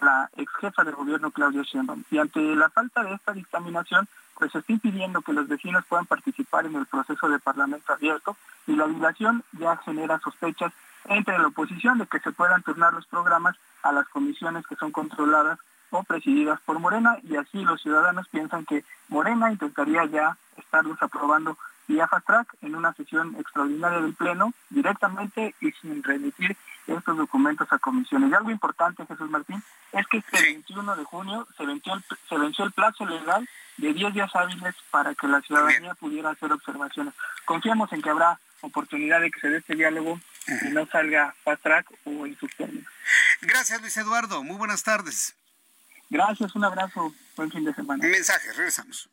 [0.00, 2.04] la ex jefa de gobierno Claudia Sheinbaum.
[2.10, 6.06] Y ante la falta de esta dictaminación, pues se está impidiendo que los vecinos puedan
[6.06, 8.36] participar en el proceso de parlamento abierto
[8.66, 10.72] y la dilación ya genera sospechas
[11.06, 14.92] entre la oposición de que se puedan turnar los programas a las comisiones que son
[14.92, 15.58] controladas
[15.90, 21.58] o presididas por Morena y así los ciudadanos piensan que Morena intentaría ya estarlos aprobando
[21.88, 26.56] vía fast track en una sesión extraordinaria del Pleno directamente y sin remitir
[26.86, 28.30] estos documentos a comisiones.
[28.30, 32.38] Y algo importante, Jesús Martín, es que este 21 de junio se venció el, se
[32.38, 37.14] venció el plazo legal de 10 días hábiles para que la ciudadanía pudiera hacer observaciones.
[37.44, 41.62] Confiamos en que habrá oportunidad de que se dé este diálogo y no salga fast
[41.62, 42.90] track o en sus términos.
[43.40, 44.42] Gracias, Luis Eduardo.
[44.42, 45.34] Muy buenas tardes.
[46.10, 47.12] Gracias, un abrazo.
[47.36, 48.06] Buen fin de semana.
[48.06, 49.08] Mensaje, regresamos.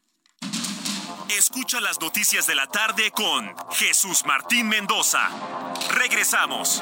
[1.29, 5.29] Escucha las noticias de la tarde con Jesús Martín Mendoza.
[5.91, 6.81] Regresamos.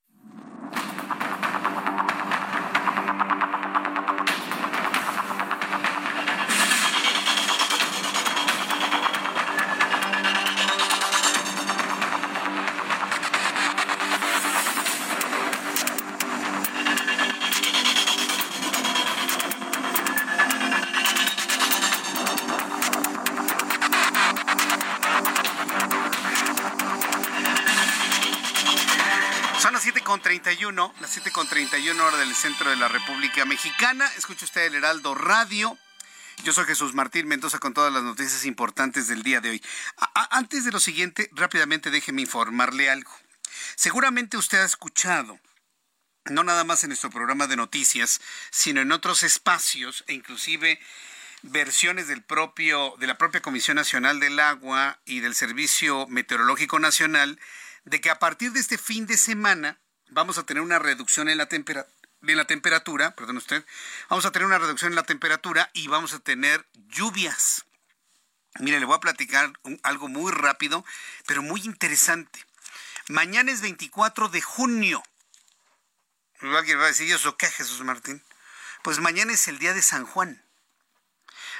[30.43, 34.09] Las 7.31, las 7.31 hora del centro de la República Mexicana.
[34.17, 35.77] Escucha usted el Heraldo Radio.
[36.43, 39.63] Yo soy Jesús Martín Mendoza con todas las noticias importantes del día de hoy.
[40.31, 43.11] Antes de lo siguiente, rápidamente déjeme informarle algo.
[43.75, 45.39] Seguramente usted ha escuchado,
[46.25, 48.19] no nada más en nuestro programa de noticias,
[48.49, 50.79] sino en otros espacios e inclusive
[51.43, 57.39] versiones del propio de la propia Comisión Nacional del Agua y del Servicio Meteorológico Nacional
[57.83, 59.79] de que a partir de este fin de semana
[60.11, 61.87] vamos a tener una reducción en la temperatura
[62.27, 63.65] en la temperatura, perdón usted,
[64.07, 67.65] vamos a tener una reducción en la temperatura y vamos a tener lluvias.
[68.59, 69.51] Mire, le voy a platicar
[69.81, 70.85] algo muy rápido,
[71.25, 72.45] pero muy interesante.
[73.07, 75.01] Mañana es 24 de junio.
[76.41, 78.23] Alguien va a decir, ¿y eso qué, Jesús Martín?
[78.83, 80.43] Pues mañana es el día de San Juan.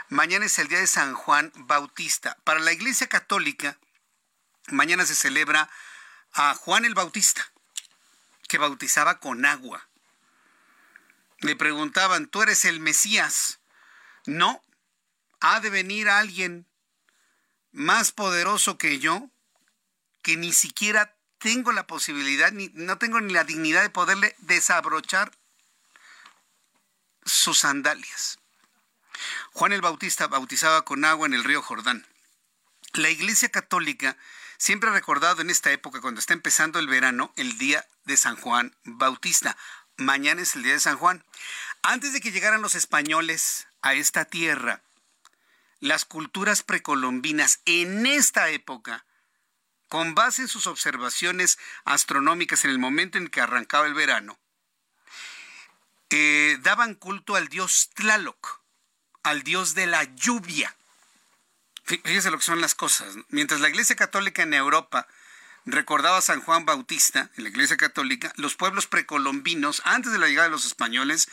[0.09, 2.37] Mañana es el día de San Juan Bautista.
[2.43, 3.77] Para la Iglesia Católica,
[4.67, 5.69] mañana se celebra
[6.33, 7.50] a Juan el Bautista,
[8.51, 9.87] que bautizaba con agua.
[11.39, 13.61] Le preguntaban, ¿tú eres el Mesías?
[14.25, 14.61] No,
[15.39, 16.67] ha de venir alguien
[17.71, 19.29] más poderoso que yo,
[20.21, 25.31] que ni siquiera tengo la posibilidad, ni, no tengo ni la dignidad de poderle desabrochar
[27.23, 28.37] sus sandalias.
[29.53, 32.05] Juan el Bautista bautizaba con agua en el río Jordán.
[32.91, 34.17] La Iglesia Católica
[34.61, 38.75] siempre recordado en esta época, cuando está empezando el verano, el día de San Juan
[38.83, 39.57] Bautista.
[39.97, 41.25] Mañana es el día de San Juan.
[41.81, 44.83] Antes de que llegaran los españoles a esta tierra,
[45.79, 49.03] las culturas precolombinas en esta época,
[49.89, 54.37] con base en sus observaciones astronómicas en el momento en que arrancaba el verano,
[56.11, 58.61] eh, daban culto al dios Tlaloc,
[59.23, 60.77] al dios de la lluvia.
[61.83, 63.15] Fíjese lo que son las cosas.
[63.29, 65.07] Mientras la Iglesia Católica en Europa
[65.65, 70.27] recordaba a San Juan Bautista, en la Iglesia Católica, los pueblos precolombinos, antes de la
[70.27, 71.27] llegada de los españoles,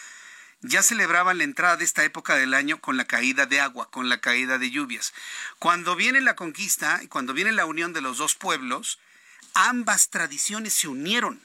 [0.61, 4.09] ya celebraban la entrada de esta época del año con la caída de agua, con
[4.09, 5.13] la caída de lluvias.
[5.59, 8.99] Cuando viene la conquista y cuando viene la unión de los dos pueblos,
[9.55, 11.41] ambas tradiciones se unieron.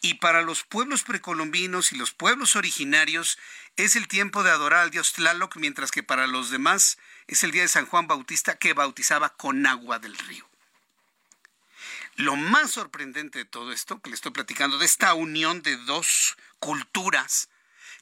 [0.00, 3.38] Y para los pueblos precolombinos y los pueblos originarios
[3.76, 7.50] es el tiempo de adorar al dios Tlaloc, mientras que para los demás es el
[7.50, 10.48] día de San Juan Bautista que bautizaba con agua del río.
[12.16, 16.36] Lo más sorprendente de todo esto que le estoy platicando, de esta unión de dos
[16.58, 17.48] culturas,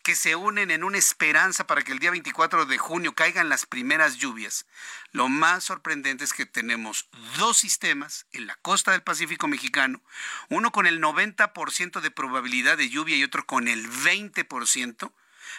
[0.06, 3.66] que se unen en una esperanza para que el día 24 de junio caigan las
[3.66, 4.64] primeras lluvias.
[5.10, 7.08] Lo más sorprendente es que tenemos
[7.38, 10.00] dos sistemas en la costa del Pacífico mexicano,
[10.48, 15.12] uno con el 90% de probabilidad de lluvia y otro con el 20%,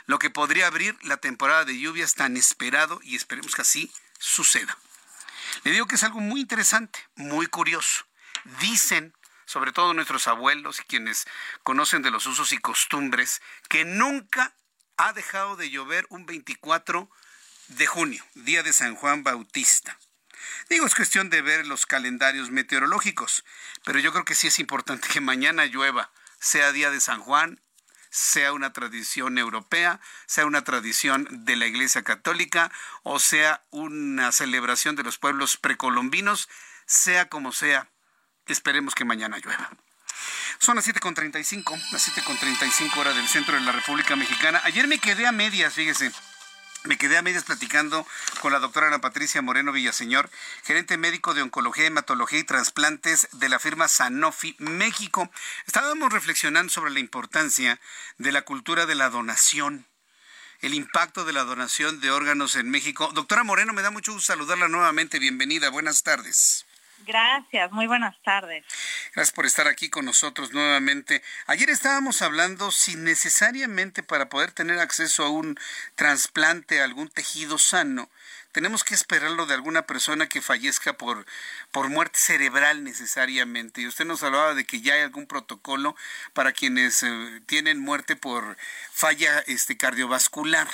[0.06, 4.78] lo que podría abrir la temporada de lluvias tan esperado y esperemos que así suceda.
[5.66, 8.06] Le digo que es algo muy interesante, muy curioso.
[8.62, 9.14] Dicen
[9.48, 11.26] sobre todo nuestros abuelos y quienes
[11.64, 14.54] conocen de los usos y costumbres, que nunca
[14.98, 17.10] ha dejado de llover un 24
[17.70, 19.98] de junio, día de San Juan Bautista.
[20.70, 23.46] Digo, es cuestión de ver los calendarios meteorológicos,
[23.86, 27.62] pero yo creo que sí es importante que mañana llueva, sea día de San Juan,
[28.10, 32.72] sea una tradición europea, sea una tradición de la Iglesia Católica
[33.04, 36.50] o sea una celebración de los pueblos precolombinos,
[36.86, 37.90] sea como sea,
[38.48, 39.70] Esperemos que mañana llueva.
[40.60, 44.62] Son las 7.35, las 7.35 horas del centro de la República Mexicana.
[44.64, 46.12] Ayer me quedé a medias, fíjese.
[46.84, 48.08] Me quedé a medias platicando
[48.40, 50.30] con la doctora Ana Patricia Moreno Villaseñor,
[50.64, 55.30] gerente médico de Oncología, Hematología y Trasplantes de la firma Sanofi México.
[55.66, 57.80] Estábamos reflexionando sobre la importancia
[58.18, 59.86] de la cultura de la donación,
[60.62, 63.12] el impacto de la donación de órganos en México.
[63.14, 65.20] Doctora Moreno, me da mucho gusto saludarla nuevamente.
[65.20, 66.67] Bienvenida, buenas tardes.
[67.06, 68.66] Gracias, muy buenas tardes.
[69.14, 71.22] Gracias por estar aquí con nosotros nuevamente.
[71.46, 75.58] Ayer estábamos hablando si necesariamente para poder tener acceso a un
[75.96, 78.10] trasplante, a algún tejido sano,
[78.58, 81.28] tenemos que esperarlo de alguna persona que fallezca por,
[81.72, 83.82] por muerte cerebral necesariamente.
[83.82, 85.96] Y usted nos hablaba de que ya hay algún protocolo
[86.34, 88.58] para quienes eh, tienen muerte por
[88.92, 90.68] falla este, cardiovascular.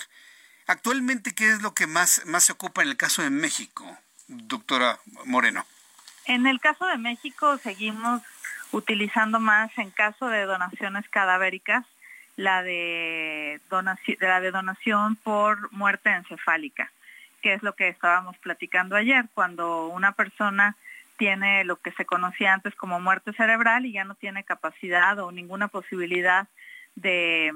[0.65, 3.97] Actualmente, ¿qué es lo que más, más se ocupa en el caso de México,
[4.27, 5.65] doctora Moreno?
[6.25, 8.21] En el caso de México seguimos
[8.71, 11.85] utilizando más en caso de donaciones cadavéricas
[12.35, 16.91] la de donación, por muerte encefálica,
[17.41, 20.75] que es lo que estábamos platicando ayer, cuando una persona
[21.17, 25.31] tiene lo que se conocía antes como muerte cerebral y ya no tiene capacidad o
[25.31, 26.47] ninguna posibilidad
[26.95, 27.53] de,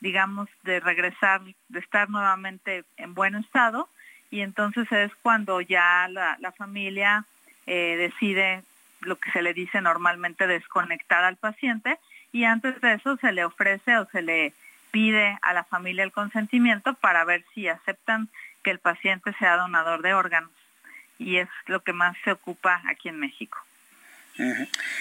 [0.00, 3.88] digamos, de regresar, de estar nuevamente en buen estado,
[4.30, 7.24] y entonces es cuando ya la familia
[7.72, 8.64] eh, decide
[9.00, 12.00] lo que se le dice normalmente desconectar al paciente
[12.32, 14.52] y antes de eso se le ofrece o se le
[14.90, 18.28] pide a la familia el consentimiento para ver si aceptan
[18.64, 20.50] que el paciente sea donador de órganos
[21.16, 23.56] y es lo que más se ocupa aquí en México.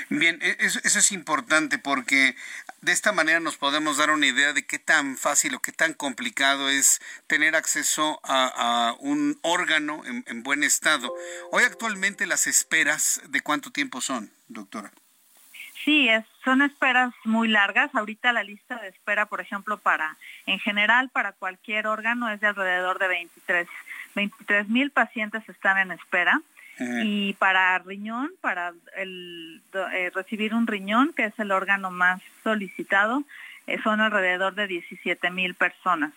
[0.09, 2.35] Bien, e-, eso, es importante porque
[2.81, 5.93] de esta manera nos podemos dar una idea de qué tan fácil o qué tan
[5.93, 11.13] complicado es tener acceso a, un órgano en, buen estado.
[11.51, 14.91] Hoy actualmente las esperas, ¿de cuánto tiempo son, doctora?
[15.85, 17.93] Sí, es, son esperas muy largas.
[17.93, 22.47] Ahorita la lista de espera, por ejemplo, para, en general, para cualquier órgano es de
[22.47, 23.67] alrededor de 23
[24.67, 26.41] mil pacientes están en espera.
[26.79, 29.61] Y para riñón, para el,
[29.93, 33.23] eh, recibir un riñón, que es el órgano más solicitado,
[33.67, 36.13] eh, son alrededor de 17 mil personas.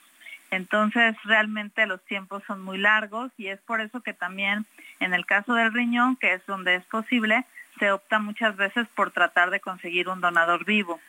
[0.51, 4.66] Entonces, realmente los tiempos son muy largos y es por eso que también
[5.01, 7.44] en el caso del riñón, que es donde es posible,
[7.78, 11.01] se opta muchas veces por tratar de conseguir un donador vivo.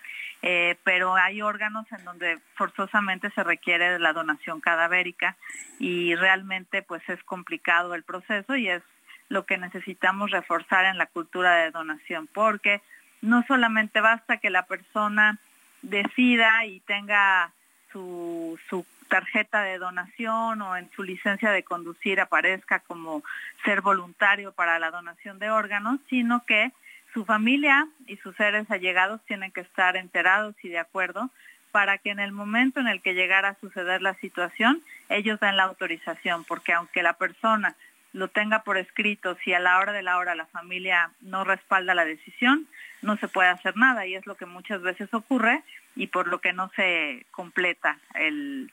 [0.45, 5.37] eh, pero hay órganos en donde forzosamente se requiere la donación cadavérica
[5.79, 8.83] y realmente pues es complicado el proceso y es
[9.29, 12.81] lo que necesitamos reforzar en la cultura de donación, porque
[13.21, 15.37] no solamente basta que la persona
[15.81, 17.51] decida y tenga
[17.91, 23.23] su, su tarjeta de donación o en su licencia de conducir aparezca como
[23.63, 26.71] ser voluntario para la donación de órganos, sino que
[27.13, 31.29] su familia y sus seres allegados tienen que estar enterados y de acuerdo
[31.71, 35.57] para que en el momento en el que llegara a suceder la situación, ellos den
[35.57, 37.75] la autorización, porque aunque la persona
[38.13, 41.95] lo tenga por escrito, si a la hora de la hora la familia no respalda
[41.95, 42.67] la decisión,
[43.01, 45.63] no se puede hacer nada y es lo que muchas veces ocurre
[45.95, 48.71] y por lo que no se completa el,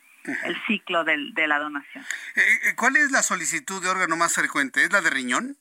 [0.66, 2.04] ciclo de la donación.
[2.36, 4.84] Eh, eh, ¿Cuál es la solicitud de órgano más frecuente?
[4.84, 5.56] ¿Es la de riñón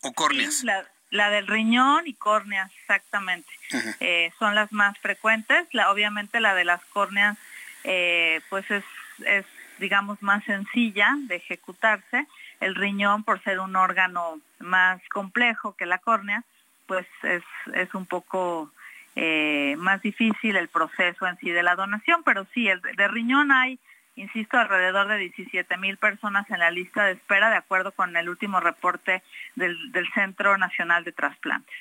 [0.00, 0.64] o córneas?
[1.10, 3.52] la, del riñón y córneas, exactamente.
[3.98, 5.66] Eh, son las más frecuentes.
[5.72, 7.36] La, obviamente la de las córneas,
[7.82, 8.84] pues es,
[9.26, 9.44] es,
[9.78, 12.28] digamos, más sencilla de ejecutarse
[12.64, 16.42] el riñón, por ser un órgano más complejo que la córnea,
[16.86, 17.42] pues es,
[17.74, 18.72] es un poco
[19.16, 23.52] eh, más difícil el proceso en sí de la donación, pero sí, el de riñón
[23.52, 23.78] hay,
[24.16, 28.28] insisto, alrededor de 17 mil personas en la lista de espera, de acuerdo con el
[28.30, 29.22] último reporte
[29.56, 29.76] del,
[30.14, 31.76] Centro Nacional de Trasplantes.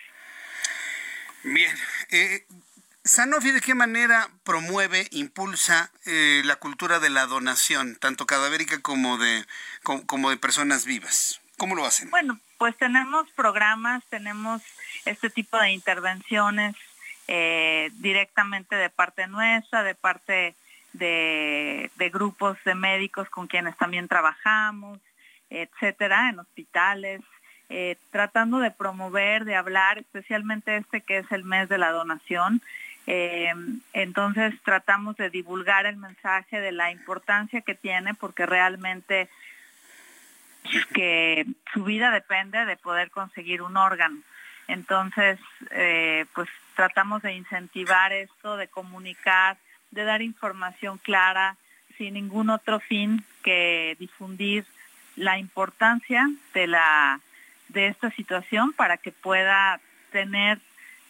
[1.44, 1.76] Bien,
[2.12, 2.46] eh,
[3.06, 9.18] Sanofi, ¿de qué manera promueve, impulsa eh, la cultura de la donación, tanto cadavérica como
[9.18, 9.46] de,
[9.84, 11.42] como, de personas vivas?
[11.58, 12.10] ¿Cómo lo hacen?
[12.12, 14.62] Bueno, pues tenemos programas, tenemos
[15.04, 16.78] este tipo de intervenciones
[17.28, 20.56] eh, directamente de parte nuestra, de parte
[20.94, 25.00] de, grupos de médicos con quienes también trabajamos,
[25.50, 27.22] etcétera, en hospitales,
[27.68, 32.62] eh, tratando de promover, de hablar, especialmente este que es el mes de la donación,
[33.06, 33.54] eh,
[33.94, 39.30] entonces tratamos de divulgar el mensaje de la importancia que tiene porque realmente
[40.94, 44.18] que su vida depende de poder conseguir un órgano.
[44.68, 45.40] Entonces,
[45.72, 49.58] eh, pues tratamos de incentivar esto, de comunicar,
[49.92, 51.58] de dar información clara,
[51.98, 54.66] sin ningún otro fin que difundir
[55.16, 57.20] la importancia de la
[57.70, 59.80] de esta situación para que pueda
[60.12, 60.60] tener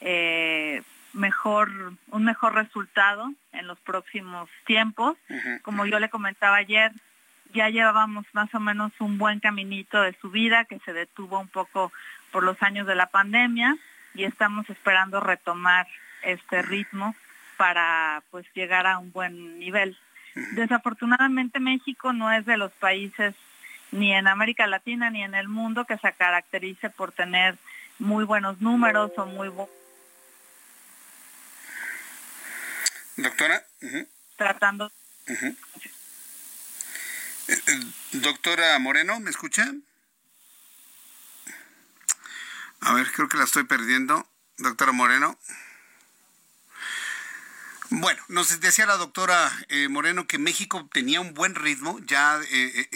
[0.01, 0.81] eh,
[1.13, 1.69] mejor,
[2.09, 5.17] un mejor resultado en los próximos tiempos.
[5.61, 6.91] Como yo le comentaba ayer,
[7.53, 11.47] ya llevábamos más o menos un buen caminito de su vida que se detuvo un
[11.47, 11.91] poco
[12.31, 13.77] por los años de la pandemia
[14.15, 15.87] y estamos esperando retomar
[16.23, 17.15] este ritmo
[17.57, 19.95] para pues llegar a un buen nivel.
[20.53, 23.35] Desafortunadamente México no es de los países
[23.91, 27.55] ni en América Latina ni en el mundo que se caracterice por tener
[27.99, 29.82] muy buenos números o muy buenos
[33.17, 33.65] Doctora.
[34.37, 34.91] Tratando.
[35.27, 35.55] Eh,
[37.47, 37.79] eh,
[38.13, 39.71] doctora Moreno, ¿me escucha?
[42.81, 44.27] A ver, creo que la estoy perdiendo.
[44.57, 45.37] Doctora Moreno.
[47.89, 52.39] Bueno, nos decía la doctora eh, Moreno que México tenía un buen ritmo ya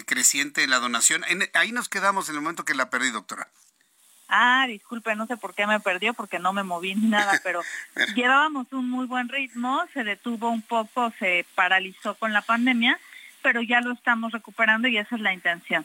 [0.08, 1.24] creciente en la donación.
[1.54, 3.48] ahí nos quedamos en el momento que la perdí, doctora.
[4.30, 7.62] Ah, disculpe, no sé por qué me perdió porque no me moví ni nada, pero
[8.16, 13.00] llevábamos un muy buen ritmo, se detuvo un poco, se paralizó con la pandemia,
[13.42, 15.84] pero ya lo estamos recuperando y esa es la intención.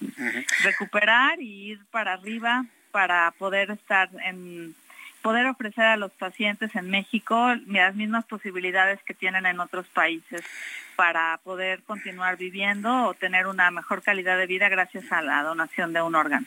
[0.64, 4.74] Recuperar y ir para arriba para poder estar en
[5.22, 10.42] poder ofrecer a los pacientes en México las mismas posibilidades que tienen en otros países
[10.96, 15.92] para poder continuar viviendo o tener una mejor calidad de vida gracias a la donación
[15.92, 16.46] de un órgano.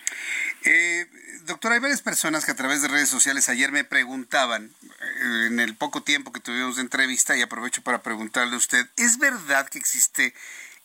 [0.63, 1.07] Eh,
[1.45, 5.59] doctor, hay varias personas que a través de redes sociales ayer me preguntaban, eh, en
[5.59, 9.67] el poco tiempo que tuvimos de entrevista, y aprovecho para preguntarle a usted, ¿es verdad
[9.67, 10.33] que existe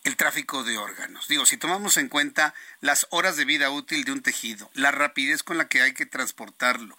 [0.04, 1.28] el tráfico de órganos.
[1.28, 5.42] Digo, si tomamos en cuenta las horas de vida útil de un tejido, la rapidez
[5.42, 6.96] con la que hay que transportarlo,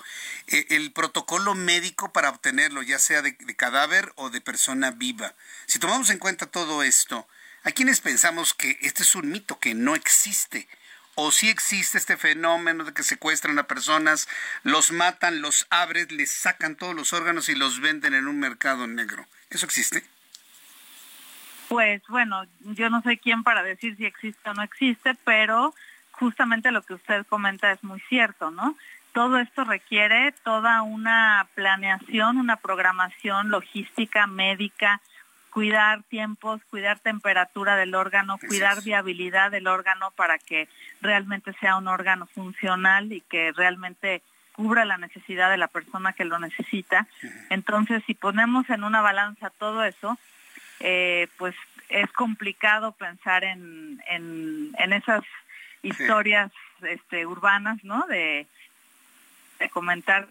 [0.48, 5.34] eh, el protocolo médico para obtenerlo, ya sea de, cadáver o de persona viva.
[5.66, 7.28] Si tomamos en cuenta todo esto,
[7.64, 10.68] ¿a quienes pensamos que este es un mito, que no existe?
[11.16, 14.28] ¿O si existe este fenómeno de que secuestran a personas,
[14.64, 18.88] los matan, los abren, les sacan todos los órganos y los venden en un mercado
[18.88, 19.28] negro?
[19.50, 20.06] ¿Eso existe?
[21.72, 22.44] Pues bueno,
[22.76, 25.74] yo no sé quién para decir si existe o no existe, pero
[26.12, 28.76] justamente lo que usted comenta es muy cierto, ¿no?
[29.14, 35.00] Todo esto requiere toda una planeación, una programación logística, médica,
[35.50, 40.68] cuidar tiempos, cuidar temperatura del órgano, cuidar viabilidad del órgano para que
[41.00, 44.22] realmente sea un órgano funcional y que realmente
[44.52, 47.08] cubra la necesidad de la persona que lo necesita.
[47.50, 50.18] Entonces, si ponemos en una balanza todo eso,
[50.84, 51.56] eh, pues
[51.90, 55.24] es complicado pensar en, en, esas
[55.84, 56.52] historias
[56.82, 58.06] este, urbanas, ¿no?
[58.08, 58.48] De,
[59.60, 60.28] de comentar.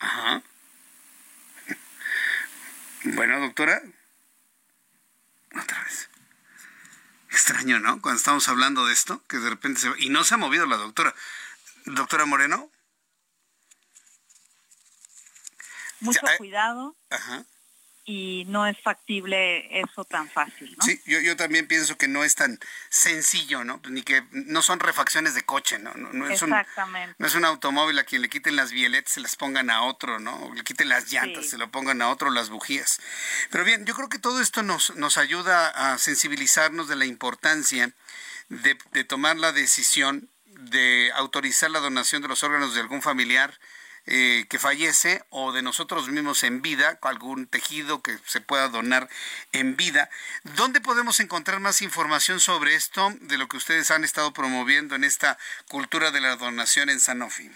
[0.00, 0.42] Ajá.
[3.04, 3.80] Bueno, doctora.
[5.54, 6.10] Otra vez.
[7.30, 8.00] Extraño, ¿no?
[8.00, 9.90] Cuando estamos hablando de esto, que de repente se...
[9.98, 11.14] Y no se ha movido la doctora.
[11.86, 12.68] Doctora Moreno.
[16.00, 16.94] Mucho cuidado.
[17.10, 17.44] Ajá
[18.08, 20.82] y no es factible eso tan fácil, ¿no?
[20.82, 22.58] Sí, yo, yo también pienso que no es tan
[22.88, 23.82] sencillo, ¿no?
[23.90, 25.92] Ni que no son refacciones de coche, ¿no?
[25.92, 27.10] no, es Exactamente.
[27.10, 29.82] Un, no es un automóvil a quien le quiten las violetas, se las pongan a
[29.82, 30.34] otro, ¿no?
[30.36, 32.98] O le quiten las llantas, se lo pongan a otro, las bujías.
[33.50, 37.92] Pero bien, yo creo que todo esto nos, nos ayuda a sensibilizarnos de la importancia
[38.48, 43.58] de, de tomar la decisión de autorizar la donación de los órganos de algún familiar,
[44.10, 49.06] eh, que fallece o de nosotros mismos en vida, algún tejido que se pueda donar
[49.52, 50.08] en vida.
[50.56, 55.04] ¿Dónde podemos encontrar más información sobre esto, de lo que ustedes han estado promoviendo en
[55.04, 55.36] esta
[55.68, 57.50] cultura de la donación en Sanofi?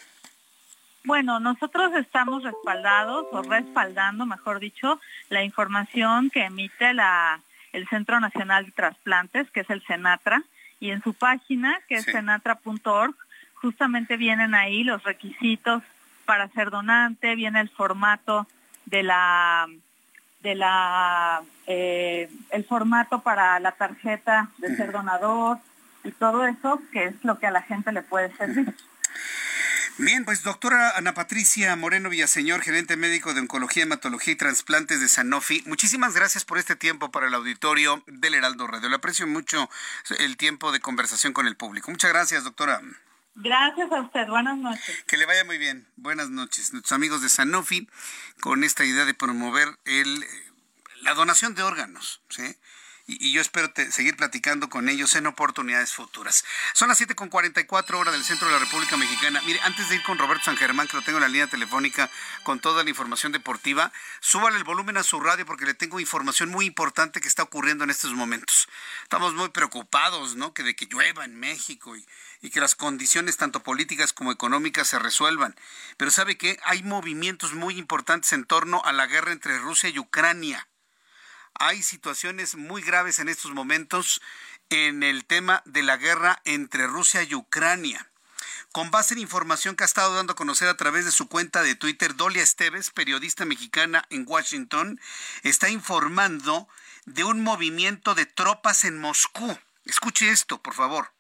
[1.05, 5.01] Bueno, nosotros estamos respaldados o respaldando, mejor dicho,
[5.31, 7.41] la información que emite la,
[7.73, 10.43] el Centro Nacional de Trasplantes, que es el CENATRA,
[10.81, 13.17] y en su página, que es cenatra.org,
[13.55, 15.83] justamente vienen ahí los requisitos
[16.25, 18.47] para ser donante, viene el formato
[18.87, 19.67] de la
[20.41, 25.59] de la eh, el formato para la tarjeta de ser donador
[26.05, 28.75] y todo eso que es lo que a la gente le puede servir.
[29.99, 35.09] Bien, pues doctora Ana Patricia Moreno Villaseñor, gerente médico de Oncología, Hematología y Transplantes de
[35.09, 38.89] Sanofi, muchísimas gracias por este tiempo para el auditorio del Heraldo Radio.
[38.89, 39.69] Le aprecio mucho
[40.19, 41.91] el tiempo de conversación con el público.
[41.91, 42.81] Muchas gracias, doctora.
[43.35, 44.27] Gracias a usted.
[44.29, 45.05] Buenas noches.
[45.07, 45.89] Que le vaya muy bien.
[45.97, 46.73] Buenas noches.
[46.73, 47.89] Nuestros amigos de Sanofi
[48.41, 50.25] con esta idea de promover el,
[51.03, 52.57] la donación de órganos, ¿sí?
[53.07, 56.45] Y, yo espero seguir platicando con ellos en oportunidades futuras.
[56.75, 59.41] Son las 7.44 horas del centro de la República Mexicana.
[59.47, 62.11] Mire, antes de ir con Roberto San Germán, que lo tengo en la línea telefónica
[62.45, 66.51] con toda la información deportiva, súbale el volumen a su radio porque le tengo información
[66.51, 68.69] muy importante que está ocurriendo en estos momentos.
[69.03, 70.55] Estamos muy preocupados, ¿no?
[70.55, 72.07] Que de que llueva en México y,
[72.41, 75.57] y que las condiciones tanto políticas como económicas se resuelvan.
[75.97, 79.99] Pero sabe que hay movimientos muy importantes en torno a la guerra entre Rusia y
[79.99, 80.69] Ucrania.
[81.55, 84.21] Hay situaciones muy graves en estos momentos
[84.69, 88.09] en el tema de la guerra entre Rusia y Ucrania.
[88.73, 91.63] Con base en información que ha estado dando a conocer a través de su cuenta
[91.63, 94.99] de Twitter, Dolia Esteves, periodista mexicana en Washington,
[95.43, 96.69] está informando
[97.05, 99.59] de un movimiento de tropas en Moscú.
[99.85, 101.13] Escuche esto, por favor.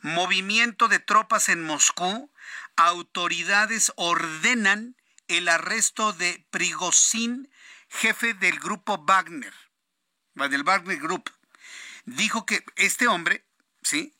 [0.00, 2.30] Movimiento de tropas en Moscú.
[2.76, 4.94] Autoridades ordenan
[5.26, 7.50] el arresto de Prigozhin,
[7.88, 9.61] jefe del grupo Wagner
[10.34, 11.30] del Wagner Group,
[12.04, 13.44] dijo que este hombre,
[13.82, 14.14] ¿sí?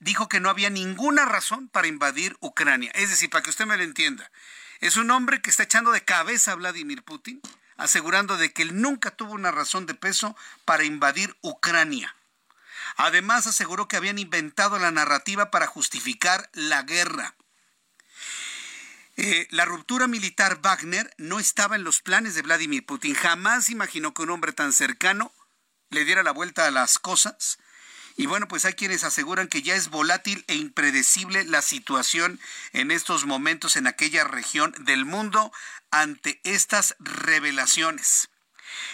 [0.00, 2.90] Dijo que no había ninguna razón para invadir Ucrania.
[2.94, 4.30] Es decir, para que usted me lo entienda,
[4.80, 7.40] es un hombre que está echando de cabeza a Vladimir Putin,
[7.76, 12.14] asegurando de que él nunca tuvo una razón de peso para invadir Ucrania.
[12.96, 17.34] Además, aseguró que habían inventado la narrativa para justificar la guerra.
[19.16, 23.14] Eh, la ruptura militar Wagner no estaba en los planes de Vladimir Putin.
[23.14, 25.32] Jamás imaginó que un hombre tan cercano
[25.90, 27.58] le diera la vuelta a las cosas.
[28.16, 32.40] Y bueno, pues hay quienes aseguran que ya es volátil e impredecible la situación
[32.72, 35.52] en estos momentos en aquella región del mundo
[35.90, 38.28] ante estas revelaciones.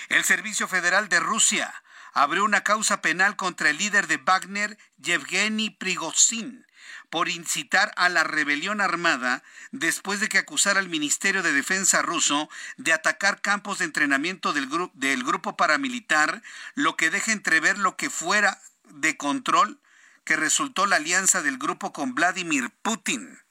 [0.08, 1.74] El Servicio Federal de Rusia
[2.12, 6.66] abrió una causa penal contra el líder de Wagner, Yevgeny Prigozhin,
[7.14, 12.50] por incitar a la rebelión armada después de que acusara al Ministerio de Defensa ruso
[12.76, 16.42] de atacar campos de entrenamiento del, del grupo paramilitar,
[16.74, 19.78] lo que deja entrever lo que fuera de control
[20.24, 23.43] que resultó la alianza del grupo con Vladimir Putin.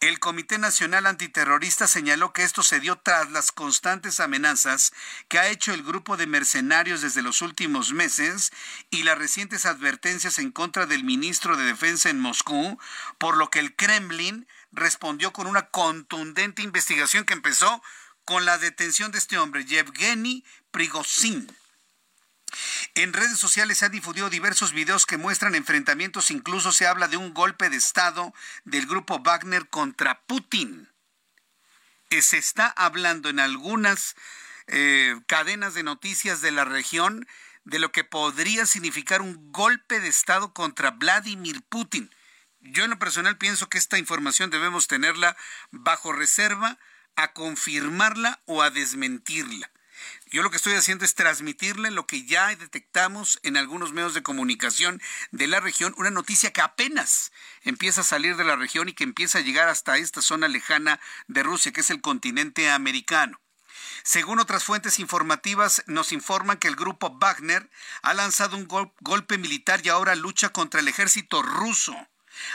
[0.00, 4.92] El Comité Nacional Antiterrorista señaló que esto se dio tras las constantes amenazas
[5.28, 8.52] que ha hecho el grupo de mercenarios desde los últimos meses
[8.90, 12.78] y las recientes advertencias en contra del ministro de Defensa en Moscú,
[13.18, 17.82] por lo que el Kremlin respondió con una contundente investigación que empezó
[18.24, 21.61] con la detención de este hombre, Yevgeny Prigozhin.
[22.94, 27.16] En redes sociales se han difundido diversos videos que muestran enfrentamientos, incluso se habla de
[27.16, 28.34] un golpe de Estado
[28.64, 30.88] del grupo Wagner contra Putin.
[32.10, 34.14] Eh, se está hablando en algunas
[34.66, 37.26] eh, cadenas de noticias de la región
[37.64, 42.10] de lo que podría significar un golpe de Estado contra Vladimir Putin.
[42.60, 45.36] Yo en lo personal pienso que esta información debemos tenerla
[45.70, 46.78] bajo reserva
[47.16, 49.70] a confirmarla o a desmentirla.
[50.30, 54.22] Yo lo que estoy haciendo es transmitirle lo que ya detectamos en algunos medios de
[54.22, 55.00] comunicación
[55.30, 59.04] de la región, una noticia que apenas empieza a salir de la región y que
[59.04, 63.38] empieza a llegar hasta esta zona lejana de Rusia, que es el continente americano.
[64.04, 67.70] Según otras fuentes informativas, nos informan que el grupo Wagner
[68.02, 71.94] ha lanzado un golpe militar y ahora lucha contra el ejército ruso.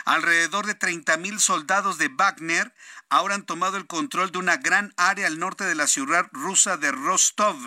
[0.05, 2.73] Alrededor de 30.000 soldados de Wagner
[3.09, 6.77] ahora han tomado el control de una gran área al norte de la ciudad rusa
[6.77, 7.57] de Rostov.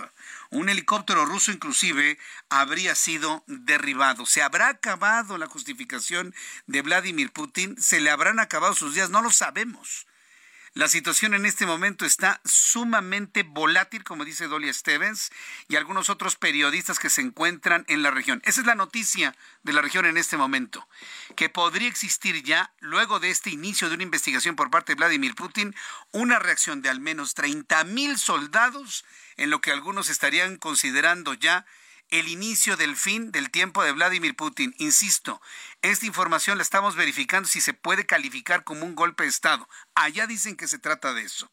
[0.50, 2.18] Un helicóptero ruso inclusive
[2.48, 4.26] habría sido derribado.
[4.26, 6.34] ¿Se habrá acabado la justificación
[6.66, 7.80] de Vladimir Putin?
[7.80, 9.10] ¿Se le habrán acabado sus días?
[9.10, 10.06] No lo sabemos.
[10.74, 15.32] La situación en este momento está sumamente volátil, como dice Dolly Stevens
[15.66, 18.40] y algunos otros periodistas que se encuentran en la región.
[18.44, 19.34] Esa es la noticia
[19.64, 20.88] de la región en este momento,
[21.34, 25.34] que podría existir ya, luego de este inicio de una investigación por parte de Vladimir
[25.34, 25.74] Putin,
[26.12, 29.05] una reacción de al menos 30 mil soldados
[29.36, 31.66] en lo que algunos estarían considerando ya
[32.11, 34.74] el inicio del fin del tiempo de Vladimir Putin.
[34.78, 35.41] Insisto,
[35.82, 39.69] esta información la estamos verificando si se puede calificar como un golpe de Estado.
[39.95, 41.51] Allá dicen que se trata de eso.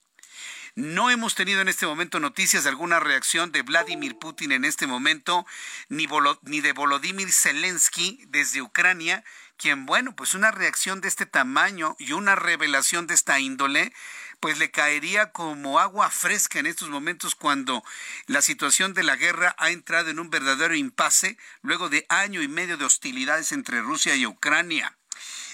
[0.76, 4.86] No hemos tenido en este momento noticias de alguna reacción de Vladimir Putin en este
[4.86, 5.46] momento,
[5.90, 6.08] ni,
[6.44, 9.24] ni de Volodymyr Zelensky desde Ucrania,
[9.58, 13.92] quien, bueno, pues una reacción de este tamaño y una revelación de esta índole
[14.40, 17.84] pues le caería como agua fresca en estos momentos cuando
[18.28, 22.48] la situación de la guerra ha entrado en un verdadero impasse luego de año y
[22.48, 24.96] medio de hostilidades entre Rusia y Ucrania.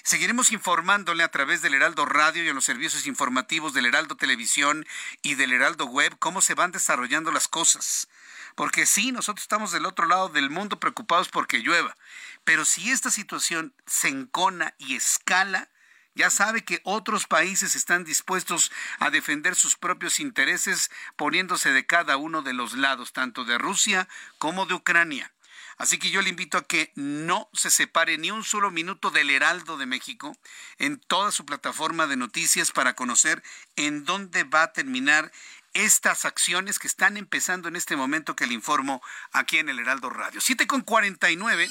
[0.04, 4.86] Seguiremos informándole a través del Heraldo Radio y en los servicios informativos del Heraldo Televisión
[5.22, 8.10] y del Heraldo Web cómo se van desarrollando las cosas.
[8.56, 11.96] Porque sí, nosotros estamos del otro lado del mundo preocupados porque llueva.
[12.44, 15.70] Pero si esta situación se encona y escala,
[16.16, 22.18] ya sabe que otros países están dispuestos a defender sus propios intereses poniéndose de cada
[22.18, 24.08] uno de los lados, tanto de Rusia
[24.38, 25.32] como de Ucrania.
[25.78, 29.30] Así que yo le invito a que no se separe ni un solo minuto del
[29.30, 30.38] Heraldo de México
[30.78, 33.42] en toda su plataforma de noticias para conocer
[33.76, 35.32] en dónde va a terminar
[35.74, 40.10] estas acciones que están empezando en este momento que le informo aquí en el Heraldo
[40.12, 40.40] Radio.
[40.40, 41.68] 7 con 49,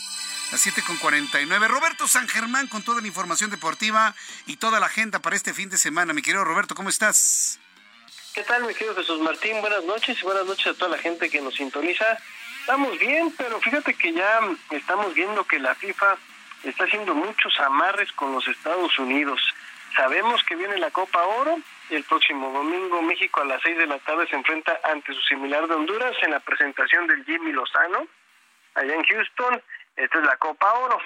[0.52, 1.66] las 7 con 49.
[1.66, 4.14] Roberto San Germán con toda la información deportiva
[4.46, 6.12] y toda la agenda para este fin de semana.
[6.12, 7.58] Mi querido Roberto, ¿cómo estás?
[8.34, 9.62] ¿Qué tal, mi querido Jesús Martín?
[9.62, 12.18] Buenas noches y buenas noches a toda la gente que nos sintoniza.
[12.60, 16.18] Estamos bien, pero fíjate que ya estamos viendo que la FIFA
[16.64, 19.40] está haciendo muchos amarres con los Estados Unidos.
[19.96, 21.56] Sabemos que viene la Copa Oro,
[21.88, 25.66] el próximo domingo México a las 6 de la tarde se enfrenta ante su similar
[25.66, 28.06] de Honduras en la presentación del Jimmy Lozano
[28.74, 29.62] allá en Houston.
[29.96, 30.98] Esta es la Copa Oro.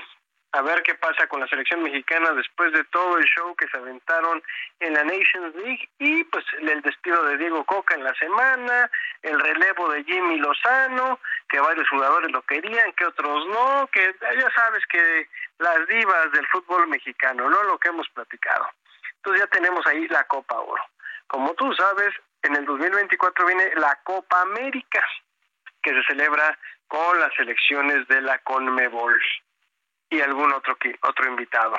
[0.52, 3.76] A ver qué pasa con la selección mexicana después de todo el show que se
[3.76, 4.42] aventaron
[4.80, 8.90] en la Nations League y pues el despido de Diego Coca en la semana,
[9.20, 14.50] el relevo de Jimmy Lozano, que varios jugadores lo querían, que otros no, que ya
[14.54, 18.66] sabes que las divas del fútbol mexicano, no lo que hemos platicado.
[19.16, 20.82] Entonces ya tenemos ahí la Copa Oro.
[21.26, 25.04] Como tú sabes, en el 2024 viene la Copa América,
[25.82, 26.58] que se celebra
[26.88, 29.20] con las elecciones de la CONMEBOL
[30.10, 31.76] y algún otro, otro invitado.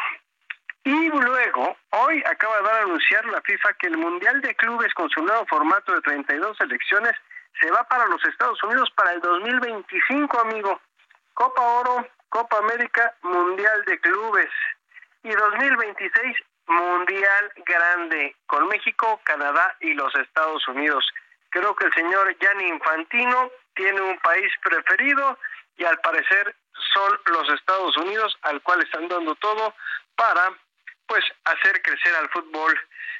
[0.84, 5.10] Y luego, hoy acaba de dar anunciar la FIFA que el Mundial de Clubes con
[5.10, 7.14] su nuevo formato de 32 selecciones
[7.60, 10.80] se va para los Estados Unidos para el 2025, amigo.
[11.34, 14.50] Copa Oro, Copa América, Mundial de Clubes.
[15.24, 21.06] Y 2026, mundial grande con México, Canadá y los Estados Unidos.
[21.50, 25.40] Creo que el señor Gianni Infantino tiene un país preferido
[25.78, 26.56] y al parecer
[26.94, 29.74] son los Estados Unidos al cual están dando todo
[30.16, 30.52] para
[31.06, 32.78] pues hacer crecer al fútbol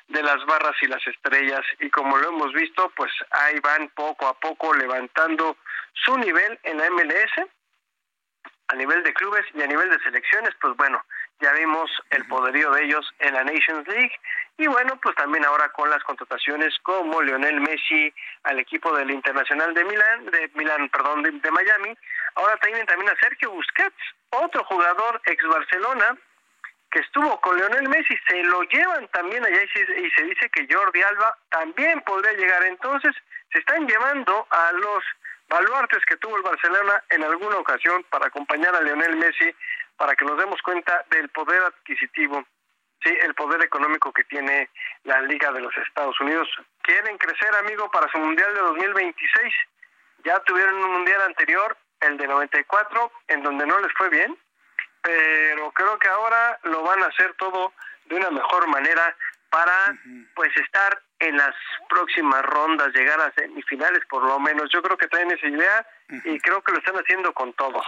[0.08, 1.62] de las barras y las estrellas.
[1.80, 5.58] Y como lo hemos visto pues ahí van poco a poco levantando
[5.94, 7.48] su nivel en la MLS
[8.70, 11.02] a nivel de clubes y a nivel de selecciones pues bueno
[11.40, 14.14] ya vimos el poderío de ellos en la Nations League.
[14.58, 18.12] Y bueno, pues también ahora con las contrataciones como Lionel Messi
[18.44, 21.96] al equipo del Internacional de Milán, de Milán, perdón, de, Miami,
[22.36, 23.96] ahora tienen también a Sergio Busquets,
[24.32, 26.18] otro jugador ex Barcelona
[26.90, 30.50] que estuvo con Lionel Messi, se lo llevan también allá y se, y se dice
[30.50, 33.14] que Jordi Alba también podría llegar, entonces
[33.52, 35.04] se están llevando a los
[35.50, 39.54] baluartes que tuvo el Barcelona en alguna ocasión para acompañar a Lionel Messi
[39.98, 42.44] para que nos demos cuenta del poder adquisitivo,
[43.04, 44.70] sí, el poder económico que tiene
[45.04, 46.48] la Liga de los Estados Unidos.
[46.82, 49.54] Quieren crecer, amigo, para su Mundial de 2026.
[50.24, 54.38] Ya tuvieron un Mundial anterior, el de 94, en donde no les fue bien,
[55.02, 57.74] pero creo que ahora lo van a hacer todo
[58.06, 59.16] de una mejor manera
[59.50, 59.98] para
[60.36, 61.56] pues estar en las
[61.90, 64.70] próximas rondas, llegar a semifinales por lo menos.
[64.72, 65.88] Yo creo que traen esa idea
[66.24, 67.82] y creo que lo están haciendo con todo.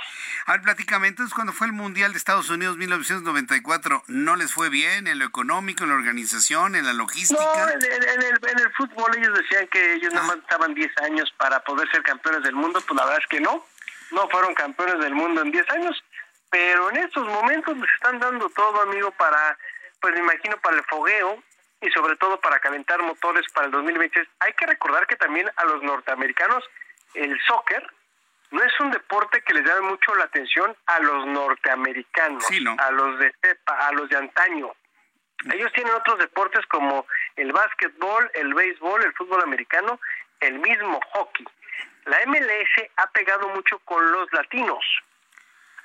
[0.45, 4.69] A ver, platícame, entonces cuando fue el Mundial de Estados Unidos 1994, ¿no les fue
[4.69, 7.41] bien en lo económico, en la organización, en la logística?
[7.41, 11.31] No, en, el, en el, fútbol ellos decían que ellos nada más estaban 10 años
[11.37, 13.65] para poder ser campeones del mundo, pues la verdad es que no,
[14.11, 16.03] no fueron campeones del mundo en 10 años,
[16.49, 19.57] pero en estos momentos les están dando todo, amigo, para,
[20.01, 21.43] pues me imagino, para el fogueo,
[21.81, 24.27] y sobre todo para calentar motores para el 2026.
[24.39, 26.63] Hay que recordar que también a los norteamericanos
[27.13, 27.85] el soccer
[28.51, 32.43] no es un deporte que les llame mucho la atención a los norteamericanos,
[32.79, 34.73] a los de cepa, a los de antaño.
[35.53, 39.99] Ellos tienen otros deportes como el básquetbol, el béisbol, el fútbol americano,
[40.41, 41.45] el mismo hockey.
[42.05, 44.83] La MLS ha pegado mucho con los latinos,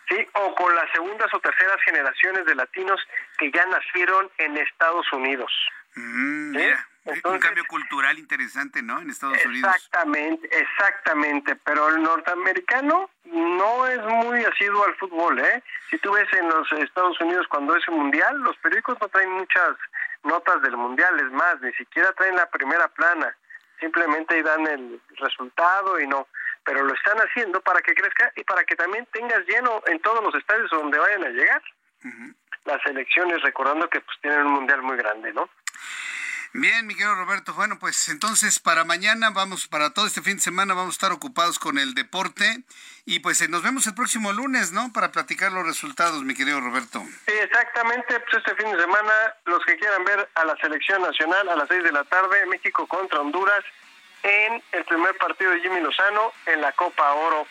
[0.08, 0.26] ¿sí?
[0.32, 3.00] O con las segundas o terceras generaciones de latinos
[3.38, 5.52] que ya nacieron en Estados Unidos.
[5.96, 6.56] Mm,
[7.24, 9.00] un cambio cultural interesante, ¿no?
[9.00, 9.74] En Estados Unidos.
[9.74, 11.56] Exactamente, exactamente.
[11.56, 15.62] Pero el norteamericano no es muy asiduo al fútbol, ¿eh?
[15.90, 19.30] Si tú ves en los Estados Unidos cuando es un mundial, los periódicos no traen
[19.30, 19.76] muchas
[20.22, 23.36] notas del mundial, es más, ni siquiera traen la primera plana.
[23.78, 26.26] Simplemente ahí dan el resultado y no.
[26.64, 30.24] Pero lo están haciendo para que crezca y para que también tengas lleno en todos
[30.24, 31.62] los estadios donde vayan a llegar.
[32.64, 35.50] Las elecciones, recordando que pues tienen un mundial muy grande, ¿no?
[36.56, 37.52] Bien, mi querido Roberto.
[37.52, 41.10] Bueno, pues entonces para mañana vamos, para todo este fin de semana vamos a estar
[41.10, 42.62] ocupados con el deporte
[43.04, 44.92] y pues eh, nos vemos el próximo lunes, ¿no?
[44.92, 47.02] Para platicar los resultados, mi querido Roberto.
[47.26, 48.20] Exactamente.
[48.20, 49.12] Pues este fin de semana,
[49.46, 52.86] los que quieran ver a la selección nacional a las seis de la tarde, México
[52.86, 53.64] contra Honduras
[54.22, 57.48] en el primer partido de Jimmy Lozano en la Copa Oro.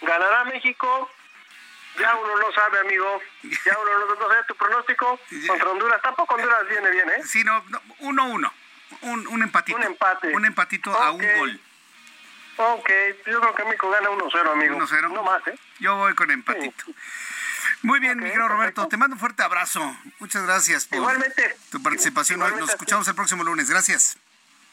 [0.00, 1.10] ¿Ganará México?
[1.98, 3.20] Ya uno no sabe, amigo.
[3.42, 6.02] Ya uno no, sabe tu pronóstico contra Honduras.
[6.02, 7.22] Tampoco Honduras viene bien, ¿eh?
[7.24, 7.64] Sí, no,
[8.00, 8.52] uno, uno.
[9.02, 9.78] Un, un empatito.
[9.78, 10.34] Un empate.
[10.34, 11.60] Un empatito a un gol.
[12.56, 12.90] Ok,
[13.26, 14.76] yo creo que México gana 1-0, amigo.
[14.78, 15.12] 1-0.
[15.12, 15.58] No más, ¿eh?
[15.80, 16.84] Yo voy con empatito.
[17.82, 18.88] Muy bien, mi querido Roberto.
[18.88, 19.96] Te mando un fuerte abrazo.
[20.18, 21.12] Muchas gracias por
[21.70, 22.52] tu participación hoy.
[22.58, 23.68] Nos escuchamos el próximo lunes.
[23.68, 24.16] Gracias.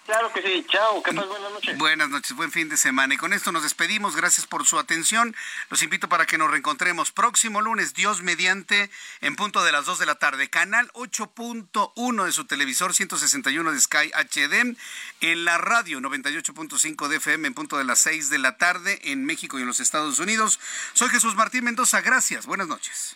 [0.06, 1.78] Claro que sí, chao, que pasen buenas noches.
[1.78, 3.14] Buenas noches, buen fin de semana.
[3.14, 5.36] Y con esto nos despedimos, gracias por su atención.
[5.69, 8.90] Los invito para que nos reencontremos próximo lunes, Dios mediante,
[9.22, 10.49] en punto de las 2 de la tarde.
[10.49, 14.76] Canal 8.1 de su televisor 161 de Sky HD,
[15.22, 19.23] en la radio 98.5 de FM en punto de las 6 de la tarde en
[19.26, 20.60] México y en los Estados Unidos.
[20.94, 23.15] Soy Jesús Martín Mendoza, gracias, buenas noches.